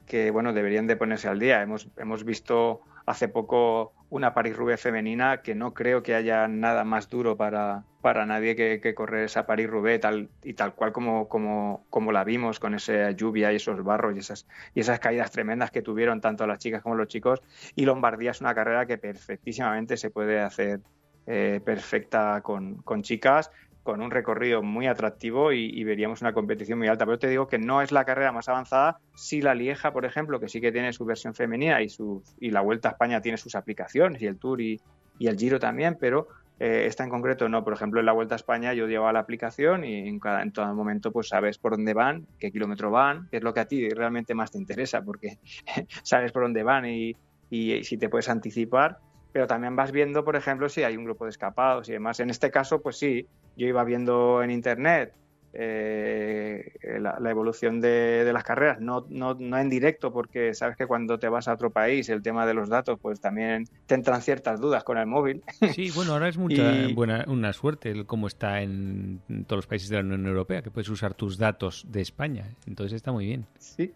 que 0.05 0.31
bueno, 0.31 0.53
deberían 0.53 0.87
de 0.87 0.95
ponerse 0.95 1.27
al 1.27 1.39
día. 1.39 1.61
Hemos, 1.61 1.89
hemos 1.97 2.23
visto 2.23 2.81
hace 3.05 3.27
poco 3.27 3.93
una 4.09 4.33
París-Roubaix 4.33 4.81
femenina 4.81 5.41
que 5.41 5.55
no 5.55 5.73
creo 5.73 6.03
que 6.03 6.15
haya 6.15 6.47
nada 6.47 6.83
más 6.83 7.09
duro 7.09 7.35
para, 7.37 7.83
para 8.01 8.25
nadie 8.25 8.55
que, 8.55 8.95
correr 8.95 9.25
esa 9.25 9.45
París-Roubaix 9.45 10.01
tal, 10.01 10.29
y 10.43 10.53
tal 10.53 10.73
cual 10.73 10.91
como, 10.91 11.27
como, 11.27 11.85
como 11.89 12.11
la 12.11 12.23
vimos 12.23 12.59
con 12.59 12.73
esa 12.75 13.11
lluvia 13.11 13.51
y 13.51 13.57
esos 13.57 13.83
barros 13.83 14.15
y 14.15 14.19
esas, 14.19 14.47
y 14.73 14.79
esas 14.79 14.99
caídas 14.99 15.31
tremendas 15.31 15.71
que 15.71 15.81
tuvieron 15.81 16.21
tanto 16.21 16.47
las 16.47 16.59
chicas 16.59 16.81
como 16.81 16.95
los 16.95 17.07
chicos. 17.07 17.41
Y 17.75 17.85
Lombardía 17.85 18.31
es 18.31 18.41
una 18.41 18.55
carrera 18.55 18.85
que 18.85 18.97
perfectísimamente 18.97 19.97
se 19.97 20.09
puede 20.09 20.39
hacer 20.39 20.79
eh, 21.27 21.59
perfecta 21.63 22.41
con, 22.41 22.75
con 22.83 23.01
chicas 23.01 23.51
con 23.85 24.01
un 24.01 24.09
recorrido 24.09 24.63
muy 24.63 24.87
atractivo 24.87 25.51
y, 25.51 25.83
veríamos 25.83 26.21
una 26.21 26.33
competición 26.33 26.79
muy 26.79 26.87
alta. 26.87 27.05
Pero 27.05 27.19
te 27.19 27.29
digo 27.29 27.47
que 27.47 27.59
no 27.59 27.83
es 27.83 27.91
la 27.91 28.03
carrera 28.03 28.31
más 28.31 28.49
avanzada. 28.49 28.97
Sí 29.13 29.41
la 29.41 29.53
Lieja, 29.53 29.93
por 29.93 30.05
ejemplo, 30.05 30.39
que 30.39 30.49
sí 30.49 30.59
que 30.59 30.71
tiene 30.71 30.91
su 30.91 31.05
versión 31.05 31.35
femenina 31.35 31.79
y, 31.83 31.89
su, 31.89 32.23
y 32.39 32.49
la 32.49 32.61
Vuelta 32.61 32.89
a 32.89 32.91
España 32.93 33.21
tiene 33.21 33.37
sus 33.37 33.53
aplicaciones 33.53 34.23
y 34.23 34.25
el 34.25 34.39
Tour 34.39 34.59
y, 34.59 34.81
el 35.19 35.37
Giro 35.37 35.59
también, 35.59 35.97
pero 35.99 36.27
eh, 36.59 36.85
esta 36.87 37.03
en 37.03 37.11
concreto 37.11 37.47
no. 37.47 37.63
Por 37.63 37.73
ejemplo, 37.73 37.99
en 37.99 38.07
la 38.07 38.11
Vuelta 38.11 38.33
a 38.33 38.37
España 38.37 38.73
yo 38.73 38.87
llevaba 38.87 39.13
la 39.13 39.19
aplicación 39.19 39.85
y 39.85 40.09
en, 40.09 40.19
cada, 40.19 40.41
en 40.41 40.51
todo 40.51 40.73
momento 40.73 41.11
pues 41.11 41.27
sabes 41.27 41.59
por 41.59 41.73
dónde 41.73 41.93
van, 41.93 42.25
qué 42.39 42.51
kilómetro 42.51 42.89
van, 42.89 43.27
qué 43.29 43.37
es 43.37 43.43
lo 43.43 43.53
que 43.53 43.59
a 43.59 43.65
ti 43.65 43.87
realmente 43.89 44.33
más 44.33 44.51
te 44.51 44.57
interesa, 44.57 45.03
porque 45.03 45.37
sabes 46.01 46.31
por 46.31 46.41
dónde 46.41 46.63
van 46.63 46.87
y, 46.87 47.15
y 47.51 47.83
si 47.83 47.97
te 47.97 48.09
puedes 48.09 48.29
anticipar 48.29 48.97
pero 49.35 49.47
también 49.47 49.75
vas 49.75 49.91
viendo, 49.91 50.23
por 50.23 50.37
ejemplo, 50.37 50.69
si 50.69 50.83
hay 50.83 50.95
un 50.95 51.03
grupo 51.03 51.25
de 51.25 51.31
escapados 51.31 51.89
y 51.89 51.91
demás. 51.91 52.21
En 52.21 52.29
este 52.29 52.49
caso, 52.49 52.81
pues 52.81 52.95
sí, 52.95 53.27
yo 53.57 53.67
iba 53.67 53.83
viendo 53.83 54.41
en 54.41 54.49
Internet 54.49 55.11
eh, 55.51 56.71
la, 57.01 57.29
evolución 57.29 57.81
de, 57.81 58.31
las 58.31 58.45
carreras, 58.45 58.79
no, 58.79 59.05
no, 59.09 59.33
no, 59.33 59.57
en 59.57 59.69
directo, 59.69 60.13
porque 60.13 60.53
sabes 60.53 60.77
que 60.77 60.87
cuando 60.87 61.19
te 61.19 61.27
vas 61.27 61.49
a 61.49 61.53
otro 61.53 61.69
país, 61.69 62.07
el 62.07 62.21
tema 62.21 62.45
de 62.45 62.53
los 62.53 62.69
datos, 62.69 62.97
pues 63.01 63.19
también 63.19 63.67
te 63.87 63.95
entran 63.95 64.21
ciertas 64.21 64.61
dudas 64.61 64.85
con 64.85 64.97
el 64.97 65.05
móvil. 65.05 65.43
Sí, 65.75 65.91
bueno, 65.93 66.13
ahora 66.13 66.29
es 66.29 66.37
mucha 66.37 66.87
buena, 66.93 67.25
una 67.27 67.51
suerte 67.51 67.91
el 67.91 68.05
cómo 68.05 68.27
está 68.27 68.61
en 68.61 69.19
todos 69.47 69.57
los 69.57 69.67
países 69.67 69.89
de 69.89 69.97
la 69.97 70.03
Unión 70.03 70.27
Europea, 70.27 70.61
que 70.61 70.71
puedes 70.71 70.87
usar 70.87 71.13
tus 71.13 71.37
datos 71.37 71.85
de 71.89 71.99
España. 71.99 72.55
Entonces 72.67 72.95
está 72.95 73.11
muy 73.11 73.25
bien. 73.25 73.45
Sí, 73.59 73.91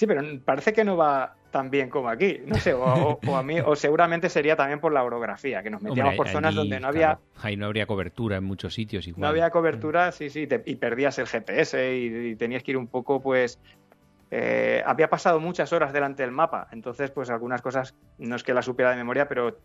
Sí, 0.00 0.06
pero 0.06 0.22
parece 0.46 0.72
que 0.72 0.82
no 0.82 0.96
va 0.96 1.34
tan 1.50 1.70
bien 1.70 1.90
como 1.90 2.08
aquí. 2.08 2.40
No 2.46 2.54
sé, 2.54 2.72
o, 2.72 3.18
a 3.36 3.42
mí, 3.42 3.60
o 3.60 3.76
seguramente 3.76 4.30
sería 4.30 4.56
también 4.56 4.80
por 4.80 4.94
la 4.94 5.04
orografía, 5.04 5.62
que 5.62 5.68
nos 5.68 5.82
metíamos 5.82 6.14
por 6.14 6.26
zonas 6.26 6.54
donde 6.54 6.80
no 6.80 6.88
había. 6.88 7.18
ahí 7.42 7.54
no 7.54 7.66
habría 7.66 7.84
cobertura 7.84 8.38
en 8.38 8.44
muchos 8.44 8.72
sitios 8.72 9.06
igual. 9.06 9.20
No 9.20 9.28
había 9.28 9.50
cobertura, 9.50 10.10
sí, 10.12 10.30
sí, 10.30 10.48
y 10.64 10.76
perdías 10.76 11.18
el 11.18 11.26
GPS 11.26 11.94
y, 11.94 12.34
tenías 12.36 12.62
que 12.62 12.70
ir 12.70 12.76
un 12.78 12.86
poco, 12.86 13.20
pues. 13.20 13.60
Eh, 14.30 14.82
había 14.86 15.10
pasado 15.10 15.38
muchas 15.38 15.70
horas 15.74 15.92
delante 15.92 16.22
del 16.22 16.32
mapa, 16.32 16.68
entonces, 16.72 17.10
pues 17.10 17.28
algunas 17.28 17.60
cosas 17.60 17.94
no 18.16 18.36
es 18.36 18.42
que 18.42 18.54
las 18.54 18.64
supiera 18.64 18.92
de 18.92 18.96
memoria, 18.96 19.28
pero 19.28 19.58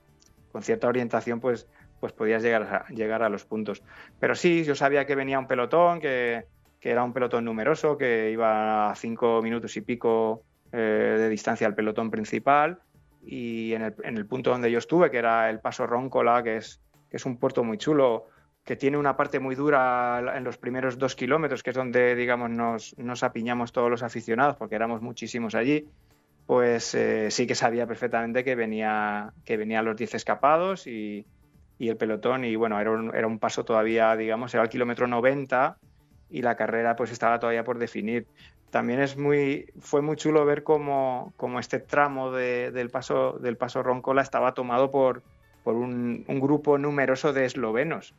con 0.51 0.63
cierta 0.63 0.89
orientación, 0.89 1.39
pues, 1.39 1.69
pues 2.01 2.11
podías 2.11 2.43
llegar 2.43 2.63
a, 2.63 2.93
llegar 2.93 3.23
a 3.23 3.29
los 3.29 3.45
puntos. 3.45 3.83
Pero 4.19 4.35
sí, 4.35 4.65
yo 4.65 4.75
sabía 4.75 5.05
que 5.05 5.15
venía 5.15 5.39
un 5.39 5.47
pelotón, 5.47 6.01
que, 6.01 6.43
que 6.85 6.91
era 6.91 7.03
un 7.03 7.13
pelotón 7.13 7.43
numeroso, 7.45 7.97
que 7.97 8.29
iba 8.29 8.91
a 8.91 8.95
cinco 8.95 9.41
minutos 9.41 9.75
y 9.75 9.81
pico 9.81 10.43
eh, 10.71 11.15
de 11.17 11.29
distancia 11.29 11.65
al 11.65 11.73
pelotón 11.73 12.11
principal. 12.11 12.77
Y 13.25 13.73
en 13.73 13.81
el, 14.03 14.27
punto 14.27 14.51
donde 14.51 14.69
yo 14.69 14.77
estuve, 14.77 15.09
que 15.09 15.17
era 15.17 15.49
el 15.49 15.59
Paso 15.59 15.87
Roncola, 15.87 16.43
que 16.43 16.57
es, 16.57 16.79
que 17.09 17.17
es 17.17 17.25
un 17.25 17.37
puerto 17.37 17.63
muy 17.63 17.79
chulo, 17.79 18.27
que 18.63 18.75
tiene 18.75 18.97
una 18.97 19.17
parte 19.17 19.39
muy 19.39 19.55
dura 19.55 20.35
en 20.37 20.43
los 20.43 20.59
primeros 20.59 20.99
dos 20.99 21.15
kilómetros, 21.15 21.63
que 21.63 21.71
es 21.71 21.75
donde, 21.75 22.13
digamos, 22.13 22.51
nos, 22.51 23.23
apiñamos 23.23 23.71
todos 23.71 23.89
los 23.89 24.03
aficionados, 24.03 24.55
porque 24.55 24.75
éramos 24.75 25.01
muchísimos 25.01 25.55
allí, 25.55 25.89
pues 26.45 26.93
eh, 26.93 27.31
sí 27.31 27.47
que 27.47 27.55
sabía 27.55 27.87
perfectamente 27.87 28.43
que 28.43 28.53
venía 28.53 29.33
que 29.43 29.57
venían 29.57 29.85
los 29.85 29.95
10 29.97 30.13
escapados 30.13 30.85
y, 30.85 31.25
el 31.79 31.97
pelotón, 31.97 32.45
y 32.45 32.55
bueno, 32.55 32.79
era 32.79 32.91
un, 32.91 33.15
era 33.15 33.25
un 33.25 33.39
paso 33.39 33.65
todavía, 33.65 34.15
digamos, 34.15 34.53
era 34.53 34.61
el 34.61 34.69
kilómetro 34.69 35.07
90 35.07 35.79
y 36.29 36.41
la 36.41 36.55
carrera 36.55 36.95
pues 36.95 37.11
estaba 37.11 37.39
todavía 37.39 37.63
por 37.63 37.77
definir. 37.77 38.27
También 38.69 38.99
es 38.99 39.17
muy, 39.17 39.67
fue 39.79 40.01
muy 40.01 40.15
chulo 40.15 40.45
ver 40.45 40.63
cómo, 40.63 41.33
este 41.59 41.79
tramo 41.79 42.31
del, 42.31 42.89
paso, 42.89 43.37
del 43.41 43.57
paso 43.57 43.83
Roncola 43.83 44.21
estaba 44.21 44.53
tomado 44.53 44.91
por, 44.91 45.23
por 45.63 45.75
un, 45.75 46.25
grupo 46.27 46.77
numeroso 46.77 47.33
de 47.33 47.45
eslovenos 47.45 48.13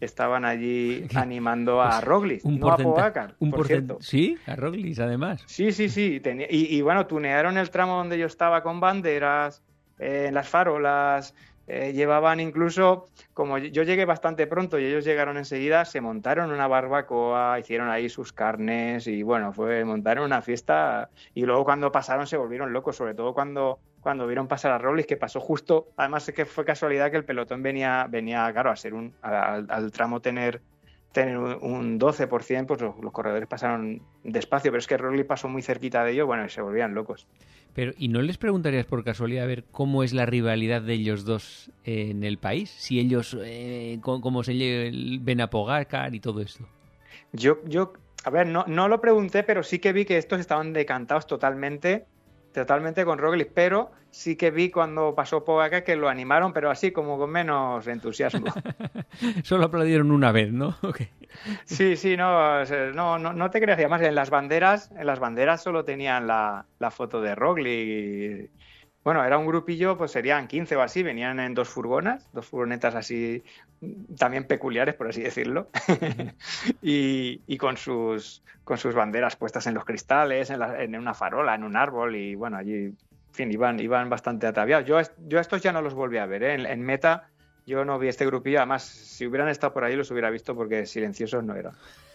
estaban 0.00 0.44
allí 0.44 1.06
animando 1.14 1.80
a 1.80 1.90
pues, 1.90 2.04
Roglic, 2.04 2.44
no 2.44 2.68
a 2.68 2.76
Pogacar, 2.76 3.36
un 3.38 3.52
por 3.52 3.66
cierto. 3.66 3.98
Sí, 4.00 4.36
a 4.46 4.56
Roglic 4.56 4.98
además. 4.98 5.42
Sí, 5.46 5.72
sí, 5.72 5.88
sí. 5.88 6.20
y, 6.50 6.76
y, 6.76 6.82
bueno, 6.82 7.06
tunearon 7.06 7.56
el 7.56 7.70
tramo 7.70 7.96
donde 7.96 8.18
yo 8.18 8.26
estaba 8.26 8.62
con 8.62 8.80
banderas, 8.80 9.62
en 9.98 10.26
eh, 10.26 10.32
las 10.32 10.48
farolas, 10.48 11.34
eh, 11.66 11.92
llevaban 11.92 12.40
incluso, 12.40 13.08
como 13.32 13.56
yo 13.58 13.82
llegué 13.82 14.04
bastante 14.04 14.46
pronto 14.46 14.78
y 14.78 14.84
ellos 14.84 15.04
llegaron 15.04 15.38
enseguida, 15.38 15.84
se 15.84 16.00
montaron 16.00 16.52
una 16.52 16.68
barbacoa, 16.68 17.58
hicieron 17.58 17.88
ahí 17.88 18.08
sus 18.08 18.32
carnes 18.32 19.06
y 19.06 19.22
bueno, 19.22 19.52
fue 19.52 19.84
montaron 19.84 20.24
una 20.24 20.42
fiesta 20.42 21.08
y 21.32 21.44
luego 21.46 21.64
cuando 21.64 21.90
pasaron 21.90 22.26
se 22.26 22.36
volvieron 22.36 22.72
locos, 22.72 22.96
sobre 22.96 23.14
todo 23.14 23.32
cuando, 23.32 23.78
cuando 24.00 24.26
vieron 24.26 24.46
pasar 24.46 24.72
a 24.72 24.78
Robles, 24.78 25.06
que 25.06 25.16
pasó 25.16 25.40
justo, 25.40 25.88
además 25.96 26.28
es 26.28 26.34
que 26.34 26.44
fue 26.44 26.66
casualidad 26.66 27.10
que 27.10 27.16
el 27.16 27.24
pelotón 27.24 27.62
venía, 27.62 28.06
venía 28.10 28.52
claro, 28.52 28.70
a 28.70 28.76
ser 28.76 28.92
un, 28.92 29.14
al, 29.22 29.90
tramo 29.90 30.20
tener 30.20 30.60
tener 31.14 31.38
un, 31.38 31.98
12%, 31.98 32.66
pues 32.66 32.80
los, 32.80 33.12
corredores 33.12 33.48
pasaron 33.48 34.02
despacio, 34.24 34.72
pero 34.72 34.80
es 34.80 34.86
que 34.86 34.98
Roglic 34.98 35.26
pasó 35.26 35.48
muy 35.48 35.62
cerquita 35.62 36.04
de 36.04 36.12
ellos, 36.12 36.26
bueno, 36.26 36.44
y 36.44 36.50
se 36.50 36.60
volvían 36.60 36.92
locos. 36.92 37.26
Pero, 37.72 37.92
¿y 37.96 38.08
no 38.08 38.20
les 38.20 38.36
preguntarías 38.36 38.84
por 38.84 39.04
casualidad 39.04 39.44
a 39.44 39.46
ver 39.46 39.64
cómo 39.70 40.02
es 40.02 40.12
la 40.12 40.26
rivalidad 40.26 40.82
de 40.82 40.94
ellos 40.94 41.24
dos 41.24 41.70
en 41.84 42.24
el 42.24 42.38
país? 42.38 42.70
Si 42.70 42.98
ellos, 42.98 43.36
eh, 43.40 43.98
cómo, 44.02 44.42
se 44.42 44.90
ven 45.22 45.40
a 45.40 45.50
Pogacar 45.50 46.14
y 46.14 46.20
todo 46.20 46.40
esto. 46.40 46.66
Yo, 47.32 47.58
yo, 47.64 47.92
a 48.24 48.30
ver, 48.30 48.48
no, 48.48 48.64
no 48.66 48.88
lo 48.88 49.00
pregunté, 49.00 49.44
pero 49.44 49.62
sí 49.62 49.78
que 49.78 49.92
vi 49.92 50.04
que 50.04 50.18
estos 50.18 50.40
estaban 50.40 50.72
decantados 50.72 51.26
totalmente 51.26 52.06
totalmente 52.54 53.04
con 53.04 53.18
Roglic, 53.18 53.50
pero 53.52 53.90
sí 54.10 54.36
que 54.36 54.50
vi 54.50 54.70
cuando 54.70 55.14
pasó 55.14 55.44
Pogacar 55.44 55.84
que 55.84 55.96
lo 55.96 56.08
animaron, 56.08 56.52
pero 56.52 56.70
así 56.70 56.92
como 56.92 57.18
con 57.18 57.30
menos 57.30 57.86
entusiasmo. 57.86 58.46
Solo 59.42 59.64
aplaudieron 59.64 60.10
una 60.10 60.32
vez, 60.32 60.52
¿no? 60.52 60.76
Sí, 61.64 61.96
sí, 61.96 62.16
no, 62.16 62.64
no, 62.92 63.18
no, 63.18 63.50
te 63.50 63.60
creas. 63.60 63.76
Además, 63.76 64.02
en 64.02 64.14
las 64.14 64.30
banderas, 64.30 64.92
en 64.96 65.04
las 65.04 65.18
banderas 65.18 65.64
solo 65.64 65.84
tenían 65.84 66.28
la, 66.28 66.64
la 66.78 66.92
foto 66.92 67.20
de 67.20 67.34
Roglic 67.34 68.50
bueno, 69.04 69.22
era 69.22 69.36
un 69.36 69.46
grupillo, 69.46 69.98
pues 69.98 70.12
serían 70.12 70.48
15 70.48 70.76
o 70.76 70.80
así, 70.80 71.02
venían 71.02 71.38
en 71.38 71.52
dos 71.52 71.68
furgonas, 71.68 72.26
dos 72.32 72.46
furgonetas 72.46 72.94
así 72.94 73.44
también 74.16 74.44
peculiares, 74.44 74.94
por 74.94 75.08
así 75.08 75.22
decirlo, 75.22 75.68
y, 76.82 77.56
con, 77.58 77.76
sus, 77.76 78.42
con 78.64 78.78
sus 78.78 78.94
banderas 78.94 79.36
puestas 79.36 79.66
en 79.66 79.74
los 79.74 79.84
cristales, 79.84 80.50
en, 80.50 80.96
una 80.96 81.14
farola, 81.14 81.54
en 81.54 81.64
un 81.64 81.76
árbol, 81.76 82.16
y 82.16 82.34
bueno, 82.34 82.56
allí, 82.56 82.74
en 82.74 82.96
fin, 83.32 83.50
iban, 83.52 83.80
iban 83.80 84.08
bastante 84.10 84.46
ataviados. 84.46 84.86
Yo, 84.86 85.00
yo 85.26 85.40
estos 85.40 85.62
ya 85.62 85.72
no 85.72 85.82
los 85.82 85.94
volví 85.94 86.18
a 86.18 86.26
ver, 86.26 86.42
¿eh? 86.42 86.54
en, 86.54 86.66
en 86.66 86.82
meta 86.82 87.28
yo 87.66 87.84
no 87.84 87.98
vi 87.98 88.08
este 88.08 88.26
grupillo, 88.26 88.58
además, 88.58 88.82
si 88.84 89.26
hubieran 89.26 89.48
estado 89.48 89.72
por 89.72 89.84
ahí 89.84 89.96
los 89.96 90.10
hubiera 90.10 90.30
visto 90.30 90.54
porque 90.54 90.86
silenciosos 90.86 91.42
no 91.44 91.54
eran. 91.54 91.72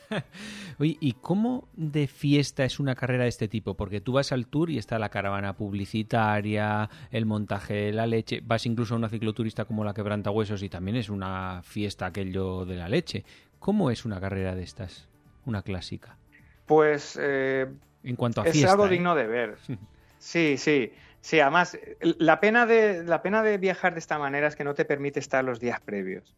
Oye, 0.80 0.98
¿y 1.00 1.13
cómo 1.13 1.67
de 1.74 2.08
fiesta 2.08 2.65
es 2.65 2.80
una 2.80 2.95
carrera 2.95 3.24
de 3.24 3.30
este 3.30 3.48
tipo? 3.48 3.76
Porque 3.76 4.02
tú 4.02 4.13
vas 4.13 4.32
al 4.32 4.48
tour 4.48 4.69
y 4.69 4.78
está 4.78 5.00
la 5.00 5.10
caravana 5.10 5.56
publicitaria, 5.56 6.89
el 7.12 7.26
montaje 7.26 7.74
de 7.74 7.91
la 7.93 8.08
leche, 8.08 8.41
vas 8.43 8.65
incluso 8.65 8.93
a 8.93 8.98
una 8.98 9.10
cicloturista 9.10 9.65
como 9.65 9.84
la 9.84 9.93
Quebranta 9.93 10.32
Huesos 10.32 10.63
y 10.63 10.69
también 10.69 10.98
es 10.98 11.10
una 11.10 11.62
fiesta 11.63 12.08
aquello 12.08 12.65
de 12.65 12.76
la 12.76 12.89
leche. 12.89 13.24
¿Cómo 13.60 13.91
es 13.91 14.06
una 14.06 14.19
carrera 14.19 14.56
de 14.56 14.63
estas? 14.63 15.08
Una 15.45 15.62
clásica. 15.62 16.17
Pues 16.65 17.17
eh, 17.22 17.67
en 18.04 18.15
cuanto 18.15 18.41
a 18.41 18.45
es 18.45 18.63
algo 18.63 18.88
¿eh? 18.88 18.89
digno 18.89 19.15
de 19.15 19.28
ver. 19.28 19.58
Sí, 20.22 20.58
sí. 20.58 20.91
Sí, 21.22 21.39
además, 21.39 21.80
la 22.02 22.41
pena, 22.41 22.65
de, 22.65 23.04
la 23.04 23.22
pena 23.22 23.41
de 23.41 23.58
viajar 23.58 23.93
de 23.93 24.00
esta 24.00 24.19
manera 24.19 24.48
es 24.48 24.58
que 24.58 24.65
no 24.65 24.74
te 24.74 24.84
permite 24.84 25.21
estar 25.21 25.46
los 25.46 25.62
días 25.62 25.79
previos. 25.79 26.36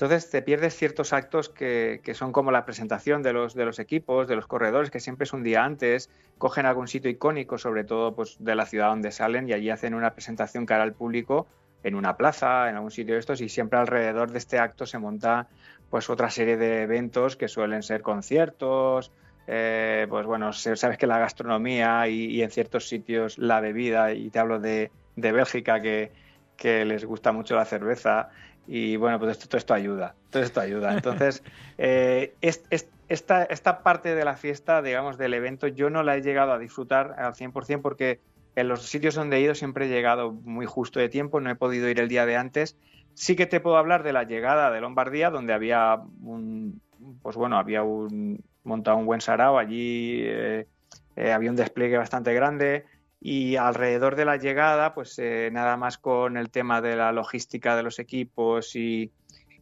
Entonces 0.00 0.30
te 0.30 0.40
pierdes 0.40 0.74
ciertos 0.74 1.12
actos 1.12 1.50
que, 1.50 2.00
son 2.14 2.32
como 2.32 2.50
la 2.50 2.64
presentación 2.64 3.22
de 3.22 3.34
los, 3.34 3.52
de 3.52 3.66
los 3.66 3.78
equipos, 3.78 4.28
de 4.28 4.34
los 4.34 4.46
corredores, 4.46 4.90
que 4.90 4.98
siempre 4.98 5.24
es 5.24 5.34
un 5.34 5.42
día 5.42 5.62
antes, 5.62 6.08
cogen 6.38 6.64
algún 6.64 6.88
sitio 6.88 7.10
icónico, 7.10 7.58
sobre 7.58 7.84
todo 7.84 8.14
pues, 8.14 8.38
de 8.38 8.54
la 8.54 8.64
ciudad 8.64 8.88
donde 8.88 9.12
salen, 9.12 9.46
y 9.46 9.52
allí 9.52 9.68
hacen 9.68 9.92
una 9.92 10.14
presentación 10.14 10.64
cara 10.64 10.84
al 10.84 10.94
público 10.94 11.46
en 11.82 11.96
una 11.96 12.16
plaza, 12.16 12.70
en 12.70 12.76
algún 12.76 12.90
sitio 12.90 13.12
de 13.12 13.20
estos, 13.20 13.42
y 13.42 13.50
siempre 13.50 13.78
alrededor 13.78 14.30
de 14.30 14.38
este 14.38 14.58
acto 14.58 14.86
se 14.86 14.96
monta 14.96 15.48
pues 15.90 16.08
otra 16.08 16.30
serie 16.30 16.56
de 16.56 16.84
eventos 16.84 17.36
que 17.36 17.46
suelen 17.46 17.82
ser 17.82 18.00
conciertos, 18.00 19.12
eh, 19.48 20.06
pues 20.08 20.24
bueno, 20.24 20.54
sabes 20.54 20.96
que 20.96 21.06
la 21.06 21.18
gastronomía 21.18 22.08
y, 22.08 22.40
en 22.40 22.50
ciertos 22.50 22.88
sitios 22.88 23.36
la 23.36 23.60
bebida, 23.60 24.14
y 24.14 24.30
te 24.30 24.38
hablo 24.38 24.60
de, 24.60 24.90
Bélgica, 25.14 25.82
que, 25.82 26.10
que 26.56 26.86
les 26.86 27.04
gusta 27.04 27.32
mucho 27.32 27.54
la 27.54 27.66
cerveza, 27.66 28.30
y 28.72 28.94
bueno, 28.94 29.18
pues 29.18 29.32
esto, 29.32 29.48
todo 29.48 29.58
esto 29.58 29.74
ayuda, 29.74 30.14
todo 30.30 30.44
esto 30.44 30.60
ayuda. 30.60 30.92
Entonces, 30.94 31.42
eh, 31.76 32.34
esta, 32.40 33.42
esta 33.42 33.82
parte 33.82 34.14
de 34.14 34.24
la 34.24 34.36
fiesta, 34.36 34.80
digamos, 34.80 35.18
del 35.18 35.34
evento, 35.34 35.66
yo 35.66 35.90
no 35.90 36.04
la 36.04 36.16
he 36.16 36.22
llegado 36.22 36.52
a 36.52 36.58
disfrutar 36.60 37.16
al 37.18 37.34
100% 37.34 37.82
porque 37.82 38.20
en 38.54 38.68
los 38.68 38.82
sitios 38.82 39.16
donde 39.16 39.38
he 39.38 39.40
ido 39.40 39.56
siempre 39.56 39.86
he 39.86 39.88
llegado 39.88 40.30
muy 40.30 40.66
justo 40.66 41.00
de 41.00 41.08
tiempo, 41.08 41.40
no 41.40 41.50
he 41.50 41.56
podido 41.56 41.88
ir 41.88 41.98
el 41.98 42.08
día 42.08 42.26
de 42.26 42.36
antes. 42.36 42.76
Sí 43.14 43.34
que 43.34 43.46
te 43.46 43.58
puedo 43.58 43.76
hablar 43.76 44.04
de 44.04 44.12
la 44.12 44.22
llegada 44.22 44.70
de 44.70 44.80
Lombardía, 44.80 45.30
donde 45.30 45.52
había 45.52 46.00
un, 46.22 46.80
pues 47.22 47.34
bueno, 47.34 47.58
había 47.58 47.82
un, 47.82 48.40
montado 48.62 48.98
un 48.98 49.06
buen 49.06 49.20
sarao, 49.20 49.58
allí 49.58 50.20
eh, 50.22 50.68
eh, 51.16 51.32
había 51.32 51.50
un 51.50 51.56
despliegue 51.56 51.98
bastante 51.98 52.32
grande, 52.34 52.84
y 53.20 53.56
alrededor 53.56 54.16
de 54.16 54.24
la 54.24 54.36
llegada, 54.36 54.94
pues 54.94 55.18
eh, 55.18 55.50
nada 55.52 55.76
más 55.76 55.98
con 55.98 56.36
el 56.36 56.50
tema 56.50 56.80
de 56.80 56.96
la 56.96 57.12
logística 57.12 57.76
de 57.76 57.82
los 57.82 57.98
equipos 57.98 58.74
y, 58.74 59.12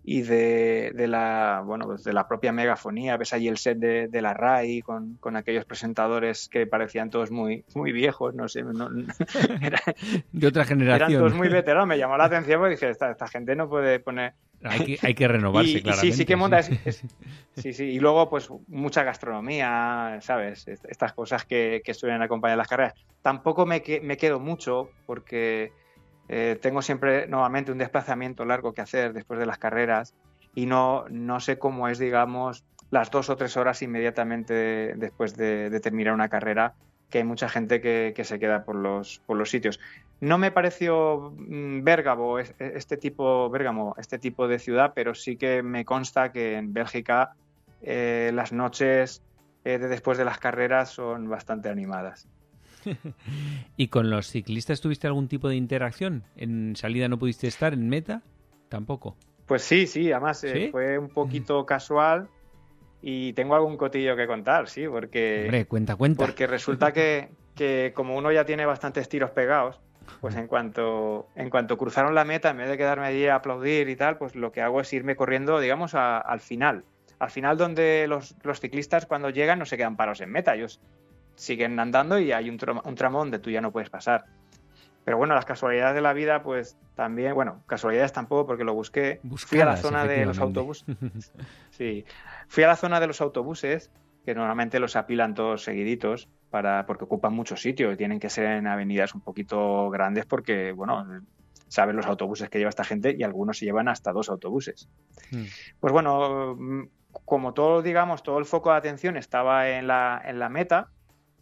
y 0.04 0.22
de, 0.22 0.92
de, 0.94 1.08
la 1.08 1.62
bueno 1.66 1.86
pues 1.86 2.04
de 2.04 2.12
la 2.12 2.28
propia 2.28 2.52
megafonía 2.52 3.16
ves 3.16 3.32
allí 3.32 3.48
el 3.48 3.58
set 3.58 3.78
de, 3.78 4.08
de 4.08 4.22
la 4.22 4.32
RAI 4.32 4.80
con, 4.80 5.16
con, 5.16 5.36
aquellos 5.36 5.64
presentadores 5.64 6.48
que 6.48 6.66
parecían 6.66 7.10
todos 7.10 7.30
muy 7.30 7.64
muy 7.74 7.92
viejos 7.92 8.34
no 8.34 8.48
sé 8.48 8.62
no, 8.62 8.88
de 10.32 10.46
otra 10.46 10.64
generación 10.64 11.10
eran 11.10 11.20
todos 11.20 11.34
muy 11.34 11.48
veteranos 11.48 11.88
me 11.88 11.98
llamó 11.98 12.16
la 12.16 12.24
atención 12.24 12.60
porque 12.60 12.76
dije 12.76 12.88
esta, 12.88 13.10
esta 13.10 13.28
gente 13.28 13.54
no 13.54 13.68
puede 13.68 14.00
poner 14.00 14.32
hay 14.62 14.84
que, 14.84 14.98
hay 15.02 15.14
que 15.14 15.28
renovarse, 15.28 15.82
claramente. 15.82 16.12
sí, 16.12 16.18
sí 16.18 16.26
que 16.26 16.36
monta. 16.36 16.62
Sí. 16.62 16.78
sí, 17.56 17.72
sí. 17.72 17.84
Y 17.84 18.00
luego, 18.00 18.28
pues, 18.28 18.48
mucha 18.66 19.02
gastronomía, 19.02 20.18
¿sabes? 20.20 20.66
Estas 20.68 21.12
cosas 21.12 21.44
que, 21.44 21.82
que 21.84 21.94
suelen 21.94 22.22
acompañar 22.22 22.58
las 22.58 22.68
carreras. 22.68 22.94
Tampoco 23.22 23.66
me, 23.66 23.82
me 24.02 24.16
quedo 24.16 24.40
mucho 24.40 24.90
porque 25.06 25.72
eh, 26.28 26.58
tengo 26.60 26.82
siempre 26.82 27.26
nuevamente 27.26 27.72
un 27.72 27.78
desplazamiento 27.78 28.44
largo 28.44 28.74
que 28.74 28.82
hacer 28.82 29.12
después 29.14 29.40
de 29.40 29.46
las 29.46 29.58
carreras 29.58 30.14
y 30.54 30.66
no, 30.66 31.06
no 31.08 31.40
sé 31.40 31.58
cómo 31.58 31.88
es, 31.88 31.98
digamos, 31.98 32.64
las 32.90 33.10
dos 33.10 33.30
o 33.30 33.36
tres 33.36 33.56
horas 33.56 33.80
inmediatamente 33.82 34.94
después 34.96 35.36
de, 35.36 35.78
terminar 35.80 36.14
una 36.14 36.28
carrera, 36.28 36.74
que 37.10 37.18
hay 37.18 37.24
mucha 37.24 37.48
gente 37.48 37.80
que, 37.80 38.24
se 38.24 38.38
queda 38.38 38.64
por 38.64 38.76
los, 38.76 39.20
por 39.26 39.36
los 39.36 39.50
sitios. 39.50 39.80
No 40.20 40.36
me 40.38 40.50
pareció 40.50 41.32
mm, 41.36 41.82
Bérgamo, 41.82 42.38
este 42.38 42.96
tipo, 42.96 43.48
Bérgamo, 43.50 43.94
este 43.98 44.18
tipo 44.18 44.48
de 44.48 44.58
ciudad, 44.58 44.92
pero 44.94 45.14
sí 45.14 45.36
que 45.36 45.62
me 45.62 45.84
consta 45.84 46.32
que 46.32 46.56
en 46.56 46.72
Bélgica 46.72 47.34
eh, 47.82 48.30
las 48.34 48.52
noches 48.52 49.22
eh, 49.64 49.78
de 49.78 49.88
después 49.88 50.18
de 50.18 50.24
las 50.24 50.38
carreras 50.38 50.90
son 50.90 51.28
bastante 51.28 51.68
animadas. 51.68 52.28
¿Y 53.76 53.88
con 53.88 54.10
los 54.10 54.26
ciclistas 54.26 54.80
tuviste 54.80 55.06
algún 55.06 55.28
tipo 55.28 55.48
de 55.48 55.56
interacción? 55.56 56.24
¿En 56.36 56.76
salida 56.76 57.08
no 57.08 57.18
pudiste 57.18 57.46
estar? 57.46 57.72
¿En 57.72 57.88
meta? 57.88 58.22
Tampoco. 58.68 59.16
Pues 59.46 59.62
sí, 59.62 59.86
sí, 59.86 60.12
además 60.12 60.44
eh, 60.44 60.68
fue 60.70 60.98
un 60.98 61.08
poquito 61.08 61.64
casual 61.64 62.28
y 63.00 63.32
tengo 63.34 63.54
algún 63.54 63.76
cotillo 63.76 64.16
que 64.16 64.26
contar, 64.26 64.68
sí, 64.68 64.86
porque... 64.88 65.42
Hombre, 65.44 65.66
cuenta, 65.66 65.96
cuenta. 65.96 66.24
Porque 66.24 66.46
resulta 66.46 66.92
que, 66.92 67.28
que 67.54 67.92
como 67.94 68.16
uno 68.16 68.32
ya 68.32 68.44
tiene 68.44 68.66
bastantes 68.66 69.08
tiros 69.08 69.30
pegados, 69.30 69.80
pues 70.20 70.34
en 70.36 70.46
cuanto, 70.46 71.28
en 71.36 71.50
cuanto 71.50 71.78
cruzaron 71.78 72.14
la 72.14 72.24
meta, 72.24 72.50
en 72.50 72.58
vez 72.58 72.68
de 72.68 72.78
quedarme 72.78 73.06
allí 73.06 73.26
a 73.26 73.36
aplaudir 73.36 73.88
y 73.88 73.96
tal, 73.96 74.18
pues 74.18 74.34
lo 74.34 74.52
que 74.52 74.62
hago 74.62 74.80
es 74.80 74.92
irme 74.92 75.16
corriendo, 75.16 75.60
digamos, 75.60 75.94
al 75.94 76.40
final. 76.40 76.84
Al 77.18 77.30
final 77.30 77.56
donde 77.56 78.06
los, 78.08 78.34
los, 78.42 78.60
ciclistas 78.60 79.06
cuando 79.06 79.30
llegan 79.30 79.58
no 79.58 79.66
se 79.66 79.76
quedan 79.76 79.96
parados 79.96 80.20
en 80.20 80.30
meta, 80.30 80.54
ellos 80.54 80.80
siguen 81.34 81.78
andando 81.78 82.18
y 82.18 82.32
hay 82.32 82.48
un, 82.48 82.58
un 82.84 82.94
tramo 82.94 83.18
donde 83.18 83.38
tú 83.38 83.50
ya 83.50 83.60
no 83.60 83.72
puedes 83.72 83.90
pasar. 83.90 84.24
Pero 85.04 85.16
bueno, 85.16 85.34
las 85.34 85.46
casualidades 85.46 85.94
de 85.94 86.02
la 86.02 86.12
vida, 86.12 86.42
pues 86.42 86.76
también, 86.94 87.34
bueno, 87.34 87.62
casualidades 87.66 88.12
tampoco 88.12 88.46
porque 88.46 88.62
lo 88.62 88.74
busqué. 88.74 89.20
fui 89.36 89.58
a 89.60 89.64
la 89.64 89.78
zona 89.78 90.04
de 90.04 90.26
los 90.26 90.38
autobuses. 90.38 90.84
sí, 91.70 92.04
fui 92.48 92.64
a 92.64 92.68
la 92.68 92.76
zona 92.76 93.00
de 93.00 93.06
los 93.06 93.20
autobuses, 93.20 93.90
que 94.24 94.34
normalmente 94.34 94.80
los 94.80 94.96
apilan 94.96 95.34
todos 95.34 95.62
seguiditos, 95.62 96.28
para, 96.50 96.86
porque 96.86 97.04
ocupan 97.04 97.34
mucho 97.34 97.56
sitio 97.56 97.92
y 97.92 97.96
tienen 97.96 98.20
que 98.20 98.30
ser 98.30 98.46
en 98.46 98.66
avenidas 98.66 99.14
un 99.14 99.20
poquito 99.20 99.90
grandes 99.90 100.26
porque, 100.26 100.72
bueno, 100.72 101.06
saben 101.68 101.96
los 101.96 102.06
autobuses 102.06 102.48
que 102.48 102.58
lleva 102.58 102.70
esta 102.70 102.84
gente 102.84 103.14
y 103.18 103.22
algunos 103.22 103.58
se 103.58 103.66
llevan 103.66 103.88
hasta 103.88 104.12
dos 104.12 104.30
autobuses. 104.30 104.88
Hmm. 105.30 105.44
Pues 105.80 105.92
bueno, 105.92 106.56
como 107.24 107.54
todo, 107.54 107.82
digamos, 107.82 108.22
todo 108.22 108.38
el 108.38 108.46
foco 108.46 108.70
de 108.70 108.76
atención 108.76 109.16
estaba 109.16 109.68
en 109.68 109.86
la, 109.86 110.20
en 110.24 110.38
la 110.38 110.48
meta, 110.48 110.88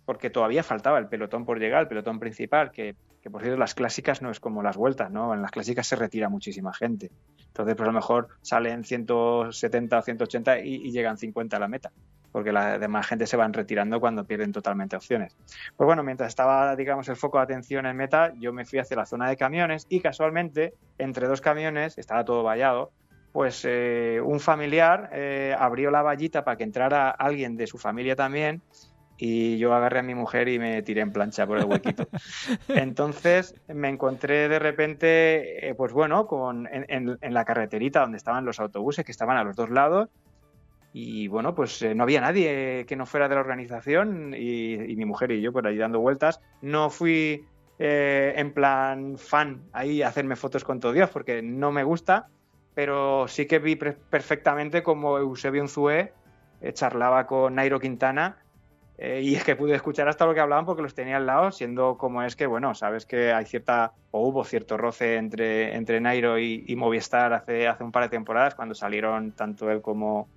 porque 0.04 0.30
todavía 0.30 0.62
faltaba 0.62 0.98
el 0.98 1.08
pelotón 1.08 1.44
por 1.44 1.58
llegar, 1.58 1.82
el 1.82 1.88
pelotón 1.88 2.18
principal, 2.18 2.70
que, 2.70 2.94
por 3.30 3.42
cierto 3.42 3.58
las 3.58 3.74
clásicas 3.74 4.22
no 4.22 4.30
es 4.30 4.40
como 4.40 4.62
las 4.62 4.76
vueltas, 4.76 5.10
¿no? 5.10 5.34
En 5.34 5.42
las 5.42 5.50
clásicas 5.50 5.86
se 5.86 5.96
retira 5.96 6.28
muchísima 6.28 6.72
gente. 6.72 7.10
Entonces, 7.46 7.74
pues 7.74 7.88
a 7.88 7.92
lo 7.92 7.92
mejor 7.92 8.28
salen 8.42 8.84
170 8.84 9.98
o 9.98 10.02
180 10.02 10.60
y, 10.60 10.74
y 10.74 10.90
llegan 10.92 11.16
50 11.16 11.56
a 11.56 11.60
la 11.60 11.68
meta, 11.68 11.92
porque 12.32 12.52
la 12.52 12.78
demás 12.78 13.06
gente 13.06 13.26
se 13.26 13.36
van 13.36 13.52
retirando 13.52 13.98
cuando 14.00 14.24
pierden 14.24 14.52
totalmente 14.52 14.96
opciones. 14.96 15.36
Pues 15.76 15.86
bueno, 15.86 16.02
mientras 16.02 16.28
estaba, 16.28 16.76
digamos, 16.76 17.08
el 17.08 17.16
foco 17.16 17.38
de 17.38 17.44
atención 17.44 17.86
en 17.86 17.96
meta, 17.96 18.32
yo 18.38 18.52
me 18.52 18.64
fui 18.64 18.78
hacia 18.78 18.96
la 18.96 19.06
zona 19.06 19.28
de 19.28 19.36
camiones 19.36 19.86
y 19.88 20.00
casualmente, 20.00 20.74
entre 20.98 21.26
dos 21.26 21.40
camiones, 21.40 21.98
estaba 21.98 22.24
todo 22.24 22.42
vallado, 22.42 22.92
pues 23.32 23.66
eh, 23.66 24.18
un 24.24 24.40
familiar 24.40 25.10
eh, 25.12 25.54
abrió 25.58 25.90
la 25.90 26.00
vallita 26.00 26.42
para 26.42 26.56
que 26.56 26.64
entrara 26.64 27.10
alguien 27.10 27.56
de 27.56 27.66
su 27.66 27.76
familia 27.76 28.16
también 28.16 28.62
y 29.18 29.56
yo 29.58 29.74
agarré 29.74 30.00
a 30.00 30.02
mi 30.02 30.14
mujer 30.14 30.48
y 30.48 30.58
me 30.58 30.82
tiré 30.82 31.00
en 31.00 31.12
plancha 31.12 31.46
por 31.46 31.58
el 31.58 31.64
huequito. 31.64 32.08
Entonces 32.68 33.54
me 33.68 33.88
encontré 33.88 34.48
de 34.48 34.58
repente, 34.58 35.68
eh, 35.68 35.74
pues 35.74 35.92
bueno, 35.92 36.26
con, 36.26 36.68
en, 36.70 37.18
la 37.20 37.44
carreterita 37.44 38.00
donde 38.00 38.18
estaban 38.18 38.44
los 38.44 38.60
autobuses 38.60 39.04
que 39.04 39.12
estaban 39.12 39.36
a 39.36 39.44
los 39.44 39.56
dos 39.56 39.70
lados 39.70 40.10
y 40.92 41.28
bueno, 41.28 41.54
pues 41.54 41.80
eh, 41.82 41.94
no 41.94 42.04
había 42.04 42.20
nadie 42.20 42.84
que 42.86 42.96
no 42.96 43.06
fuera 43.06 43.28
de 43.28 43.34
la 43.34 43.40
organización 43.40 44.34
y, 44.36 44.96
mi 44.96 45.04
mujer 45.04 45.30
y 45.30 45.40
yo 45.40 45.52
por 45.52 45.66
ahí 45.66 45.76
dando 45.76 46.00
vueltas. 46.00 46.40
No 46.60 46.90
fui 46.90 47.44
eh, 47.78 48.34
en 48.36 48.52
plan 48.52 49.16
fan 49.18 49.62
ahí 49.72 50.02
a 50.02 50.08
hacerme 50.08 50.36
fotos 50.36 50.64
con 50.64 50.80
todo 50.80 50.92
Dios 50.92 51.10
porque 51.10 51.42
no 51.42 51.72
me 51.72 51.84
gusta, 51.84 52.28
pero 52.74 53.28
sí 53.28 53.46
que 53.46 53.58
vi 53.58 53.76
perfectamente 53.76 54.82
como 54.82 55.18
Eusebio 55.18 55.62
Unzué 55.62 56.12
charlaba 56.72 57.26
con 57.26 57.54
Nairo 57.54 57.78
Quintana 57.78 58.38
eh, 58.98 59.20
y 59.22 59.34
es 59.34 59.44
que 59.44 59.56
pude 59.56 59.74
escuchar 59.74 60.08
hasta 60.08 60.24
lo 60.24 60.32
que 60.32 60.40
hablaban 60.40 60.64
porque 60.64 60.82
los 60.82 60.94
tenía 60.94 61.18
al 61.18 61.26
lado, 61.26 61.52
siendo 61.52 61.98
como 61.98 62.22
es 62.22 62.34
que, 62.34 62.46
bueno, 62.46 62.74
sabes 62.74 63.04
que 63.04 63.32
hay 63.32 63.44
cierta, 63.44 63.92
o 64.10 64.26
hubo 64.26 64.42
cierto 64.44 64.78
roce 64.78 65.16
entre, 65.16 65.74
entre 65.74 66.00
Nairo 66.00 66.38
y, 66.38 66.74
Movistar 66.76 67.34
hace, 67.34 67.68
hace 67.68 67.84
un 67.84 67.92
par 67.92 68.04
de 68.04 68.08
temporadas, 68.08 68.54
cuando 68.54 68.74
salieron 68.74 69.32
tanto 69.32 69.70
él 69.70 69.82
como, 69.82 70.28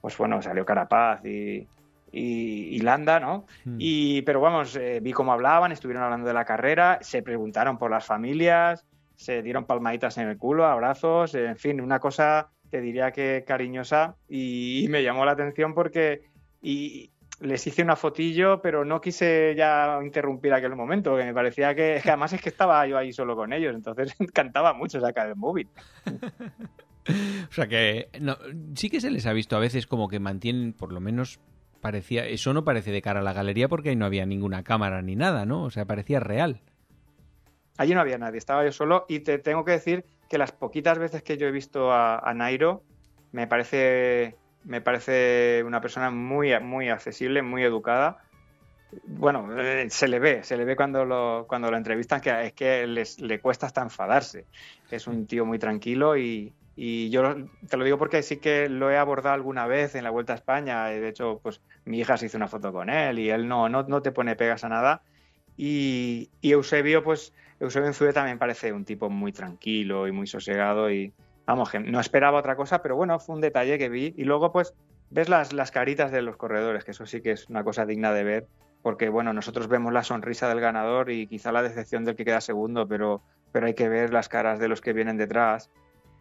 pues 0.00 0.16
bueno, 0.16 0.40
salió 0.40 0.64
Carapaz 0.64 1.22
y, 1.26 1.68
y, 2.10 2.78
Landa, 2.80 3.20
¿no? 3.20 3.44
Hmm. 3.64 3.76
Y, 3.78 4.22
pero 4.22 4.40
vamos, 4.40 4.74
eh, 4.76 5.00
vi 5.02 5.12
cómo 5.12 5.34
hablaban, 5.34 5.70
estuvieron 5.70 6.02
hablando 6.02 6.26
de 6.26 6.34
la 6.34 6.46
carrera, 6.46 6.98
se 7.02 7.22
preguntaron 7.22 7.76
por 7.76 7.90
las 7.90 8.06
familias, 8.06 8.86
se 9.16 9.42
dieron 9.42 9.66
palmaditas 9.66 10.16
en 10.16 10.28
el 10.28 10.38
culo, 10.38 10.64
abrazos, 10.64 11.34
en 11.34 11.58
fin, 11.58 11.78
una 11.78 12.00
cosa, 12.00 12.48
te 12.70 12.80
diría 12.80 13.12
que 13.12 13.44
cariñosa 13.46 14.16
y, 14.30 14.82
y 14.82 14.88
me 14.88 15.02
llamó 15.02 15.26
la 15.26 15.32
atención 15.32 15.74
porque... 15.74 16.22
Y, 16.64 17.11
les 17.42 17.66
hice 17.66 17.82
una 17.82 17.96
fotillo, 17.96 18.62
pero 18.62 18.84
no 18.84 19.00
quise 19.00 19.54
ya 19.56 19.98
interrumpir 20.02 20.52
aquel 20.52 20.74
momento, 20.76 21.16
que 21.16 21.24
me 21.24 21.34
parecía 21.34 21.74
que, 21.74 22.00
además 22.04 22.32
es 22.32 22.40
que 22.40 22.48
estaba 22.48 22.86
yo 22.86 22.96
ahí 22.96 23.12
solo 23.12 23.36
con 23.36 23.52
ellos, 23.52 23.74
entonces 23.74 24.14
cantaba 24.32 24.72
mucho 24.72 25.00
sacar 25.00 25.28
el 25.28 25.36
móvil. 25.36 25.68
o 27.50 27.52
sea 27.52 27.66
que 27.66 28.08
sí 28.74 28.88
que 28.88 29.00
se 29.00 29.10
les 29.10 29.26
ha 29.26 29.32
visto 29.32 29.56
a 29.56 29.60
veces 29.60 29.86
como 29.86 30.08
que 30.08 30.20
mantienen, 30.20 30.72
por 30.72 30.92
lo 30.92 31.00
menos 31.00 31.40
parecía, 31.80 32.26
eso 32.26 32.52
no 32.54 32.64
parece 32.64 32.92
de 32.92 33.02
cara 33.02 33.20
a 33.20 33.24
la 33.24 33.32
galería 33.32 33.68
porque 33.68 33.90
ahí 33.90 33.96
no 33.96 34.06
había 34.06 34.24
ninguna 34.24 34.62
cámara 34.62 35.02
ni 35.02 35.16
nada, 35.16 35.44
¿no? 35.44 35.64
O 35.64 35.70
sea, 35.70 35.84
parecía 35.84 36.20
real. 36.20 36.60
Allí 37.76 37.94
no 37.94 38.00
había 38.00 38.18
nadie, 38.18 38.38
estaba 38.38 38.64
yo 38.64 38.70
solo 38.70 39.04
y 39.08 39.20
te 39.20 39.38
tengo 39.38 39.64
que 39.64 39.72
decir 39.72 40.04
que 40.28 40.38
las 40.38 40.52
poquitas 40.52 40.98
veces 40.98 41.22
que 41.22 41.36
yo 41.36 41.48
he 41.48 41.50
visto 41.50 41.92
a 41.92 42.32
Nairo, 42.34 42.84
me 43.32 43.46
parece 43.46 44.36
me 44.64 44.80
parece 44.80 45.62
una 45.64 45.80
persona 45.80 46.10
muy, 46.10 46.58
muy 46.60 46.88
accesible, 46.88 47.42
muy 47.42 47.62
educada. 47.62 48.22
Bueno, 49.04 49.48
eh, 49.58 49.88
se 49.88 50.06
le 50.08 50.18
ve, 50.18 50.44
se 50.44 50.56
le 50.56 50.64
ve 50.64 50.76
cuando 50.76 51.04
lo, 51.04 51.46
cuando 51.48 51.70
lo 51.70 51.76
entrevistan 51.76 52.20
que 52.20 52.46
es 52.46 52.52
que 52.52 52.86
le 52.86 53.40
cuesta 53.40 53.66
hasta 53.66 53.82
enfadarse. 53.82 54.46
Es 54.90 55.06
un 55.06 55.26
tío 55.26 55.46
muy 55.46 55.58
tranquilo 55.58 56.16
y, 56.16 56.52
y 56.76 57.10
yo 57.10 57.34
te 57.68 57.76
lo 57.76 57.84
digo 57.84 57.98
porque 57.98 58.22
sí 58.22 58.38
que 58.38 58.68
lo 58.68 58.90
he 58.90 58.96
abordado 58.96 59.34
alguna 59.34 59.66
vez 59.66 59.94
en 59.94 60.04
la 60.04 60.10
Vuelta 60.10 60.32
a 60.32 60.36
España. 60.36 60.86
De 60.86 61.08
hecho, 61.08 61.40
pues 61.42 61.60
mi 61.84 61.98
hija 61.98 62.16
se 62.16 62.26
hizo 62.26 62.36
una 62.36 62.48
foto 62.48 62.72
con 62.72 62.90
él 62.90 63.18
y 63.18 63.30
él 63.30 63.48
no, 63.48 63.68
no, 63.68 63.82
no 63.82 64.02
te 64.02 64.12
pone 64.12 64.36
pegas 64.36 64.64
a 64.64 64.68
nada. 64.68 65.02
Y, 65.56 66.30
y 66.40 66.52
Eusebio, 66.52 67.02
pues 67.02 67.32
Eusebio 67.60 67.88
Enzue 67.88 68.12
también 68.12 68.38
parece 68.38 68.72
un 68.72 68.84
tipo 68.84 69.10
muy 69.10 69.32
tranquilo 69.32 70.08
y 70.08 70.12
muy 70.12 70.26
sosegado 70.26 70.90
y, 70.90 71.12
vamos, 71.52 71.70
no 71.84 72.00
esperaba 72.00 72.38
otra 72.38 72.56
cosa, 72.56 72.82
pero 72.82 72.96
bueno, 72.96 73.18
fue 73.18 73.34
un 73.34 73.40
detalle 73.40 73.78
que 73.78 73.88
vi. 73.88 74.14
Y 74.16 74.24
luego, 74.24 74.52
pues, 74.52 74.74
ves 75.10 75.28
las, 75.28 75.70
caritas 75.70 76.10
de 76.10 76.22
los 76.22 76.36
corredores, 76.36 76.84
que 76.84 76.92
eso 76.92 77.04
sí 77.04 77.20
que 77.20 77.32
es 77.32 77.48
una 77.48 77.62
cosa 77.62 77.84
digna 77.84 78.12
de 78.12 78.24
ver, 78.24 78.46
porque 78.82 79.10
bueno, 79.10 79.32
nosotros 79.32 79.68
vemos 79.68 79.92
la 79.92 80.02
sonrisa 80.02 80.48
del 80.48 80.60
ganador 80.60 81.10
y 81.10 81.26
quizá 81.26 81.52
la 81.52 81.62
decepción 81.62 82.04
del 82.04 82.16
que 82.16 82.24
queda 82.24 82.40
segundo, 82.40 82.88
pero, 82.88 83.22
pero 83.52 83.66
hay 83.66 83.74
que 83.74 83.88
ver 83.88 84.12
las 84.12 84.28
caras 84.28 84.58
de 84.58 84.68
los 84.68 84.80
que 84.80 84.92
vienen 84.92 85.16
detrás. 85.16 85.70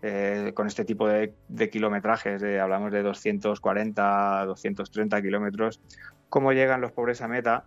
eh, 0.03 0.51
con 0.55 0.65
este 0.65 0.83
tipo 0.83 1.07
de, 1.07 1.33
kilometrajes, 1.71 2.41
hablamos 2.59 2.91
de 2.91 3.03
240, 3.03 4.45
230 4.47 5.21
kilómetros, 5.21 5.79
cómo 6.27 6.53
llegan 6.53 6.81
los 6.81 6.91
pobres 6.91 7.21
a 7.21 7.27
meta 7.27 7.65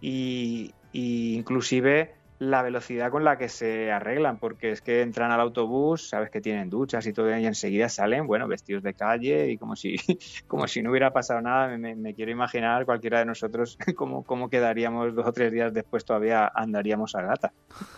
y, 0.00 0.74
inclusive 0.92 2.14
la 2.38 2.62
velocidad 2.62 3.10
con 3.10 3.24
la 3.24 3.38
que 3.38 3.48
se 3.48 3.90
arreglan, 3.90 4.38
porque 4.38 4.70
es 4.70 4.82
que 4.82 5.00
entran 5.00 5.30
al 5.30 5.40
autobús, 5.40 6.08
sabes 6.08 6.30
que 6.30 6.40
tienen 6.40 6.68
duchas 6.68 7.06
y 7.06 7.12
todo, 7.12 7.36
y 7.36 7.46
enseguida 7.46 7.88
salen, 7.88 8.26
bueno, 8.26 8.46
vestidos 8.46 8.82
de 8.82 8.94
calle 8.94 9.50
y 9.50 9.56
como 9.56 9.76
si, 9.76 9.96
como 10.46 10.68
si 10.68 10.82
no 10.82 10.90
hubiera 10.90 11.12
pasado 11.12 11.40
nada. 11.40 11.76
Me, 11.78 12.14
quiero 12.14 12.30
imaginar 12.30 12.84
cualquiera 12.84 13.20
de 13.20 13.26
nosotros 13.26 13.78
cómo, 13.96 14.22
cómo 14.24 14.50
quedaríamos 14.50 15.14
dos 15.14 15.26
o 15.26 15.32
tres 15.32 15.52
días 15.52 15.72
después, 15.72 16.04
todavía 16.04 16.50
andaríamos 16.54 17.14
a 17.14 17.22
gata. 17.22 17.52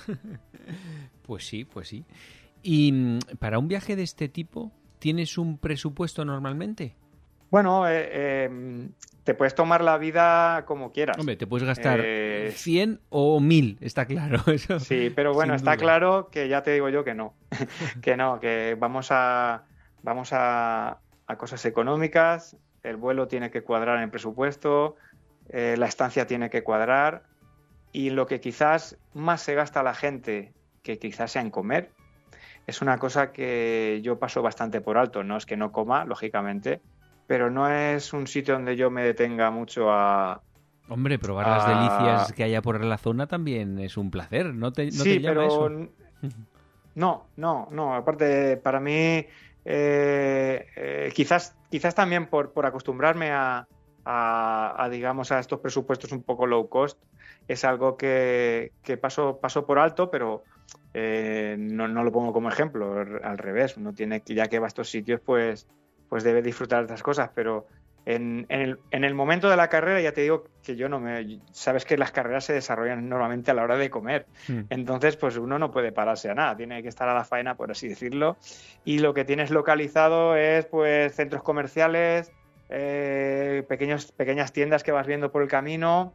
Pues 1.22 1.46
sí, 1.46 1.66
pues 1.66 1.88
sí. 1.88 2.06
¿Y 2.62 2.90
mm, 2.90 3.18
para 3.38 3.58
un 3.58 3.68
viaje 3.68 3.96
de 3.96 4.02
este 4.02 4.30
tipo, 4.30 4.72
tienes 4.98 5.36
un 5.36 5.58
presupuesto 5.58 6.24
normalmente? 6.24 6.96
Bueno, 7.50 7.88
eh, 7.88 8.44
em, 8.44 8.90
te 9.24 9.34
puedes 9.34 9.54
tomar 9.54 9.82
la 9.82 9.98
vida 9.98 10.64
como 10.66 10.92
quieras. 10.92 11.18
Hombre, 11.18 11.36
te 11.36 11.46
puedes 11.46 11.66
gastar 11.66 12.00
100 12.00 12.92
eh, 12.92 12.98
o 13.10 13.40
1000, 13.40 13.78
está 13.80 14.06
claro. 14.06 14.40
Eso, 14.52 14.80
sí, 14.80 15.12
pero 15.14 15.32
bueno, 15.32 15.54
está 15.54 15.76
claro 15.76 16.28
que 16.30 16.48
ya 16.48 16.62
te 16.62 16.72
digo 16.72 16.88
yo 16.88 17.04
que 17.04 17.14
no. 17.14 17.34
que 18.02 18.16
no, 18.16 18.40
que 18.40 18.76
vamos 18.78 19.08
a, 19.10 19.64
vamos 20.02 20.30
a, 20.32 20.98
cosas 21.36 21.64
económicas, 21.64 22.56
el 22.82 22.96
vuelo 22.96 23.28
tiene 23.28 23.50
que 23.50 23.62
cuadrar 23.62 23.96
en 23.96 24.04
el 24.04 24.10
presupuesto, 24.10 24.96
eh, 25.50 25.76
la 25.78 25.86
estancia 25.86 26.26
tiene 26.26 26.50
que 26.50 26.62
cuadrar 26.62 27.24
y 27.92 28.10
lo 28.10 28.26
que 28.26 28.40
quizás 28.40 28.96
más 29.14 29.42
se 29.42 29.54
gasta 29.54 29.82
la 29.82 29.94
gente 29.94 30.52
que 30.82 30.98
quizás 30.98 31.32
sea 31.32 31.42
en 31.42 31.50
comer 31.50 31.90
es 32.68 32.82
una 32.82 32.98
cosa 32.98 33.32
que 33.32 34.00
yo 34.02 34.18
paso 34.18 34.42
bastante 34.42 34.82
por 34.82 34.98
alto. 34.98 35.24
No 35.24 35.38
es 35.38 35.46
que 35.46 35.56
no 35.56 35.72
coma, 35.72 36.04
lógicamente, 36.04 36.82
pero 37.28 37.50
no 37.50 37.70
es 37.70 38.14
un 38.14 38.26
sitio 38.26 38.54
donde 38.54 38.74
yo 38.74 38.90
me 38.90 39.04
detenga 39.04 39.50
mucho 39.50 39.92
a... 39.92 40.40
Hombre, 40.88 41.18
probar 41.18 41.46
las 41.46 41.68
delicias 41.68 42.32
que 42.32 42.42
haya 42.42 42.62
por 42.62 42.82
la 42.82 42.96
zona 42.96 43.26
también 43.26 43.78
es 43.78 43.98
un 43.98 44.10
placer, 44.10 44.54
¿no 44.54 44.72
te, 44.72 44.86
no 44.86 44.90
sí, 45.04 45.20
pero... 45.20 45.68
No, 46.94 47.26
no, 47.36 47.68
no. 47.70 47.94
Aparte, 47.94 48.56
para 48.56 48.80
mí, 48.80 49.24
eh, 49.64 50.66
eh, 50.74 51.12
quizás, 51.14 51.54
quizás 51.70 51.94
también 51.94 52.26
por, 52.26 52.52
por 52.52 52.66
acostumbrarme 52.66 53.30
a, 53.30 53.68
a, 54.04 54.88
digamos, 54.90 55.30
a 55.30 55.38
estos 55.38 55.60
presupuestos 55.60 56.10
un 56.10 56.24
poco 56.24 56.46
low 56.46 56.68
cost, 56.68 56.98
es 57.46 57.64
algo 57.64 57.96
que, 57.96 58.72
que 58.82 58.96
paso, 58.96 59.38
paso 59.40 59.64
por 59.64 59.78
alto, 59.78 60.10
pero 60.10 60.42
eh, 60.92 61.54
no, 61.56 61.86
no, 61.86 62.02
lo 62.02 62.10
pongo 62.10 62.32
como 62.32 62.48
ejemplo, 62.48 62.96
al 63.22 63.38
revés. 63.38 63.76
Uno 63.76 63.92
tiene, 63.92 64.20
ya 64.26 64.48
que 64.48 64.58
va 64.58 64.66
a 64.66 64.68
estos 64.68 64.90
sitios, 64.90 65.20
pues 65.20 65.68
pues 66.08 66.24
debe 66.24 66.42
disfrutar 66.42 66.80
de 66.80 66.84
estas 66.84 67.02
cosas, 67.02 67.30
pero 67.34 67.66
en, 68.06 68.46
el, 68.48 68.78
en, 68.90 69.04
el, 69.04 69.14
momento 69.14 69.50
de 69.50 69.56
la 69.56 69.68
carrera 69.68 70.00
ya 70.00 70.12
te 70.12 70.22
digo 70.22 70.44
que 70.62 70.76
yo 70.76 70.88
no 70.88 70.98
me... 70.98 71.40
Sabes 71.52 71.84
que 71.84 71.98
las 71.98 72.10
carreras 72.10 72.44
se 72.44 72.54
desarrollan 72.54 73.06
normalmente 73.06 73.50
a 73.50 73.54
la 73.54 73.62
hora 73.62 73.76
de 73.76 73.90
comer, 73.90 74.26
hmm. 74.48 74.60
entonces 74.70 75.16
pues 75.16 75.36
uno 75.36 75.58
no 75.58 75.70
puede 75.70 75.92
pararse 75.92 76.30
a 76.30 76.34
nada, 76.34 76.56
tiene 76.56 76.82
que 76.82 76.88
estar 76.88 77.08
a 77.08 77.14
la 77.14 77.24
faena, 77.24 77.56
por 77.56 77.70
así 77.70 77.86
decirlo, 77.86 78.38
y 78.84 79.00
lo 79.00 79.12
que 79.12 79.26
tienes 79.26 79.50
localizado 79.50 80.36
es 80.36 80.64
pues 80.64 81.14
centros 81.14 81.42
comerciales, 81.42 82.32
eh, 82.70 83.64
pequeños, 83.68 84.12
pequeñas 84.12 84.52
tiendas 84.52 84.82
que 84.82 84.92
vas 84.92 85.06
viendo 85.06 85.30
por 85.30 85.42
el 85.42 85.48
camino, 85.48 86.14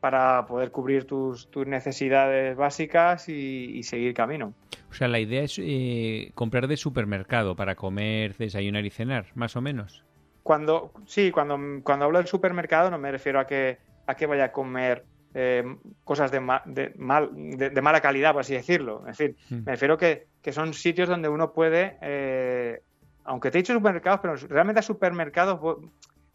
para 0.00 0.46
poder 0.46 0.70
cubrir 0.70 1.04
tus, 1.04 1.48
necesidades 1.66 2.56
básicas 2.56 3.28
y, 3.28 3.82
seguir 3.82 4.14
camino. 4.14 4.54
O 4.90 4.94
sea, 4.94 5.08
la 5.08 5.20
idea 5.20 5.42
es 5.42 5.58
eh, 5.58 6.32
comprar 6.34 6.66
de 6.66 6.76
supermercado 6.76 7.54
para 7.54 7.76
comer, 7.76 8.36
desayunar 8.36 8.84
y 8.84 8.90
cenar, 8.90 9.26
más 9.34 9.56
o 9.56 9.60
menos. 9.60 10.04
Cuando 10.42 10.92
sí, 11.06 11.30
cuando, 11.30 11.58
cuando 11.84 12.06
hablo 12.06 12.18
del 12.18 12.26
supermercado 12.26 12.90
no 12.90 12.98
me 12.98 13.12
refiero 13.12 13.38
a 13.38 13.46
que 13.46 13.78
a 14.06 14.14
que 14.14 14.26
vaya 14.26 14.44
a 14.44 14.52
comer 14.52 15.04
eh, 15.34 15.62
cosas 16.02 16.32
de, 16.32 16.40
de, 16.66 16.92
mal, 16.96 17.30
de, 17.32 17.82
mala 17.82 18.00
calidad, 18.00 18.32
por 18.32 18.40
así 18.40 18.54
decirlo. 18.54 19.04
Es 19.06 19.18
decir, 19.18 19.36
mm. 19.48 19.64
me 19.64 19.72
refiero 19.72 19.96
que, 19.96 20.26
que 20.42 20.52
son 20.52 20.74
sitios 20.74 21.08
donde 21.08 21.28
uno 21.28 21.52
puede, 21.52 21.96
eh, 22.00 22.82
aunque 23.24 23.50
te 23.50 23.58
he 23.58 23.62
dicho 23.62 23.72
supermercados, 23.72 24.20
pero 24.20 24.34
realmente 24.48 24.80
a 24.80 24.82
supermercados 24.82 25.60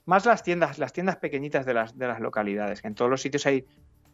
más 0.06 0.26
las 0.26 0.44
tiendas, 0.44 0.78
las 0.78 0.94
tiendas 0.94 1.18
pequeñitas 1.18 1.66
de 1.66 1.74
las, 1.74 1.98
de 1.98 2.08
las 2.08 2.20
localidades, 2.20 2.82
que 2.82 2.88
en 2.88 2.96
todos 2.96 3.12
los 3.12 3.22
sitios 3.22 3.46
hay 3.46 3.66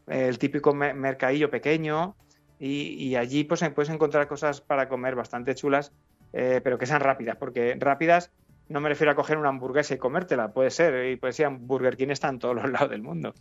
eh, 0.08 0.28
el 0.28 0.40
típico 0.40 0.74
mercadillo 0.74 1.50
pequeño 1.50 2.16
y, 2.60 3.16
allí 3.16 3.44
pues 3.44 3.68
puedes 3.74 3.90
encontrar 3.90 4.28
cosas 4.28 4.62
para 4.62 4.88
comer 4.88 5.16
bastante 5.16 5.56
chulas, 5.56 5.92
eh, 6.32 6.62
pero 6.64 6.78
que 6.78 6.86
sean 6.86 7.02
rápidas, 7.02 7.36
porque 7.38 7.76
rápidas 7.80 8.32
no 8.70 8.80
me 8.80 8.90
refiero 8.90 9.12
a 9.12 9.16
coger 9.16 9.38
una 9.38 9.50
hamburguesa 9.50 9.96
y 9.96 9.98
comértela, 9.98 10.54
puede 10.54 10.70
ser, 10.70 11.12
y 11.12 11.16
puede 11.16 11.34
ser 11.34 11.50
Burger 11.50 11.98
King 11.98 12.10
está 12.10 12.30
en 12.30 12.38
todos 12.40 12.56
los 12.56 12.70
lados 12.72 12.92
del 12.92 13.02
mundo, 13.02 13.34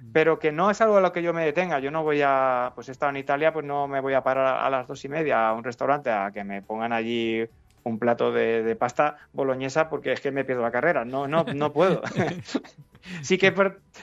mm. 0.00 0.12
pero 0.12 0.38
que 0.38 0.52
no 0.52 0.70
es 0.70 0.80
algo 0.82 0.98
a 0.98 1.00
lo 1.00 1.12
que 1.12 1.22
yo 1.22 1.32
me 1.32 1.44
detenga, 1.44 1.78
yo 1.80 1.90
no 1.90 2.02
voy 2.02 2.20
a, 2.22 2.72
pues 2.74 2.88
he 2.90 2.92
estado 2.92 3.10
en 3.10 3.16
Italia, 3.16 3.52
pues 3.52 3.64
no 3.64 3.88
me 3.88 4.00
voy 4.00 4.12
a 4.12 4.22
parar 4.22 4.58
a 4.62 4.68
las 4.68 4.86
dos 4.86 5.04
y 5.04 5.08
media 5.08 5.48
a 5.48 5.54
un 5.54 5.64
restaurante 5.64 6.10
a 6.10 6.30
que 6.30 6.44
me 6.44 6.60
pongan 6.60 6.92
allí 6.92 7.48
un 7.86 8.00
plato 8.00 8.32
de, 8.32 8.76
pasta 8.76 9.16
boloñesa 9.32 9.88
porque 9.88 10.12
es 10.12 10.20
que 10.20 10.32
me 10.32 10.44
pierdo 10.44 10.62
la 10.62 10.72
carrera. 10.72 11.04
No, 11.04 11.28
no, 11.28 11.44
no 11.44 11.72
puedo. 11.72 12.02
sí 13.22 13.38
que 13.38 13.54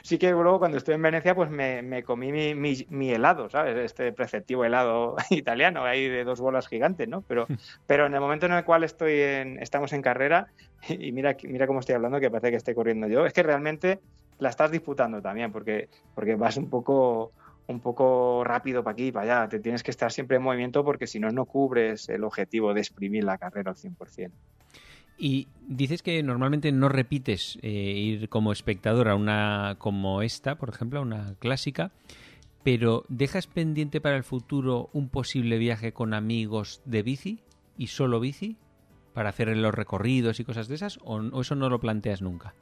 sí 0.03 0.17
que 0.17 0.31
luego 0.31 0.59
cuando 0.59 0.77
estoy 0.77 0.95
en 0.95 1.01
Venecia 1.01 1.35
pues 1.35 1.49
me, 1.49 2.03
comí 2.03 2.31
mi, 2.31 3.11
helado, 3.11 3.49
¿sabes? 3.49 3.77
Este 3.77 4.13
preceptivo 4.13 4.63
helado 4.63 5.17
italiano, 5.29 5.83
ahí 5.83 6.07
de 6.07 6.23
dos 6.23 6.39
bolas 6.39 6.67
gigantes, 6.67 7.09
¿no? 7.09 7.23
Pero, 7.23 7.45
pero 7.85 8.05
en 8.05 8.13
el 8.13 8.21
momento 8.21 8.45
en 8.45 8.53
el 8.53 8.63
cual 8.63 8.85
estoy 8.85 9.19
en, 9.19 9.61
estamos 9.61 9.91
en 9.91 10.01
carrera 10.01 10.47
y 10.87 11.11
mira, 11.11 11.35
mira 11.43 11.67
cómo 11.67 11.81
estoy 11.81 11.95
hablando 11.95 12.21
que 12.21 12.31
parece 12.31 12.51
que 12.51 12.57
estoy 12.57 12.75
corriendo 12.75 13.07
yo, 13.07 13.25
es 13.25 13.33
que 13.33 13.43
realmente 13.43 13.99
la 14.39 14.49
estás 14.49 14.71
disputando 14.71 15.21
también 15.21 15.51
porque, 15.51 15.89
porque 16.15 16.35
vas 16.35 16.55
un 16.55 16.69
poco 16.69 17.33
un 17.67 17.79
poco 17.79 18.43
rápido 18.43 18.83
para 18.83 18.93
aquí 18.93 19.07
y 19.07 19.11
para 19.11 19.41
allá. 19.41 19.49
Te 19.49 19.59
tienes 19.59 19.83
que 19.83 19.91
estar 19.91 20.11
siempre 20.11 20.37
en 20.37 20.43
movimiento 20.43 20.83
porque 20.83 21.07
si 21.07 21.19
no, 21.19 21.29
no 21.31 21.45
cubres 21.45 22.09
el 22.09 22.23
objetivo 22.23 22.73
de 22.73 22.81
exprimir 22.81 23.23
la 23.23 23.37
carrera 23.37 23.71
al 23.71 23.77
100%. 23.77 24.31
Y 25.17 25.47
dices 25.67 26.01
que 26.01 26.21
normalmente 26.23 26.71
no 26.71 26.89
repites 26.89 27.59
eh, 27.61 27.69
ir 27.69 28.29
como 28.29 28.51
espectador 28.51 29.09
a 29.09 29.15
una 29.15 29.75
como 29.77 30.21
esta, 30.21 30.55
por 30.55 30.69
ejemplo, 30.69 30.99
a 30.99 31.03
una 31.03 31.35
clásica, 31.39 31.91
pero 32.63 33.03
¿dejas 33.09 33.47
pendiente 33.47 34.01
para 34.01 34.17
el 34.17 34.23
futuro 34.23 34.89
un 34.93 35.09
posible 35.09 35.57
viaje 35.57 35.93
con 35.93 36.13
amigos 36.13 36.81
de 36.85 37.03
bici 37.03 37.39
y 37.77 37.87
solo 37.87 38.19
bici 38.19 38.57
para 39.13 39.29
hacer 39.29 39.55
los 39.55 39.73
recorridos 39.73 40.39
y 40.39 40.45
cosas 40.45 40.67
de 40.67 40.75
esas 40.75 40.99
o, 41.03 41.41
eso 41.41 41.55
no 41.55 41.69
lo 41.69 41.79
planteas 41.79 42.21
nunca? 42.21 42.55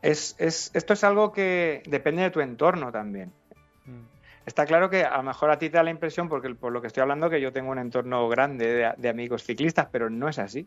Es, 0.00 0.36
es, 0.38 0.70
esto 0.74 0.92
es 0.94 1.04
algo 1.04 1.32
que 1.32 1.82
depende 1.88 2.22
de 2.22 2.30
tu 2.30 2.40
entorno 2.40 2.90
también. 2.92 3.32
Está 4.48 4.64
claro 4.64 4.88
que 4.88 5.04
a 5.04 5.18
lo 5.18 5.24
mejor 5.24 5.50
a 5.50 5.58
ti 5.58 5.68
te 5.68 5.76
da 5.76 5.82
la 5.82 5.90
impresión, 5.90 6.26
porque 6.30 6.54
por 6.54 6.72
lo 6.72 6.80
que 6.80 6.86
estoy 6.86 7.02
hablando, 7.02 7.28
que 7.28 7.38
yo 7.38 7.52
tengo 7.52 7.70
un 7.70 7.78
entorno 7.78 8.26
grande 8.30 8.94
de, 8.96 9.08
amigos 9.10 9.44
ciclistas, 9.44 9.88
pero 9.92 10.08
no 10.08 10.26
es 10.26 10.38
así. 10.38 10.66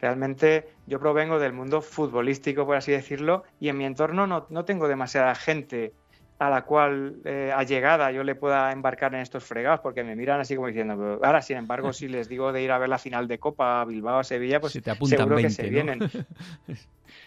Realmente 0.00 0.66
yo 0.86 0.98
provengo 0.98 1.38
del 1.38 1.52
mundo 1.52 1.82
futbolístico, 1.82 2.64
por 2.64 2.76
así 2.76 2.90
decirlo, 2.90 3.44
y 3.60 3.68
en 3.68 3.76
mi 3.76 3.84
entorno 3.84 4.26
no, 4.26 4.64
tengo 4.64 4.88
demasiada 4.88 5.34
gente 5.34 5.92
a 6.38 6.48
la 6.48 6.64
cual 6.64 7.20
eh, 7.26 7.52
a 7.54 7.64
llegada 7.64 8.10
yo 8.12 8.24
le 8.24 8.34
pueda 8.34 8.72
embarcar 8.72 9.14
en 9.14 9.20
estos 9.20 9.44
fregados, 9.44 9.80
porque 9.80 10.02
me 10.02 10.16
miran 10.16 10.40
así 10.40 10.56
como 10.56 10.68
diciendo, 10.68 11.20
ahora 11.22 11.42
sin 11.42 11.58
embargo 11.58 11.92
si 11.92 12.08
les 12.08 12.28
digo 12.28 12.50
de 12.50 12.62
ir 12.62 12.72
a 12.72 12.78
ver 12.78 12.88
la 12.88 12.98
final 12.98 13.28
de 13.28 13.38
Copa 13.38 13.84
Bilbao 13.84 14.24
Sevilla, 14.24 14.58
pues 14.58 14.72
seguro 15.04 15.36
que 15.36 15.50
se 15.50 15.68
vienen. 15.68 16.00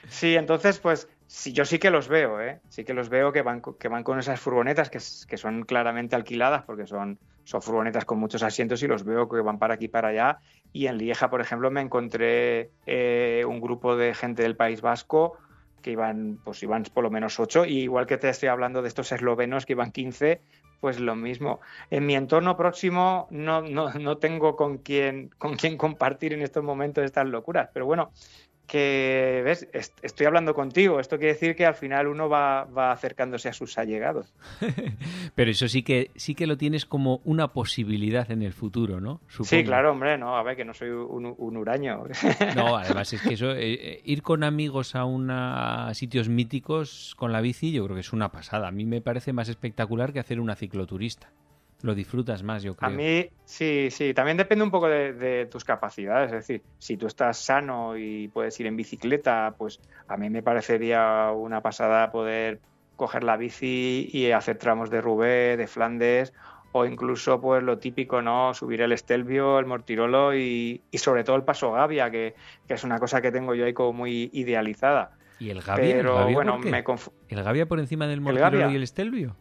Sí, 0.09 0.35
entonces 0.35 0.79
pues 0.79 1.07
Sí, 1.27 1.53
yo 1.53 1.65
sí 1.65 1.79
que 1.79 1.89
los 1.89 2.07
veo, 2.07 2.39
¿eh? 2.39 2.59
Sí 2.69 2.83
que 2.83 2.93
los 2.93 3.09
veo 3.09 3.31
que 3.31 3.41
van, 3.41 3.61
que 3.79 3.87
van 3.87 4.03
con 4.03 4.19
esas 4.19 4.39
furgonetas 4.39 4.89
que, 4.89 4.99
son 5.37 5.63
claramente 5.63 6.15
alquiladas 6.15 6.63
porque 6.63 6.85
son, 6.85 7.17
son 7.43 7.61
furgonetas 7.61 8.05
con 8.05 8.19
muchos 8.19 8.43
asientos 8.43 8.83
y 8.83 8.87
los 8.87 9.03
veo 9.03 9.27
que 9.27 9.41
van 9.41 9.57
para 9.57 9.73
aquí 9.73 9.87
para 9.87 10.09
allá. 10.09 10.37
Y 10.71 10.85
en 10.87 10.97
Lieja, 10.97 11.29
por 11.29 11.41
ejemplo, 11.41 11.71
me 11.71 11.81
encontré 11.81 12.69
eh, 12.85 13.43
un 13.47 13.59
grupo 13.59 13.97
de 13.97 14.13
gente 14.13 14.43
del 14.43 14.55
País 14.55 14.81
Vasco 14.81 15.37
que 15.81 15.91
iban, 15.91 16.39
pues 16.43 16.61
iban 16.63 16.83
por 16.93 17.03
lo 17.03 17.11
menos 17.11 17.39
ocho, 17.39 17.63
y 17.63 17.81
igual 17.81 18.07
que 18.07 18.17
te 18.17 18.27
estoy 18.27 18.49
hablando 18.49 18.81
de 18.81 18.87
estos 18.87 19.11
eslovenos 19.11 19.67
que 19.67 19.73
iban 19.73 19.91
15, 19.91 20.41
pues 20.79 20.99
lo 20.99 21.15
mismo. 21.15 21.59
En 21.91 22.07
mi 22.07 22.15
entorno 22.15 22.57
próximo 22.57 23.27
no, 23.29 23.61
no, 23.61 23.93
no 23.93 24.17
tengo 24.17 24.55
con 24.55 24.79
quién, 24.79 25.29
con 25.37 25.55
quién 25.55 25.77
compartir 25.77 26.33
en 26.33 26.41
estos 26.41 26.63
momentos 26.63 27.03
estas 27.03 27.27
locuras, 27.27 27.69
pero 27.71 27.85
bueno, 27.85 28.11
que, 28.67 29.41
¿ves? 29.43 29.67
estoy 30.01 30.25
hablando 30.25 30.53
contigo. 30.53 30.99
Esto 30.99 31.17
quiere 31.17 31.33
decir 31.33 31.55
que 31.55 31.65
al 31.65 31.75
final 31.75 32.07
uno 32.07 32.29
va, 32.29 32.91
acercándose 32.91 33.49
a 33.49 33.53
sus 33.53 33.77
allegados. 33.77 34.33
Pero 35.35 35.51
eso 35.51 35.67
sí 35.67 35.83
que 35.83 36.11
sí 36.15 36.35
que 36.35 36.47
lo 36.47 36.57
tienes 36.57 36.85
como 36.85 37.21
una 37.23 37.53
posibilidad 37.53 38.29
en 38.31 38.41
el 38.41 38.53
futuro, 38.53 38.99
¿no? 38.99 39.21
Sí, 39.27 39.63
claro, 39.63 39.91
hombre, 39.91 40.17
no, 40.17 40.37
a 40.37 40.43
ver, 40.43 40.55
que 40.55 40.65
no 40.65 40.73
soy 40.73 40.89
un, 40.89 41.33
un 41.37 41.57
huraño. 41.57 42.03
No, 42.55 42.77
además 42.77 43.11
es 43.13 43.21
que 43.21 43.33
eso, 43.35 43.51
eh, 43.51 43.73
eh, 43.73 44.01
ir 44.03 44.21
con 44.21 44.43
amigos 44.43 44.95
a, 44.95 45.05
una, 45.05 45.93
sitios 45.93 46.29
míticos 46.29 47.13
con 47.17 47.31
la 47.31 47.41
bici, 47.41 47.71
yo 47.71 47.83
creo 47.85 47.95
que 47.95 48.01
es 48.01 48.13
una 48.13 48.31
pasada. 48.31 48.67
A 48.67 48.71
mí 48.71 48.85
me 48.85 49.01
parece 49.01 49.33
más 49.33 49.49
espectacular 49.49 50.13
que 50.13 50.19
hacer 50.19 50.39
una 50.39 50.55
cicloturista. 50.55 51.31
Lo 51.85 51.93
disfrutas 51.93 52.41
más, 52.41 52.63
yo 52.63 52.75
creo. 52.75 52.89
A 52.89 52.93
mí, 52.93 53.29
sí, 53.45 53.89
sí, 53.91 54.13
también 54.13 54.37
depende 54.37 54.63
un 54.63 54.71
poco 54.71 54.87
de, 54.87 55.47
tus 55.51 55.63
capacidades. 55.63 56.31
Es 56.31 56.47
decir, 56.47 56.63
si 56.79 56.97
tú 56.97 57.05
estás 57.05 57.37
sano 57.37 57.95
y 57.95 58.27
puedes 58.27 58.59
ir 58.59 58.65
en 58.65 58.75
bicicleta, 58.75 59.53
pues 59.57 59.79
a 60.07 60.17
mí 60.17 60.29
me 60.29 60.41
parecería 60.41 61.31
una 61.31 61.61
pasada 61.61 62.11
poder 62.11 62.59
coger 62.95 63.23
la 63.23 63.37
bici 63.37 64.09
y 64.11 64.31
hacer 64.31 64.57
tramos 64.57 64.89
de 64.89 65.01
Roubaix, 65.01 65.57
de 65.57 65.67
Flandes 65.67 66.33
o 66.71 66.85
incluso 66.85 67.39
pues 67.39 67.63
lo 67.63 67.77
típico, 67.77 68.21
¿no? 68.21 68.53
Subir 68.53 68.81
el 68.81 68.91
Estelvio, 68.91 69.59
el 69.59 69.65
Mortirolo 69.65 70.35
y, 70.35 70.81
sobre 70.93 71.23
todo 71.23 71.35
el 71.35 71.43
Paso 71.43 71.71
Gavia, 71.71 72.09
que, 72.09 72.35
es 72.67 72.83
una 72.83 72.99
cosa 72.99 73.21
que 73.21 73.31
tengo 73.31 73.53
yo 73.53 73.65
ahí 73.65 73.73
como 73.73 73.93
muy 73.93 74.29
idealizada. 74.33 75.11
¿Y 75.39 75.51
el 75.51 75.61
Gavia? 75.61 75.97
Pero 75.97 76.27
bueno, 76.31 76.57
me 76.57 76.83
¿El 77.29 77.43
Gavia 77.43 77.67
por 77.67 77.79
encima 77.79 78.07
del 78.07 78.21
Mortirolo 78.21 78.71
y 78.71 78.75
el 78.75 78.83
Estelvio? 78.83 79.35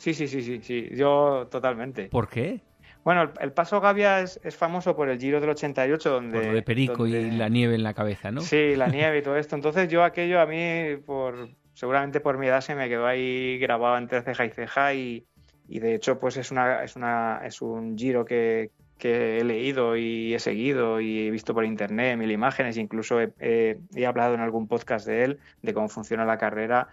Sí, 0.00 0.14
sí, 0.14 0.26
sí, 0.26 0.42
sí, 0.42 0.60
sí, 0.62 0.88
yo 0.94 1.46
totalmente. 1.50 2.08
¿Por 2.08 2.28
qué? 2.28 2.60
Bueno, 3.04 3.30
el, 3.40 3.52
Paso 3.52 3.80
Gavia 3.80 4.20
es, 4.20 4.40
famoso 4.56 4.96
por 4.96 5.10
el 5.10 5.18
Giro 5.18 5.40
del 5.40 5.50
88, 5.50 6.10
donde... 6.10 6.38
Por 6.38 6.46
lo 6.48 6.54
de 6.54 6.62
Perico 6.62 7.06
y 7.06 7.30
la 7.30 7.48
nieve 7.48 7.74
en 7.74 7.82
la 7.82 7.94
cabeza, 7.94 8.30
¿no? 8.30 8.40
Sí, 8.40 8.76
la 8.76 8.88
nieve 8.88 9.18
y 9.18 9.22
todo 9.22 9.36
esto. 9.36 9.56
Entonces 9.56 9.88
yo 9.88 10.02
aquello 10.02 10.40
a 10.40 10.46
mí, 10.46 10.96
por 11.04 11.50
seguramente 11.74 12.20
por 12.20 12.38
mi 12.38 12.46
edad, 12.46 12.62
se 12.62 12.74
me 12.74 12.88
quedó 12.88 13.06
ahí 13.06 13.58
grabado 13.58 13.98
entre 13.98 14.22
ceja 14.22 14.46
y 14.46 14.50
ceja 14.50 14.94
y, 14.94 15.26
y 15.68 15.80
de 15.80 15.94
hecho 15.94 16.18
pues 16.18 16.36
es 16.36 16.50
una 16.50 16.82
es 16.82 16.96
una 16.96 17.42
es 17.44 17.62
un 17.62 17.96
giro 17.96 18.24
que, 18.24 18.70
he 19.02 19.44
leído 19.44 19.96
y 19.96 20.34
he 20.34 20.38
seguido 20.38 21.00
y 21.00 21.26
he 21.26 21.30
visto 21.30 21.54
por 21.54 21.64
internet 21.64 22.18
mil 22.18 22.30
imágenes 22.30 22.76
incluso 22.76 23.18
he, 23.18 23.78
hablado 24.06 24.34
en 24.34 24.40
algún 24.40 24.68
podcast 24.68 25.06
de 25.06 25.24
él 25.24 25.38
de 25.62 25.72
cómo 25.72 25.88
funciona 25.88 26.26
la 26.26 26.36
carrera 26.36 26.88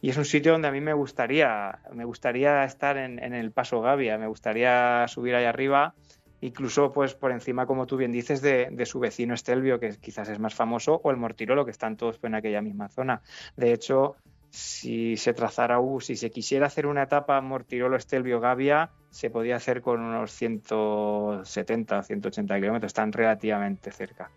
y 0.00 0.10
es 0.10 0.16
un 0.16 0.24
sitio 0.24 0.52
donde 0.52 0.68
a 0.68 0.72
mí 0.72 0.80
me 0.80 0.92
gustaría 0.92 1.80
me 1.92 2.04
gustaría 2.04 2.64
estar 2.64 2.96
en, 2.96 3.18
el 3.34 3.50
Paso 3.50 3.80
Gavia. 3.80 4.18
Me 4.18 4.26
gustaría 4.26 5.06
subir 5.08 5.34
ahí 5.34 5.44
arriba 5.44 5.94
incluso 6.40 6.92
pues 6.92 7.14
por 7.14 7.32
encima 7.32 7.66
como 7.66 7.86
tú 7.86 7.96
bien 7.96 8.12
dices 8.12 8.40
de, 8.40 8.70
su 8.86 9.00
vecino 9.00 9.34
Estelvio 9.34 9.80
que 9.80 9.96
quizás 10.00 10.28
es 10.28 10.38
más 10.38 10.54
famoso 10.54 11.00
o 11.02 11.10
el 11.10 11.16
Mortirolo 11.16 11.64
que 11.64 11.72
están 11.72 11.96
todos 11.96 12.20
en 12.22 12.34
aquella 12.34 12.62
misma 12.62 12.88
zona. 12.88 13.22
De 13.56 13.72
hecho 13.72 14.16
si 14.50 15.16
se 15.16 15.34
trazara, 15.34 15.80
uh, 15.80 16.00
si 16.00 16.16
se 16.16 16.30
quisiera 16.30 16.66
hacer 16.66 16.86
una 16.86 17.02
etapa 17.02 17.38
Mortirolo-Estelvio-Gavia, 17.42 18.90
se 19.10 19.28
podía 19.28 19.56
hacer 19.56 19.82
con 19.82 20.00
unos 20.00 20.32
170, 20.32 22.02
180 22.02 22.54
kilómetros, 22.58 22.88
están 22.88 23.12
relativamente 23.12 23.90
cerca. 23.90 24.30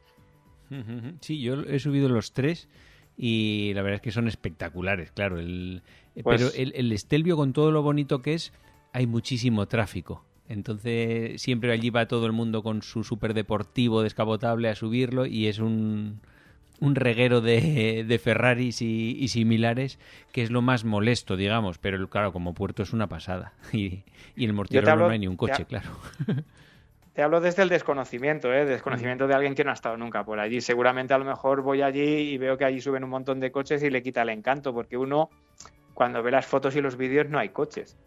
Sí, 1.22 1.42
yo 1.42 1.62
he 1.62 1.80
subido 1.80 2.10
los 2.10 2.34
tres 2.34 2.68
y 3.18 3.72
la 3.74 3.82
verdad 3.82 3.96
es 3.96 4.02
que 4.02 4.12
son 4.12 4.28
espectaculares, 4.28 5.12
claro. 5.12 5.40
El, 5.40 5.84
pues 6.24 6.42
pero 6.42 6.54
el, 6.56 6.74
el 6.76 6.92
Estelvio, 6.92 7.38
con 7.38 7.54
todo 7.54 7.72
lo 7.72 7.82
bonito 7.82 8.22
que 8.22 8.34
es, 8.34 8.54
hay 8.94 9.08
muchísimo 9.08 9.68
tráfico. 9.68 10.26
Entonces 10.48 11.42
siempre 11.42 11.72
allí 11.72 11.90
va 11.92 12.08
todo 12.08 12.26
el 12.26 12.34
mundo 12.34 12.62
con 12.62 12.82
su 12.82 13.04
superdeportivo 13.04 14.02
descapotable 14.02 14.68
a 14.68 14.76
subirlo 14.76 15.26
y 15.26 15.48
es 15.48 15.60
un, 15.60 16.20
un 16.82 16.96
reguero 16.96 17.40
de, 17.40 18.04
de 18.06 18.20
Ferraris 18.20 18.82
y, 18.82 19.28
similares, 19.30 20.00
que 20.34 20.42
es 20.42 20.52
lo 20.52 20.62
más 20.62 20.84
molesto, 20.84 21.38
digamos, 21.38 21.78
pero 21.78 22.10
claro, 22.10 22.34
como 22.34 22.54
puerto 22.54 22.84
es 22.84 22.92
una 22.92 23.08
pasada. 23.08 23.54
Y, 23.72 24.04
y 24.36 24.46
el 24.46 24.54
Mortirolo 24.54 25.08
no 25.08 25.10
hay 25.10 25.20
ni 25.20 25.28
un 25.28 25.38
coche, 25.38 25.66
claro. 25.66 25.90
Te 27.14 27.22
hablo 27.22 27.42
desde 27.42 27.64
el 27.64 27.70
desconocimiento, 27.70 28.54
¿eh? 28.54 28.66
desconocimiento 28.66 29.28
de 29.28 29.34
alguien 29.34 29.54
que 29.54 29.66
no 29.66 29.72
ha 29.72 29.74
estado 29.74 29.98
nunca 29.98 30.24
por 30.24 30.40
allí. 30.40 30.62
Seguramente 30.62 31.14
a 31.14 31.18
lo 31.18 31.26
mejor 31.26 31.62
voy 31.62 31.82
allí 31.82 32.02
y 32.02 32.38
veo 32.38 32.58
que 32.58 32.64
allí 32.64 32.80
suben 32.80 33.04
un 33.04 33.10
montón 33.10 33.42
de 33.42 33.52
coches 33.52 33.84
y 33.84 33.90
le 33.90 34.02
quita 34.02 34.22
el 34.22 34.30
encanto, 34.30 34.74
porque 34.74 34.98
uno 34.98 35.30
cuando 35.94 36.24
ve 36.24 36.32
las 36.32 36.46
fotos 36.46 36.76
y 36.76 36.82
los 36.82 36.96
vídeos 36.96 37.30
no 37.30 37.38
hay 37.38 37.50
coches. 37.50 37.98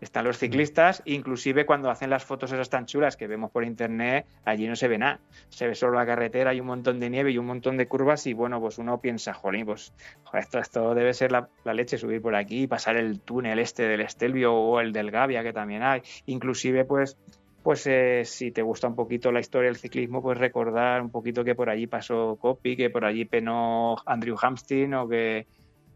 Están 0.00 0.24
los 0.24 0.38
ciclistas, 0.38 1.02
inclusive 1.06 1.64
cuando 1.64 1.88
hacen 1.88 2.10
las 2.10 2.24
fotos 2.24 2.52
esas 2.52 2.68
tan 2.68 2.86
chulas 2.86 3.16
que 3.16 3.26
vemos 3.26 3.50
por 3.50 3.64
internet, 3.64 4.26
allí 4.44 4.66
no 4.66 4.76
se 4.76 4.88
ve 4.88 4.98
nada. 4.98 5.20
Se 5.48 5.66
ve 5.66 5.74
solo 5.74 5.94
la 5.94 6.04
carretera, 6.04 6.50
hay 6.50 6.60
un 6.60 6.66
montón 6.66 7.00
de 7.00 7.08
nieve 7.08 7.30
y 7.30 7.38
un 7.38 7.46
montón 7.46 7.76
de 7.76 7.86
curvas 7.86 8.26
y 8.26 8.32
bueno, 8.32 8.60
pues 8.60 8.78
uno 8.78 9.00
piensa, 9.00 9.32
jolín, 9.32 9.64
pues 9.64 9.94
esto, 10.34 10.58
esto 10.58 10.94
debe 10.94 11.14
ser 11.14 11.32
la, 11.32 11.48
leche 11.64 11.98
subir 11.98 12.20
por 12.20 12.34
aquí 12.34 12.62
y 12.62 12.66
pasar 12.66 12.96
el 12.96 13.20
túnel 13.20 13.60
este 13.60 13.84
del 13.84 14.00
Estelvio 14.00 14.52
o 14.54 14.80
el 14.80 14.92
del 14.92 15.10
Gavia 15.10 15.42
que 15.42 15.52
también 15.52 15.82
hay. 15.82 16.02
Inclusive 16.26 16.84
pues 16.84 17.16
pues 17.62 17.86
eh, 17.86 18.22
si 18.24 18.50
te 18.50 18.62
gusta 18.62 18.88
un 18.88 18.96
poquito 18.96 19.32
la 19.32 19.40
historia 19.40 19.68
del 19.68 19.76
ciclismo, 19.76 20.22
pues 20.22 20.38
recordar 20.38 21.02
un 21.02 21.10
poquito 21.10 21.44
que 21.44 21.54
por 21.54 21.70
allí 21.70 21.86
pasó 21.86 22.36
Coppi, 22.40 22.76
que 22.76 22.90
por 22.90 23.04
allí 23.04 23.24
penó 23.24 23.96
Andrew 24.06 24.36
Hamstin 24.40 24.94
o 24.94 25.08
que 25.08 25.46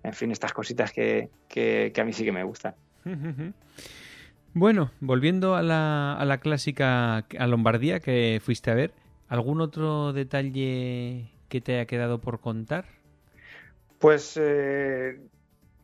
en 0.03 0.12
fin, 0.12 0.31
estas 0.31 0.53
cositas 0.53 0.93
que, 0.93 1.31
a 1.97 2.05
mí 2.05 2.12
sí 2.12 2.25
que 2.25 2.33
me 2.33 2.45
gustan. 2.45 2.75
Bueno, 4.59 4.91
volviendo 5.01 5.55
a 5.55 5.61
la, 5.61 6.14
a 6.14 6.25
la 6.25 6.39
clásica 6.39 7.19
a 7.19 7.47
Lombardía 7.47 8.01
que 8.01 8.41
fuiste 8.43 8.71
a 8.71 8.75
ver, 8.75 8.95
¿algún 9.29 9.61
otro 9.61 10.14
detalle 10.14 11.31
que 11.51 11.61
te 11.61 11.75
haya 11.75 11.85
quedado 11.85 12.23
por 12.23 12.41
contar? 12.41 12.87
Pues 13.99 14.39
eh, 14.41 15.21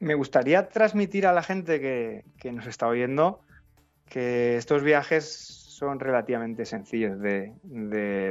me 0.01 0.15
gustaría 0.15 0.69
transmitir 0.69 1.27
a 1.27 1.33
la 1.33 1.43
gente 1.43 1.81
que, 1.81 2.53
nos 2.53 2.67
está 2.67 2.89
oyendo 2.89 3.41
que 4.09 4.57
estos 4.57 4.83
viajes 4.83 5.62
son 5.75 6.01
relativamente 6.01 6.65
sencillos 6.65 7.19
de, 7.21 7.53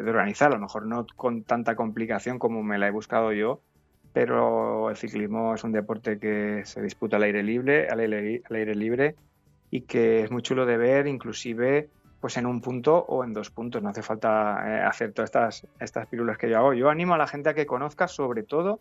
organizar, 0.07 0.51
a 0.51 0.55
lo 0.55 0.61
mejor 0.61 0.85
no 0.85 1.05
con 1.15 1.43
tanta 1.43 1.75
complicación 1.75 2.39
como 2.39 2.63
me 2.63 2.77
la 2.77 2.87
he 2.87 2.91
buscado 2.91 3.33
yo, 3.33 3.61
pero 4.13 4.89
el 4.89 4.97
ciclismo 4.97 5.55
es 5.55 5.63
un 5.63 5.71
deporte 5.71 6.19
que 6.19 6.61
se 6.65 6.81
disputa 6.81 7.17
al 7.17 7.23
aire 7.23 7.43
libre, 7.43 7.87
al 7.89 7.99
aire, 7.99 8.75
libre 8.75 9.15
y 9.69 9.81
que 9.81 10.21
es 10.23 10.31
muy 10.31 10.41
chulo 10.41 10.65
de 10.65 10.77
ver, 10.77 11.07
inclusive 11.07 11.89
pues 12.19 12.37
en 12.37 12.45
un 12.45 12.61
punto 12.61 12.97
o 12.97 13.23
en 13.23 13.33
dos 13.33 13.49
puntos. 13.49 13.81
No 13.81 13.89
hace 13.89 14.03
falta 14.03 14.63
eh, 14.67 14.81
hacer 14.81 15.11
todas 15.11 15.29
estas, 15.29 15.67
estas 15.79 16.07
pirulas 16.07 16.37
que 16.37 16.49
yo 16.49 16.57
hago. 16.57 16.73
Yo 16.73 16.89
animo 16.89 17.15
a 17.15 17.17
la 17.17 17.25
gente 17.25 17.49
a 17.49 17.53
que 17.55 17.65
conozca 17.65 18.07
sobre 18.07 18.43
todo 18.43 18.79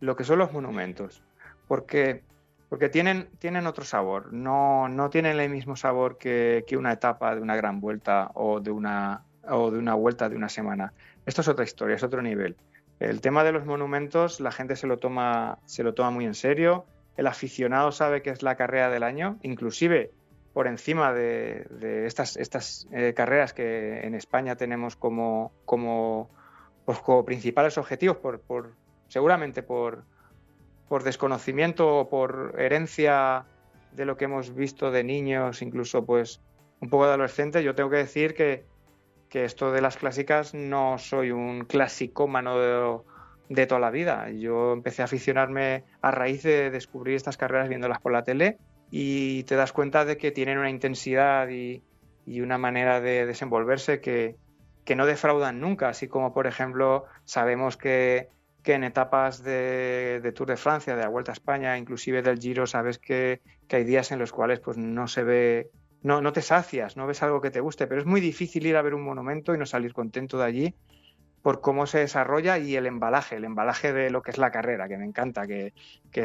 lo 0.00 0.14
que 0.14 0.24
son 0.24 0.38
los 0.38 0.52
monumentos, 0.52 1.22
porque, 1.68 2.22
porque 2.68 2.88
tienen, 2.88 3.28
tienen 3.38 3.66
otro 3.66 3.84
sabor, 3.84 4.32
no, 4.32 4.88
no 4.88 5.10
tienen 5.10 5.38
el 5.38 5.50
mismo 5.50 5.76
sabor 5.76 6.18
que, 6.18 6.64
que, 6.66 6.76
una 6.76 6.92
etapa 6.92 7.34
de 7.34 7.40
una 7.40 7.56
gran 7.56 7.80
vuelta 7.80 8.30
o 8.34 8.60
de 8.60 8.70
una, 8.70 9.24
o 9.48 9.70
de 9.70 9.78
una 9.78 9.94
vuelta 9.94 10.28
de 10.28 10.36
una 10.36 10.48
semana. 10.48 10.92
Esto 11.24 11.42
es 11.42 11.48
otra 11.48 11.64
historia, 11.64 11.96
es 11.96 12.02
otro 12.02 12.22
nivel. 12.22 12.56
El 12.98 13.20
tema 13.20 13.44
de 13.44 13.52
los 13.52 13.66
monumentos, 13.66 14.40
la 14.40 14.50
gente 14.50 14.74
se 14.74 14.86
lo 14.86 14.98
toma, 14.98 15.58
se 15.66 15.82
lo 15.82 15.94
toma 15.94 16.10
muy 16.10 16.24
en 16.24 16.34
serio. 16.34 16.86
El 17.16 17.26
aficionado 17.26 17.92
sabe 17.92 18.22
que 18.22 18.30
es 18.30 18.42
la 18.42 18.56
carrera 18.56 18.90
del 18.90 19.02
año, 19.02 19.38
inclusive 19.42 20.10
por 20.52 20.66
encima 20.66 21.12
de, 21.12 22.06
estas, 22.06 22.38
estas 22.38 22.88
eh, 22.90 23.12
carreras 23.14 23.52
que 23.52 24.00
en 24.06 24.14
España 24.14 24.56
tenemos 24.56 24.96
como, 24.96 25.52
como, 25.66 26.30
pues, 26.86 26.98
principales 27.26 27.76
objetivos, 27.76 28.16
por, 28.16 28.40
por 28.40 28.72
seguramente 29.08 29.62
por, 29.62 30.04
por 30.88 31.02
desconocimiento 31.02 31.98
o 31.98 32.08
por 32.08 32.54
herencia 32.58 33.44
de 33.92 34.04
lo 34.04 34.16
que 34.16 34.26
hemos 34.26 34.54
visto 34.54 34.90
de 34.90 35.04
niños, 35.04 35.62
incluso 35.62 36.04
pues 36.04 36.40
un 36.80 36.90
poco 36.90 37.04
de 37.04 37.14
adolescentes, 37.14 37.64
yo 37.64 37.74
tengo 37.74 37.90
que 37.90 37.96
decir 37.96 38.34
que, 38.34 38.64
que 39.28 39.44
esto 39.44 39.72
de 39.72 39.80
las 39.80 39.96
clásicas 39.96 40.54
no 40.54 40.98
soy 40.98 41.30
un 41.30 41.64
clasicómano 41.64 42.58
de, 42.58 42.98
de 43.48 43.66
toda 43.66 43.80
la 43.80 43.90
vida. 43.90 44.30
Yo 44.30 44.72
empecé 44.72 45.02
a 45.02 45.06
aficionarme 45.06 45.84
a 46.02 46.10
raíz 46.10 46.42
de 46.42 46.70
descubrir 46.70 47.16
estas 47.16 47.36
carreras 47.36 47.68
viéndolas 47.68 48.00
por 48.00 48.12
la 48.12 48.24
tele 48.24 48.58
y 48.90 49.44
te 49.44 49.56
das 49.56 49.72
cuenta 49.72 50.04
de 50.04 50.16
que 50.16 50.30
tienen 50.30 50.58
una 50.58 50.70
intensidad 50.70 51.48
y, 51.48 51.82
una 52.26 52.58
manera 52.58 53.00
de 53.00 53.24
desenvolverse 53.24 54.00
que, 54.00 54.36
no 54.96 55.06
defraudan 55.06 55.60
nunca, 55.60 55.88
así 55.88 56.08
como 56.08 56.32
por 56.32 56.46
ejemplo 56.46 57.04
sabemos 57.24 57.76
que, 57.76 58.28
en 58.74 58.84
etapas 58.84 59.42
de, 59.42 60.32
Tour 60.34 60.48
de 60.48 60.56
Francia, 60.56 60.96
de 60.96 61.02
la 61.02 61.08
Vuelta 61.08 61.32
a 61.32 61.34
España, 61.34 61.78
inclusive 61.78 62.22
del 62.22 62.38
Giro, 62.38 62.66
sabes 62.66 62.98
que, 62.98 63.40
que 63.68 63.76
hay 63.76 63.84
días 63.84 64.12
en 64.12 64.18
los 64.18 64.32
cuales 64.32 64.60
pues 64.60 64.76
no 64.76 65.08
se 65.08 65.24
ve 65.24 65.70
no, 66.02 66.20
no 66.20 66.32
te 66.32 66.42
sacias, 66.42 66.96
no 66.96 67.06
ves 67.06 67.22
algo 67.22 67.40
que 67.40 67.50
te 67.50 67.60
guste, 67.60 67.86
pero 67.86 68.00
es 68.00 68.06
muy 68.06 68.20
difícil 68.20 68.64
ir 68.66 68.76
a 68.76 68.82
ver 68.82 68.94
un 68.94 69.02
monumento 69.02 69.54
y 69.54 69.58
no 69.58 69.66
salir 69.66 69.92
contento 69.92 70.38
de 70.38 70.44
allí 70.44 70.74
por 71.42 71.60
cómo 71.60 71.86
se 71.86 71.98
desarrolla 71.98 72.58
y 72.58 72.74
el 72.74 72.86
embalaje, 72.86 73.36
el 73.36 73.44
embalaje 73.44 73.92
de 73.92 74.10
lo 74.10 74.20
que 74.20 74.32
es 74.32 74.38
la 74.38 74.50
carrera, 74.50 74.88
que 74.88 74.98
me 74.98 75.04
encanta, 75.04 75.46
que, 75.46 75.72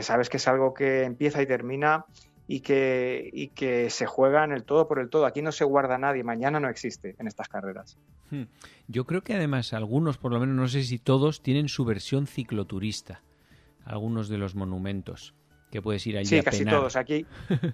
sabes 0.02 0.30
que 0.30 0.38
es 0.38 0.48
algo 0.48 0.74
que 0.74 1.04
empieza 1.04 1.42
y 1.42 1.46
termina 1.46 2.06
y 2.52 2.60
que, 2.60 3.30
y 3.32 3.48
que 3.48 3.90
se 3.90 4.06
juega 4.06 4.44
en 4.44 4.52
el 4.52 4.66
todo 4.66 4.86
por 4.86 5.00
el 5.00 5.10
todo. 5.10 5.26
Aquí 5.26 5.42
no 5.42 5.54
se 5.54 5.64
guarda 5.64 5.98
nadie, 5.98 6.22
mañana 6.26 6.60
no 6.60 6.68
existe 6.68 7.16
en 7.18 7.28
estas 7.28 7.48
carreras. 7.48 7.98
Hmm. 8.30 8.44
Yo 8.90 9.06
creo 9.06 9.22
que 9.22 9.34
además 9.34 9.72
algunos, 9.72 10.18
por 10.18 10.34
lo 10.34 10.40
menos 10.42 10.58
no 10.58 10.68
sé 10.68 10.84
si 10.84 11.00
todos, 11.00 11.42
tienen 11.42 11.70
su 11.70 11.86
versión 11.86 12.28
cicloturista, 12.28 13.24
algunos 13.86 14.28
de 14.28 14.38
los 14.38 14.56
monumentos 14.56 15.34
que 15.72 15.82
puedes 15.82 16.06
ir 16.06 16.18
allí 16.18 16.26
sí, 16.26 16.40
a 16.40 16.44
casi 16.44 16.66
todos 16.66 16.98
aquí. 16.98 17.26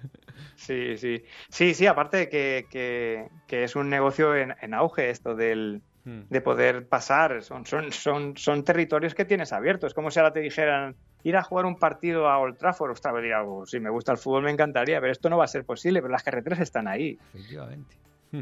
Sí, 0.56 0.98
sí. 0.98 1.24
Sí, 1.50 1.74
sí, 1.74 1.88
aparte 1.88 2.18
de 2.18 2.30
que, 2.30 3.30
que, 3.48 3.64
es 3.64 3.76
un 3.76 3.90
negocio 3.90 4.36
en, 4.36 4.74
auge 4.76 5.10
esto 5.10 5.34
del. 5.34 5.82
De 6.08 6.42
poder 6.42 6.88
pasar. 6.88 7.44
Son, 7.44 7.66
son, 7.66 7.92
son, 7.92 8.38
son 8.38 8.64
territorios 8.64 9.14
que 9.14 9.26
tienes 9.26 9.52
abiertos. 9.52 9.90
Es 9.90 9.94
como 9.94 10.10
si 10.10 10.20
ahora 10.20 10.34
te 10.34 10.40
dijeran 10.40 10.96
ir 11.24 11.36
a 11.36 11.44
jugar 11.44 11.66
un 11.66 11.78
partido 11.78 12.30
a 12.30 12.38
Old 12.40 12.58
Trafford. 12.58 12.92
Ostras, 12.92 13.16
diría, 13.16 13.44
oh, 13.44 13.66
si 13.66 13.80
me 13.80 13.90
gusta 13.90 14.14
el 14.14 14.18
fútbol 14.18 14.44
me 14.44 14.52
encantaría, 14.52 15.00
pero 15.02 15.12
esto 15.12 15.30
no 15.30 15.38
va 15.38 15.44
a 15.44 15.48
ser 15.48 15.66
posible, 15.66 16.02
pero 16.02 16.12
las 16.12 16.24
carreteras 16.24 16.60
están 16.60 16.88
ahí. 16.88 17.20
Efectivamente. 17.34 17.98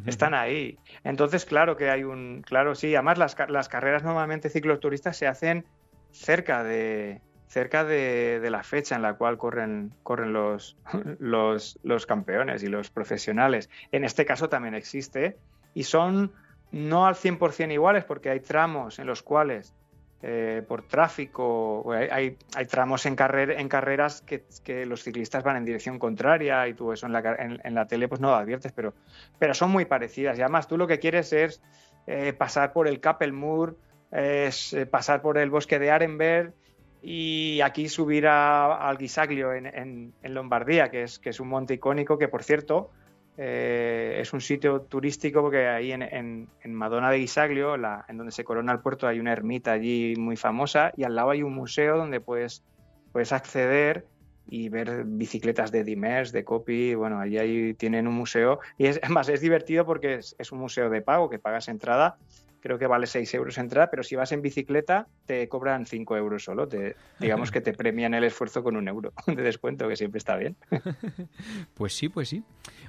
Están 0.06 0.34
ahí. 0.34 0.78
Entonces, 1.04 1.46
claro 1.46 1.78
que 1.78 1.90
hay 1.90 2.04
un. 2.04 2.44
Claro, 2.46 2.76
sí. 2.76 2.96
Además, 2.96 3.18
las, 3.18 3.36
las 3.50 3.70
carreras 3.70 4.04
normalmente 4.04 4.50
cicloturistas 4.50 5.16
se 5.16 5.28
hacen 5.28 5.66
cerca 6.12 6.64
de, 6.64 7.22
cerca 7.48 7.84
de, 7.84 8.46
la 8.50 8.64
fecha 8.64 8.96
en 8.96 9.02
la 9.02 9.14
cual 9.14 9.38
corren, 9.38 9.94
corren 10.04 10.34
los, 10.34 10.78
los, 11.20 11.80
los, 11.84 12.06
campeones 12.06 12.64
y 12.64 12.68
los 12.68 12.90
profesionales. 12.90 13.70
En 13.92 14.04
este 14.04 14.26
caso 14.26 14.50
también 14.50 14.76
existe 14.76 15.38
y 15.74 15.84
son 15.84 16.32
no 16.76 17.06
al 17.06 17.16
100% 17.16 17.72
iguales 17.72 18.04
porque 18.04 18.30
hay 18.30 18.42
tramos 18.42 19.00
en 19.00 19.08
los 19.08 19.24
cuales 19.24 19.74
eh, 20.22 20.62
por 20.68 20.82
tráfico 20.84 21.90
hay, 21.94 22.38
tramos 22.70 23.06
en, 23.06 23.16
en 23.18 23.70
carreras 23.70 24.22
que, 24.22 24.86
los 24.86 25.02
ciclistas 25.02 25.42
van 25.44 25.56
en 25.56 25.64
dirección 25.64 26.00
contraria 26.00 26.68
y 26.68 26.74
tú 26.74 26.92
eso 26.92 27.06
en 27.06 27.14
la, 27.14 27.20
en, 27.64 27.74
la 27.74 27.88
tele 27.88 28.10
pues 28.10 28.20
no 28.20 28.30
lo 28.30 28.36
adviertes, 28.36 28.74
pero, 28.74 28.94
pero 29.40 29.54
son 29.54 29.72
muy 29.72 29.86
parecidas. 29.86 30.38
Y 30.38 30.42
además 30.42 30.68
tú 30.68 30.78
lo 30.78 30.86
que 30.86 31.00
quieres 31.00 31.32
es 31.32 31.62
eh, 32.08 32.34
pasar 32.34 32.74
por 32.74 32.90
el 32.90 33.00
Kappelmoor, 33.00 33.78
es 34.12 34.74
eh, 34.74 34.86
pasar 34.86 35.22
por 35.22 35.38
el 35.38 35.50
bosque 35.50 35.80
de 35.80 35.92
Arenberg 35.92 36.54
y 37.02 37.62
aquí 37.62 37.88
subir 37.88 38.28
al 38.28 38.98
Guisaglio 38.98 39.54
en, 39.54 40.14
Lombardía, 40.24 40.90
que 40.90 41.04
es, 41.04 41.20
que 41.20 41.30
es 41.30 41.40
un 41.40 41.48
monte 41.48 41.76
icónico 41.76 42.18
que, 42.18 42.28
por 42.28 42.44
cierto, 42.44 42.92
eh, 43.38 44.18
es 44.20 44.32
un 44.34 44.40
sitio 44.40 44.82
turístico 44.82 45.42
porque 45.42 45.68
ahí 45.68 45.92
en, 45.92 46.48
Madonna 46.66 47.12
de 47.12 47.18
Guisaglio, 47.18 47.76
en 47.76 48.18
donde 48.18 48.32
se 48.32 48.44
corona 48.44 48.72
el 48.72 48.80
puerto, 48.80 49.08
hay 49.08 49.20
una 49.20 49.34
ermita 49.34 49.74
allí 49.74 50.16
muy 50.18 50.38
famosa 50.38 50.92
y 50.96 51.04
al 51.04 51.16
lado 51.16 51.32
hay 51.32 51.44
un 51.44 51.54
museo 51.54 51.98
donde 51.98 52.22
puedes, 52.22 52.64
puedes 53.12 53.34
acceder 53.34 54.06
y 54.48 54.70
ver 54.70 55.04
bicicletas 55.06 55.72
de 55.72 55.84
Dimers, 55.84 56.32
de 56.32 56.44
Copy, 56.44 56.94
bueno, 56.96 57.20
allí, 57.20 57.38
ahí 57.38 57.74
tienen 57.74 58.08
un 58.08 58.14
museo. 58.14 58.60
Y 58.78 58.86
es, 58.86 59.00
además 59.04 59.28
es 59.30 59.42
divertido 59.42 59.86
porque 59.86 60.16
es, 60.16 60.36
es 60.40 60.52
un 60.52 60.60
museo 60.60 60.90
de 60.90 61.02
pago 61.02 61.30
que 61.30 61.40
pagas 61.40 61.68
entrada 61.68 62.18
creo 62.66 62.80
que 62.80 62.88
vale 62.88 63.06
6 63.06 63.32
euros 63.36 63.60
entrar, 63.60 63.92
pero 63.92 64.02
si 64.02 64.16
vas 64.16 64.32
en 64.32 64.42
bicicleta 64.42 65.06
te 65.28 65.48
cobran 65.48 65.86
5 65.86 66.18
euros 66.18 66.46
solo. 66.46 66.68
Te, 66.68 66.96
digamos 67.20 67.52
que 67.52 67.62
te 67.62 67.74
premian 67.74 68.16
el 68.16 68.24
esfuerzo 68.24 68.64
con 68.64 68.76
un 68.76 68.88
euro 68.88 69.14
de 69.28 69.36
descuento, 69.36 69.88
que 69.88 69.96
siempre 69.96 70.18
está 70.18 70.36
bien. 70.36 70.58
Pues 71.76 71.96
sí, 71.96 72.10
pues 72.10 72.30
sí. 72.30 72.44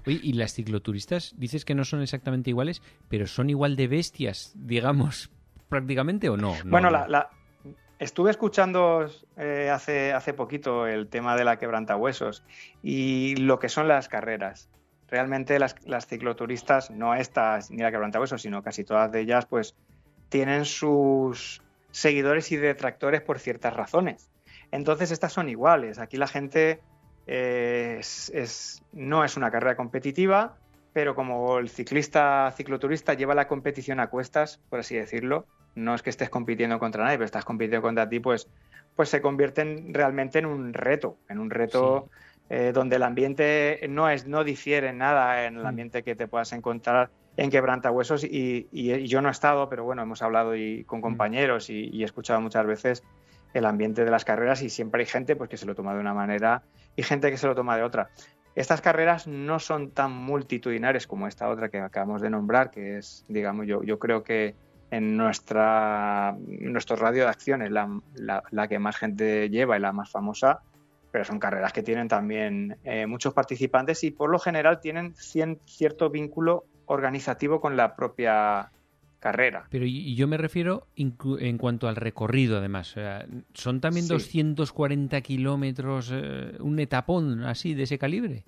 Oye, 0.07 0.19
y 0.23 0.33
las 0.33 0.55
cicloturistas, 0.55 1.35
dices 1.37 1.67
que 1.67 1.75
no 1.75 1.85
son 1.85 2.01
exactamente 2.01 2.49
iguales, 2.49 2.81
pero 3.11 3.27
son 3.27 3.51
igual 3.51 3.77
de 3.77 3.87
bestias, 3.87 4.55
digamos, 4.55 5.31
prácticamente 5.69 6.31
o 6.31 6.39
no. 6.39 6.55
bueno, 6.65 6.89
La, 6.89 7.29
estuve 7.99 8.31
escuchando 8.31 9.07
eh, 9.37 9.69
hace, 9.69 10.15
hace 10.15 10.33
poquito 10.33 10.87
el 10.87 11.09
tema 11.09 11.37
de 11.37 11.45
la 11.45 11.59
quebrantahuesos 11.59 12.45
y 12.83 13.37
lo 13.37 13.59
que 13.59 13.69
son 13.69 13.89
las 13.89 14.09
carreras 14.09 14.71
realmente 15.09 15.59
las, 15.59 15.77
cicloturistas, 16.07 16.91
no 16.91 17.15
estas 17.15 17.71
ni 17.71 17.83
la 17.83 17.91
que 17.91 18.25
eso, 18.25 18.39
sino 18.39 18.63
casi 18.63 18.85
todas 18.85 19.11
de 19.13 19.21
ellas, 19.21 19.47
pues 19.47 19.75
tienen 20.29 20.65
sus 20.65 21.63
seguidores 21.91 22.51
y 22.53 22.57
detractores 22.57 23.23
por 23.23 23.39
ciertas 23.39 23.75
razones. 23.75 24.31
Entonces 24.73 25.11
estas 25.11 25.33
son 25.33 25.49
iguales. 25.49 25.99
Aquí 25.99 26.17
la 26.17 26.27
gente 26.27 26.81
eh, 27.27 27.99
es, 28.01 28.83
no 28.93 29.25
es 29.25 29.37
una 29.37 29.51
carrera 29.51 29.77
competitiva, 29.77 30.57
pero 30.93 31.15
como 31.15 31.59
el 31.59 31.69
ciclista 31.69 32.53
cicloturista 32.57 33.15
lleva 33.15 33.35
la 33.35 33.49
competición 33.49 34.01
a 34.01 34.09
cuestas, 34.09 34.61
por 34.71 34.81
así 34.81 34.97
decirlo, 34.97 35.47
no 35.75 35.95
es 35.95 36.03
que 36.03 36.11
estés 36.11 36.31
compitiendo 36.31 36.79
contra 36.79 37.05
nadie, 37.05 37.19
pero 37.19 37.27
estás 37.27 37.45
compitiendo 37.45 37.83
contra 37.83 38.09
ti, 38.09 38.19
pues, 38.19 38.49
pues 38.97 39.11
se 39.11 39.21
convierten 39.21 39.93
realmente 39.93 40.39
en 40.39 40.47
un 40.47 40.73
reto, 40.73 41.19
en 41.29 41.39
un 41.39 41.51
reto 41.51 42.09
eh, 42.49 42.73
donde 42.73 42.97
el 42.97 43.03
ambiente 43.03 43.81
no 43.89 44.09
es 44.09 44.27
no 44.27 44.45
difiere 44.45 44.93
nada 44.93 45.47
en 45.47 45.57
el 45.57 45.65
mm. 45.65 45.67
ambiente 45.67 46.03
que 46.03 46.15
te 46.15 46.29
puedas 46.29 46.53
encontrar 46.53 47.11
en 47.37 47.51
quebrantahuesos 47.51 48.25
y, 48.25 48.69
y, 48.73 49.07
yo 49.09 49.21
no 49.21 49.29
he 49.29 49.33
estado, 49.33 49.69
pero 49.69 49.85
bueno, 49.85 50.03
hemos 50.03 50.23
hablado 50.23 50.57
y, 50.57 50.85
con 50.85 51.01
mm. 51.01 51.03
compañeros 51.03 51.71
y, 51.71 51.91
y, 51.93 52.03
he 52.03 52.05
escuchado 52.05 52.41
muchas 52.41 52.67
veces 52.67 53.03
el 53.53 53.65
ambiente 53.65 54.05
de 54.05 54.11
las 54.11 54.25
carreras 54.25 54.63
y 54.63 54.71
siempre 54.71 55.03
hay 55.03 55.07
gente 55.07 55.37
pues, 55.37 55.51
que 55.51 55.57
se 55.57 55.67
lo 55.67 55.75
toma 55.75 55.95
de 55.95 56.01
una 56.01 56.15
manera 56.15 56.63
y 56.95 57.03
gente 57.03 57.31
que 57.31 57.37
se 57.37 57.47
lo 57.47 57.55
toma 57.55 57.77
de 57.77 57.83
otra. 57.83 58.11
Estas 58.55 58.81
carreras 58.81 59.27
no 59.27 59.59
son 59.59 59.91
tan 59.91 60.13
multitudinarias 60.13 61.07
como 61.07 61.27
esta 61.27 61.49
otra 61.49 61.69
que 61.69 61.79
acabamos 61.79 62.23
de 62.23 62.31
nombrar, 62.31 62.71
que 62.71 62.97
es, 62.97 63.25
digamos, 63.29 63.67
yo, 63.67 63.83
yo 63.83 63.99
creo 63.99 64.23
que 64.23 64.55
en 64.91 65.17
nuestra, 65.17 66.37
nuestro 66.47 66.97
radio 66.97 67.25
de 67.25 67.29
acciones 67.29 67.71
la, 67.71 68.01
la, 68.15 68.43
la 68.51 68.69
que 68.69 68.79
más 68.79 68.97
gente 68.97 69.51
lleva 69.51 69.77
y 69.77 69.81
la 69.81 69.93
más 69.93 70.11
famosa, 70.11 70.63
pero 71.17 71.25
son 71.25 71.39
carreras 71.39 71.73
que 71.73 71.83
tienen 71.83 72.09
también 72.09 72.77
eh, 72.85 73.07
muchos 73.07 73.33
participantes 73.33 74.05
y 74.05 74.11
por 74.11 74.29
lo 74.29 74.39
general 74.39 74.81
tienen 74.81 75.15
cierto 75.17 76.11
vínculo 76.11 76.67
organizativo 76.85 77.59
con 77.59 77.75
la 77.75 77.97
propia 77.97 78.71
carrera. 79.19 79.67
Pero 79.71 79.87
yo 79.87 80.29
me 80.29 80.37
refiero 80.37 80.89
en 80.95 81.57
cuanto 81.57 81.89
al 81.89 81.97
recorrido, 81.97 82.59
además. 82.59 82.95
¿Son 83.55 83.81
también 83.81 84.07
240 84.09 85.19
kilómetros, 85.23 86.11
eh, 86.13 86.59
un 86.61 86.79
etapón 86.81 87.45
así 87.45 87.73
de 87.73 87.85
ese 87.85 87.97
calibre? 87.97 88.45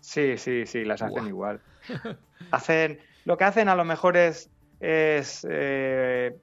Sí, 0.00 0.38
sí, 0.38 0.64
sí, 0.64 0.86
las 0.86 1.02
hacen 1.02 1.26
igual. 1.26 1.60
hacen, 2.52 3.00
lo 3.26 3.36
que 3.36 3.44
hacen 3.44 3.68
a 3.68 3.76
lo 3.76 3.84
mejor 3.84 4.16
es, 4.16 4.50
es 4.80 5.46
eh, 5.50 6.34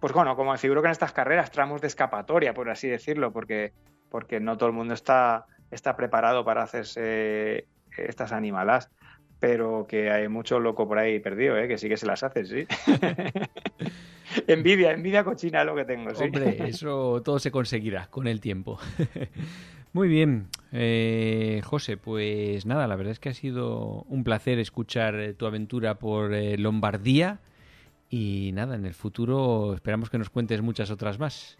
pues 0.00 0.12
bueno, 0.12 0.34
como 0.34 0.58
figuro 0.58 0.82
que 0.82 0.88
en 0.88 0.92
estas 0.92 1.12
carreras, 1.12 1.52
tramos 1.52 1.80
de 1.80 1.86
escapatoria, 1.86 2.52
por 2.54 2.68
así 2.68 2.88
decirlo, 2.88 3.32
porque 3.32 3.72
porque 4.12 4.38
no 4.38 4.58
todo 4.58 4.68
el 4.68 4.74
mundo 4.74 4.92
está, 4.92 5.46
está 5.70 5.96
preparado 5.96 6.44
para 6.44 6.62
hacerse 6.62 7.66
estas 7.96 8.30
animalas, 8.32 8.90
pero 9.40 9.86
que 9.88 10.10
hay 10.10 10.28
mucho 10.28 10.60
loco 10.60 10.86
por 10.86 10.98
ahí 10.98 11.18
perdido, 11.18 11.56
¿eh? 11.56 11.66
que 11.66 11.78
sí 11.78 11.88
que 11.88 11.96
se 11.96 12.06
las 12.06 12.22
hace, 12.22 12.44
sí. 12.44 12.66
envidia, 14.46 14.92
envidia 14.92 15.24
cochina 15.24 15.64
lo 15.64 15.74
que 15.74 15.86
tengo, 15.86 16.14
sí. 16.14 16.24
Hombre, 16.24 16.58
eso 16.68 17.22
todo 17.24 17.38
se 17.38 17.50
conseguirá 17.50 18.06
con 18.08 18.28
el 18.28 18.40
tiempo. 18.40 18.78
Muy 19.94 20.08
bien, 20.08 20.48
eh, 20.72 21.60
José, 21.64 21.96
pues 21.96 22.66
nada, 22.66 22.86
la 22.86 22.96
verdad 22.96 23.12
es 23.12 23.18
que 23.18 23.30
ha 23.30 23.34
sido 23.34 24.04
un 24.08 24.24
placer 24.24 24.58
escuchar 24.58 25.14
eh, 25.16 25.34
tu 25.34 25.46
aventura 25.46 25.98
por 25.98 26.34
eh, 26.34 26.56
Lombardía 26.58 27.40
y 28.08 28.50
nada, 28.52 28.74
en 28.74 28.84
el 28.84 28.94
futuro 28.94 29.74
esperamos 29.74 30.10
que 30.10 30.18
nos 30.18 30.28
cuentes 30.28 30.60
muchas 30.60 30.90
otras 30.90 31.18
más. 31.18 31.58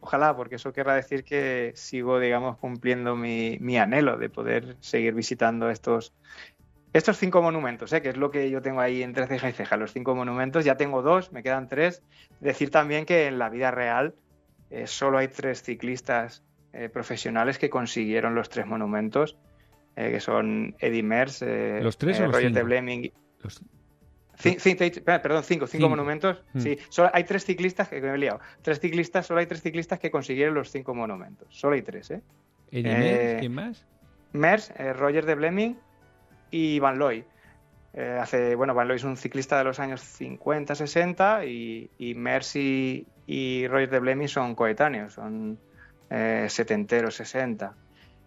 Ojalá, 0.00 0.36
porque 0.36 0.56
eso 0.56 0.72
querrá 0.72 0.94
decir 0.94 1.24
que 1.24 1.72
sigo, 1.74 2.20
digamos, 2.20 2.56
cumpliendo 2.58 3.16
mi, 3.16 3.58
mi 3.60 3.78
anhelo 3.78 4.16
de 4.16 4.30
poder 4.30 4.76
seguir 4.80 5.14
visitando 5.14 5.70
estos, 5.70 6.14
estos 6.92 7.18
cinco 7.18 7.42
monumentos, 7.42 7.92
¿eh? 7.92 8.00
que 8.00 8.10
es 8.10 8.16
lo 8.16 8.30
que 8.30 8.48
yo 8.50 8.62
tengo 8.62 8.80
ahí 8.80 9.02
entre 9.02 9.26
ceja 9.26 9.48
y 9.48 9.52
ceja, 9.52 9.76
los 9.76 9.92
cinco 9.92 10.14
monumentos, 10.14 10.64
ya 10.64 10.76
tengo 10.76 11.02
dos, 11.02 11.32
me 11.32 11.42
quedan 11.42 11.68
tres. 11.68 12.02
Decir 12.40 12.70
también 12.70 13.06
que 13.06 13.26
en 13.26 13.38
la 13.38 13.48
vida 13.48 13.70
real 13.70 14.14
eh, 14.70 14.86
solo 14.86 15.18
hay 15.18 15.28
tres 15.28 15.62
ciclistas 15.62 16.44
eh, 16.72 16.88
profesionales 16.88 17.58
que 17.58 17.68
consiguieron 17.68 18.34
los 18.34 18.48
tres 18.48 18.66
monumentos, 18.66 19.36
eh, 19.96 20.10
que 20.12 20.20
son 20.20 20.76
Eddie 20.78 21.02
Mers, 21.02 21.42
¿Los 21.42 21.98
tres 21.98 22.20
Roger 22.20 22.52
Bleming. 22.62 23.10
Perdón, 24.42 25.42
cinco, 25.42 25.66
cinco, 25.66 25.88
monumentos. 25.88 26.42
Mm. 26.52 26.60
Sí, 26.60 26.78
solo 26.88 27.10
hay 27.12 27.24
tres 27.24 27.44
ciclistas 27.44 27.88
que 27.88 28.00
me 28.00 28.14
he 28.14 28.18
liado. 28.18 28.40
Tres 28.62 28.80
ciclistas, 28.80 29.26
solo 29.26 29.40
hay 29.40 29.46
tres 29.46 29.62
ciclistas 29.62 29.98
que 29.98 30.10
consiguieron 30.10 30.54
los 30.54 30.70
cinco 30.70 30.94
monumentos. 30.94 31.48
Solo 31.50 31.74
hay 31.74 31.82
tres, 31.82 32.10
¿eh? 32.10 32.22
eh 32.70 33.36
¿Quién 33.40 33.54
más? 33.54 33.84
Mers, 34.32 34.72
eh, 34.76 34.92
Roger 34.92 35.26
de 35.26 35.34
Bleming 35.34 35.74
y 36.50 36.78
Van 36.78 36.98
Looy. 36.98 37.24
Eh, 37.94 38.18
hace, 38.20 38.54
bueno, 38.54 38.74
Van 38.74 38.86
Looy 38.86 38.96
es 38.96 39.04
un 39.04 39.16
ciclista 39.16 39.58
de 39.58 39.64
los 39.64 39.80
años 39.80 40.02
50, 40.02 40.74
60 40.74 41.44
y, 41.46 41.90
y 41.98 42.14
Mers 42.14 42.54
y, 42.54 43.06
Roger 43.68 43.90
de 43.90 43.98
Bleming 43.98 44.28
son 44.28 44.54
coetáneos, 44.54 45.14
son 45.14 45.58
setenteros, 46.08 47.16
60. 47.16 47.74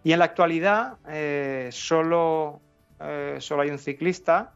Y 0.04 0.12
en 0.12 0.20
la 0.20 0.26
actualidad 0.26 0.98
solo, 1.72 2.60
solo 3.38 3.62
hay 3.62 3.70
un 3.70 3.78
ciclista 3.78 4.52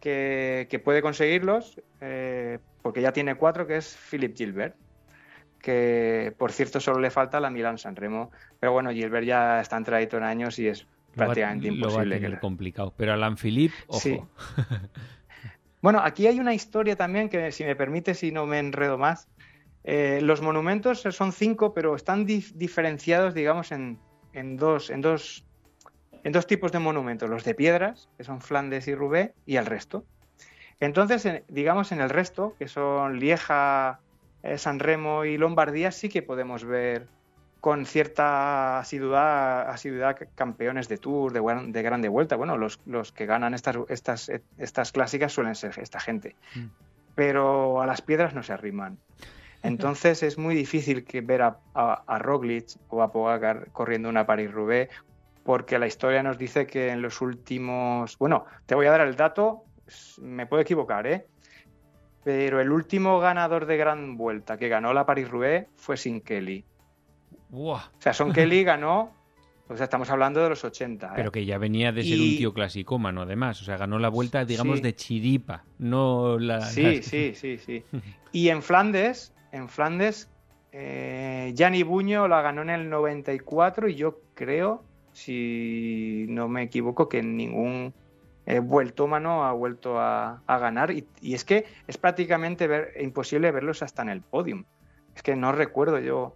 que, 0.00 0.80
puede 0.84 1.02
conseguirlos, 1.02 1.80
eh, 2.00 2.58
porque 2.82 3.02
ya 3.02 3.12
tiene 3.12 3.34
cuatro, 3.34 3.66
que 3.66 3.76
es 3.76 3.96
Philip 3.96 4.36
Gilbert, 4.36 4.76
que 5.60 6.32
por 6.38 6.52
cierto 6.52 6.80
solo 6.80 7.00
le 7.00 7.10
falta 7.10 7.40
la 7.40 7.50
Milan 7.50 7.78
San 7.78 7.96
Remo, 7.96 8.30
pero 8.60 8.72
bueno, 8.72 8.90
Gilbert 8.90 9.26
ya 9.26 9.60
está 9.60 9.76
entradito 9.76 10.16
en 10.16 10.22
años 10.22 10.58
y 10.58 10.68
es 10.68 10.86
prácticamente 11.14 11.68
imposible. 11.68 12.20
que 12.20 12.38
complicado, 12.38 12.94
pero 12.96 13.12
Alan 13.12 13.36
Philip, 13.36 13.72
ojo. 13.88 14.28
bueno, 15.82 16.00
aquí 16.00 16.26
hay 16.26 16.38
una 16.38 16.54
historia 16.54 16.96
también 16.96 17.28
que, 17.28 17.50
si 17.50 17.64
me 17.64 17.74
permite, 17.74 18.14
si 18.14 18.30
no 18.30 18.46
me 18.46 18.58
enredo 18.58 18.98
más, 18.98 19.28
eh, 19.84 20.20
los 20.22 20.42
monumentos 20.42 21.00
son 21.00 21.32
cinco, 21.32 21.74
pero 21.74 21.96
están 21.96 22.24
diferenciados, 22.26 23.34
digamos, 23.34 23.72
en, 23.72 23.98
en, 24.32 24.56
dos, 24.56 24.90
en 24.90 25.00
dos 25.00 25.47
en 26.28 26.32
dos 26.32 26.46
tipos 26.46 26.72
de 26.72 26.78
monumentos, 26.78 27.30
los 27.30 27.42
de 27.42 27.54
piedras, 27.54 28.06
que 28.18 28.22
son 28.22 28.42
Flandes 28.42 28.86
y 28.86 28.94
Roubaix, 28.94 29.32
y 29.46 29.56
el 29.56 29.64
resto. 29.64 30.04
Entonces, 30.78 31.26
digamos, 31.48 31.90
en 31.90 32.02
el 32.02 32.10
resto, 32.10 32.54
que 32.58 32.68
son 32.68 33.18
Lieja, 33.18 34.00
eh, 34.42 34.58
San 34.58 34.78
Remo 34.78 35.24
y 35.24 35.38
Lombardía, 35.38 35.90
sí 35.90 36.10
que 36.10 36.20
podemos 36.20 36.64
ver 36.64 37.06
con 37.62 37.86
cierta 37.86 38.78
asiduidad, 38.78 39.70
asiduidad 39.70 40.18
campeones 40.34 40.86
de 40.90 40.98
Tour, 40.98 41.32
de, 41.32 41.40
de 41.72 41.82
grande 41.82 42.10
vuelta. 42.10 42.36
Bueno, 42.36 42.58
los, 42.58 42.78
los, 42.84 43.10
que 43.10 43.24
ganan 43.24 43.54
estas, 43.54 43.78
estas, 43.88 44.30
estas 44.58 44.92
clásicas 44.92 45.32
suelen 45.32 45.54
ser 45.54 45.78
esta 45.78 45.98
gente. 45.98 46.36
Mm. 46.54 46.66
Pero 47.14 47.80
a 47.80 47.86
las 47.86 48.02
piedras 48.02 48.34
no 48.34 48.42
se 48.42 48.52
arriman. 48.52 48.98
Entonces 49.62 50.22
es 50.22 50.36
muy 50.36 50.54
difícil 50.54 51.04
que 51.04 51.22
ver 51.22 51.40
a, 51.40 51.58
a, 51.74 52.18
Roglic 52.18 52.66
o 52.90 53.02
a 53.02 53.10
Pogacar 53.10 53.68
corriendo 53.72 54.10
una 54.10 54.26
Paris-Roubaix 54.26 54.90
porque 55.48 55.78
la 55.78 55.86
historia 55.86 56.22
nos 56.22 56.36
dice 56.36 56.66
que 56.66 56.90
en 56.90 57.00
los 57.00 57.22
últimos... 57.22 58.18
Bueno, 58.18 58.44
te 58.66 58.74
voy 58.74 58.84
a 58.84 58.90
dar 58.90 59.00
el 59.00 59.16
dato, 59.16 59.64
me 60.20 60.44
puedo 60.44 60.60
equivocar, 60.60 61.06
¿eh? 61.06 61.26
Pero 62.22 62.60
el 62.60 62.70
último 62.70 63.18
ganador 63.18 63.64
de 63.64 63.78
gran 63.78 64.18
vuelta 64.18 64.58
que 64.58 64.68
ganó 64.68 64.92
la 64.92 65.06
Paris-Roubaix 65.06 65.68
fue 65.74 65.96
Sin 65.96 66.20
Kelly. 66.20 66.66
O 67.50 67.80
sea, 67.98 68.12
Son 68.12 68.30
Kelly 68.30 68.62
ganó 68.62 69.14
o 69.68 69.74
sea, 69.74 69.84
estamos 69.84 70.10
hablando 70.10 70.42
de 70.42 70.50
los 70.50 70.62
80. 70.62 71.06
¿eh? 71.06 71.10
Pero 71.16 71.32
que 71.32 71.46
ya 71.46 71.56
venía 71.56 71.92
de 71.92 72.02
ser 72.02 72.18
un 72.18 72.36
tío 72.36 72.52
clasicómano, 72.52 73.22
además. 73.22 73.62
O 73.62 73.64
sea, 73.64 73.78
ganó 73.78 73.98
la 73.98 74.10
vuelta, 74.10 74.44
digamos, 74.44 74.82
de 74.82 74.94
chiripa, 74.94 75.64
no 75.78 76.38
la... 76.38 76.60
Sí, 76.60 77.02
sí, 77.02 77.32
sí, 77.34 77.56
sí. 77.56 77.82
Y 78.32 78.50
en 78.50 78.62
Flandes, 78.62 79.32
en 79.52 79.70
Flandes, 79.70 80.28
eh, 80.72 81.54
Gianni 81.56 81.84
Buño 81.84 82.28
la 82.28 82.42
ganó 82.42 82.60
en 82.60 82.68
el 82.68 82.90
94 82.90 83.88
y 83.88 83.94
yo 83.94 84.20
creo, 84.34 84.84
si 85.18 86.26
no 86.28 86.48
me 86.48 86.62
equivoco, 86.62 87.08
que 87.08 87.22
ningún 87.22 87.94
eh, 88.46 88.60
vueltómano 88.60 89.44
ha 89.44 89.52
vuelto 89.52 90.00
a, 90.00 90.42
ganar. 90.46 90.90
Y, 90.90 91.06
es 91.22 91.44
que 91.44 91.66
es 91.86 91.98
prácticamente 91.98 92.92
imposible 93.00 93.50
verlos 93.50 93.82
hasta 93.82 94.02
en 94.02 94.08
el 94.08 94.22
podium. 94.22 94.64
Es 95.14 95.22
que 95.22 95.36
no 95.36 95.52
recuerdo 95.52 95.98
yo 95.98 96.34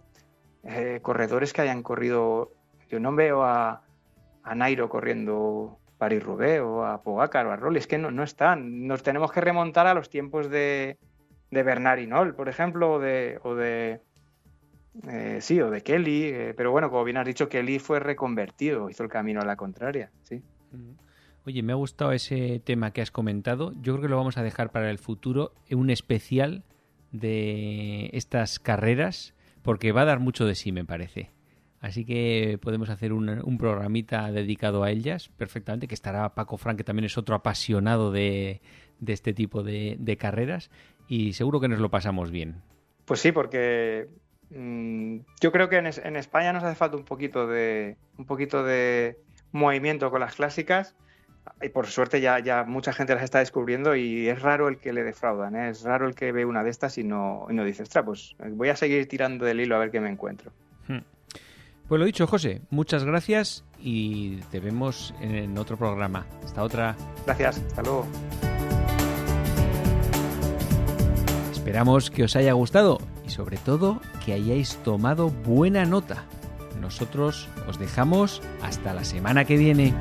eh, 0.63 0.99
corredores 1.01 1.53
que 1.53 1.61
hayan 1.61 1.83
corrido. 1.83 2.51
Yo 2.89 2.99
no 2.99 3.13
veo 3.15 3.43
a, 3.43 3.81
a 4.43 4.55
Nairo 4.55 4.89
corriendo 4.89 5.79
Paris-Roubaix 5.97 6.61
o 6.61 6.85
a 6.85 7.01
Pogacar 7.01 7.47
o 7.47 7.51
a 7.51 7.55
Rolli. 7.55 7.79
Es 7.79 7.87
que 7.87 7.97
no, 7.97 8.11
no 8.11 8.23
están. 8.23 8.87
Nos 8.87 9.03
tenemos 9.03 9.31
que 9.31 9.41
remontar 9.41 9.87
a 9.87 9.93
los 9.93 10.09
tiempos 10.09 10.49
de 10.49 10.97
de 11.53 11.63
Bernard 11.63 11.99
Hinault, 11.99 12.35
por 12.35 12.49
ejemplo, 12.49 12.93
o 12.93 12.99
de, 12.99 13.39
o 13.43 13.55
de 13.55 14.01
eh, 15.07 15.39
sí, 15.41 15.59
o 15.59 15.71
de 15.71 15.81
Kelly, 15.81 16.23
eh, 16.25 16.53
pero 16.55 16.71
bueno, 16.71 16.89
como 16.89 17.03
bien 17.03 17.17
has 17.17 17.25
dicho, 17.25 17.49
Kelly 17.49 17.79
fue 17.79 17.99
reconvertido, 17.99 18.89
hizo 18.89 19.03
el 19.03 19.09
camino 19.09 19.41
a 19.41 19.45
la 19.45 19.55
contraria, 19.55 20.11
sí. 20.23 20.41
Oye, 21.45 21.61
me 21.61 21.73
ha 21.73 21.75
gustado 21.75 22.13
ese 22.13 22.61
tema 22.63 22.91
que 22.91 23.01
has 23.01 23.11
comentado. 23.11 23.73
Yo 23.81 23.93
creo 23.93 24.01
que 24.01 24.07
lo 24.07 24.17
vamos 24.17 24.37
a 24.37 24.43
dejar 24.43 24.71
para 24.71 24.89
el 24.89 24.97
futuro, 24.97 25.53
un 25.71 25.89
especial 25.89 26.63
de 27.11 28.09
estas 28.13 28.59
carreras, 28.59 29.33
porque 29.61 29.91
va 29.91 30.01
a 30.01 30.05
dar 30.05 30.19
mucho 30.19 30.45
de 30.45 30.55
sí, 30.55 30.71
me 30.71 30.85
parece. 30.85 31.31
Así 31.83 32.05
que 32.05 32.57
podemos 32.61 32.89
hacer 32.89 33.11
un, 33.11 33.57
programita 33.57 34.31
dedicado 34.31 34.83
a 34.83 34.91
ellas 34.91 35.29
perfectamente, 35.37 35.89
que 35.89 35.95
estará 35.95 36.33
Paco 36.33 36.55
Frank, 36.55 36.77
que 36.77 36.85
también 36.85 37.03
es 37.03 37.17
otro 37.17 37.35
apasionado 37.35 38.09
de, 38.09 38.61
este 39.05 39.33
tipo 39.33 39.63
de, 39.63 40.17
carreras, 40.17 40.71
y 41.09 41.33
seguro 41.33 41.59
que 41.59 41.67
nos 41.67 41.79
lo 41.79 41.91
pasamos 41.91 42.31
bien. 42.31 42.61
Pues 43.03 43.19
sí, 43.19 43.33
porque 43.33 44.07
yo 44.53 45.51
creo 45.51 45.69
que 45.69 45.77
en, 45.77 46.15
España 46.15 46.53
nos 46.53 46.63
hace 46.63 46.75
falta 46.75 46.97
un 46.97 47.05
poquito 47.05 47.47
de 47.47 47.97
un 48.17 48.25
poquito 48.25 48.63
de 48.63 49.17
movimiento 49.51 50.11
con 50.11 50.19
las 50.19 50.35
clásicas 50.35 50.95
y 51.61 51.69
por 51.69 51.87
suerte 51.87 52.21
ya, 52.21 52.39
ya 52.39 52.63
mucha 52.63 52.93
gente 52.93 53.15
las 53.15 53.23
está 53.23 53.39
descubriendo 53.39 53.95
y 53.95 54.27
es 54.29 54.41
raro 54.41 54.67
el 54.67 54.77
que 54.77 54.93
le 54.93 55.03
defraudan, 55.03 55.55
¿eh? 55.55 55.69
es 55.69 55.83
raro 55.83 56.07
el 56.07 56.15
que 56.15 56.31
ve 56.31 56.45
una 56.45 56.63
de 56.63 56.69
estas 56.69 56.97
y 56.97 57.03
no, 57.03 57.47
y 57.49 57.53
no 57.53 57.63
dice, 57.65 57.83
ostras, 57.83 58.05
pues 58.05 58.35
voy 58.51 58.69
a 58.69 58.75
seguir 58.75 59.07
tirando 59.07 59.45
del 59.45 59.59
hilo 59.59 59.75
a 59.75 59.79
ver 59.79 59.91
qué 59.91 59.99
me 59.99 60.09
encuentro. 60.09 60.51
Hmm. 60.87 60.99
Pues 61.87 61.99
lo 61.99 62.05
dicho, 62.05 62.27
José, 62.27 62.61
muchas 62.69 63.03
gracias 63.03 63.65
y 63.79 64.37
te 64.51 64.59
vemos 64.59 65.13
en 65.19 65.57
otro 65.57 65.77
programa. 65.77 66.25
Hasta 66.43 66.63
otra. 66.63 66.95
Gracias, 67.25 67.59
hasta 67.59 67.81
luego. 67.81 68.07
Esperamos 71.51 72.09
que 72.09 72.23
os 72.23 72.35
haya 72.35 72.53
gustado 72.53 72.99
y 73.25 73.29
sobre 73.29 73.57
todo 73.57 74.01
que 74.25 74.33
hayáis 74.33 74.75
tomado 74.77 75.29
buena 75.29 75.85
nota. 75.85 76.23
Nosotros 76.79 77.49
os 77.67 77.77
dejamos 77.79 78.41
hasta 78.61 78.93
la 78.93 79.03
semana 79.03 79.43
que 79.45 79.57
viene. 79.57 79.93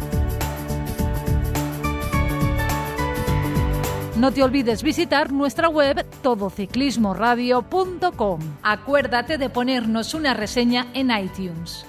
No 4.16 4.30
te 4.30 4.42
olvides 4.42 4.82
visitar 4.82 5.32
nuestra 5.32 5.68
web 5.68 6.06
todociclismoradio.com. 6.22 8.40
Acuérdate 8.62 9.36
de 9.36 9.50
ponernos 9.50 10.14
una 10.14 10.32
reseña 10.32 10.86
en 10.94 11.10
iTunes. 11.10 11.84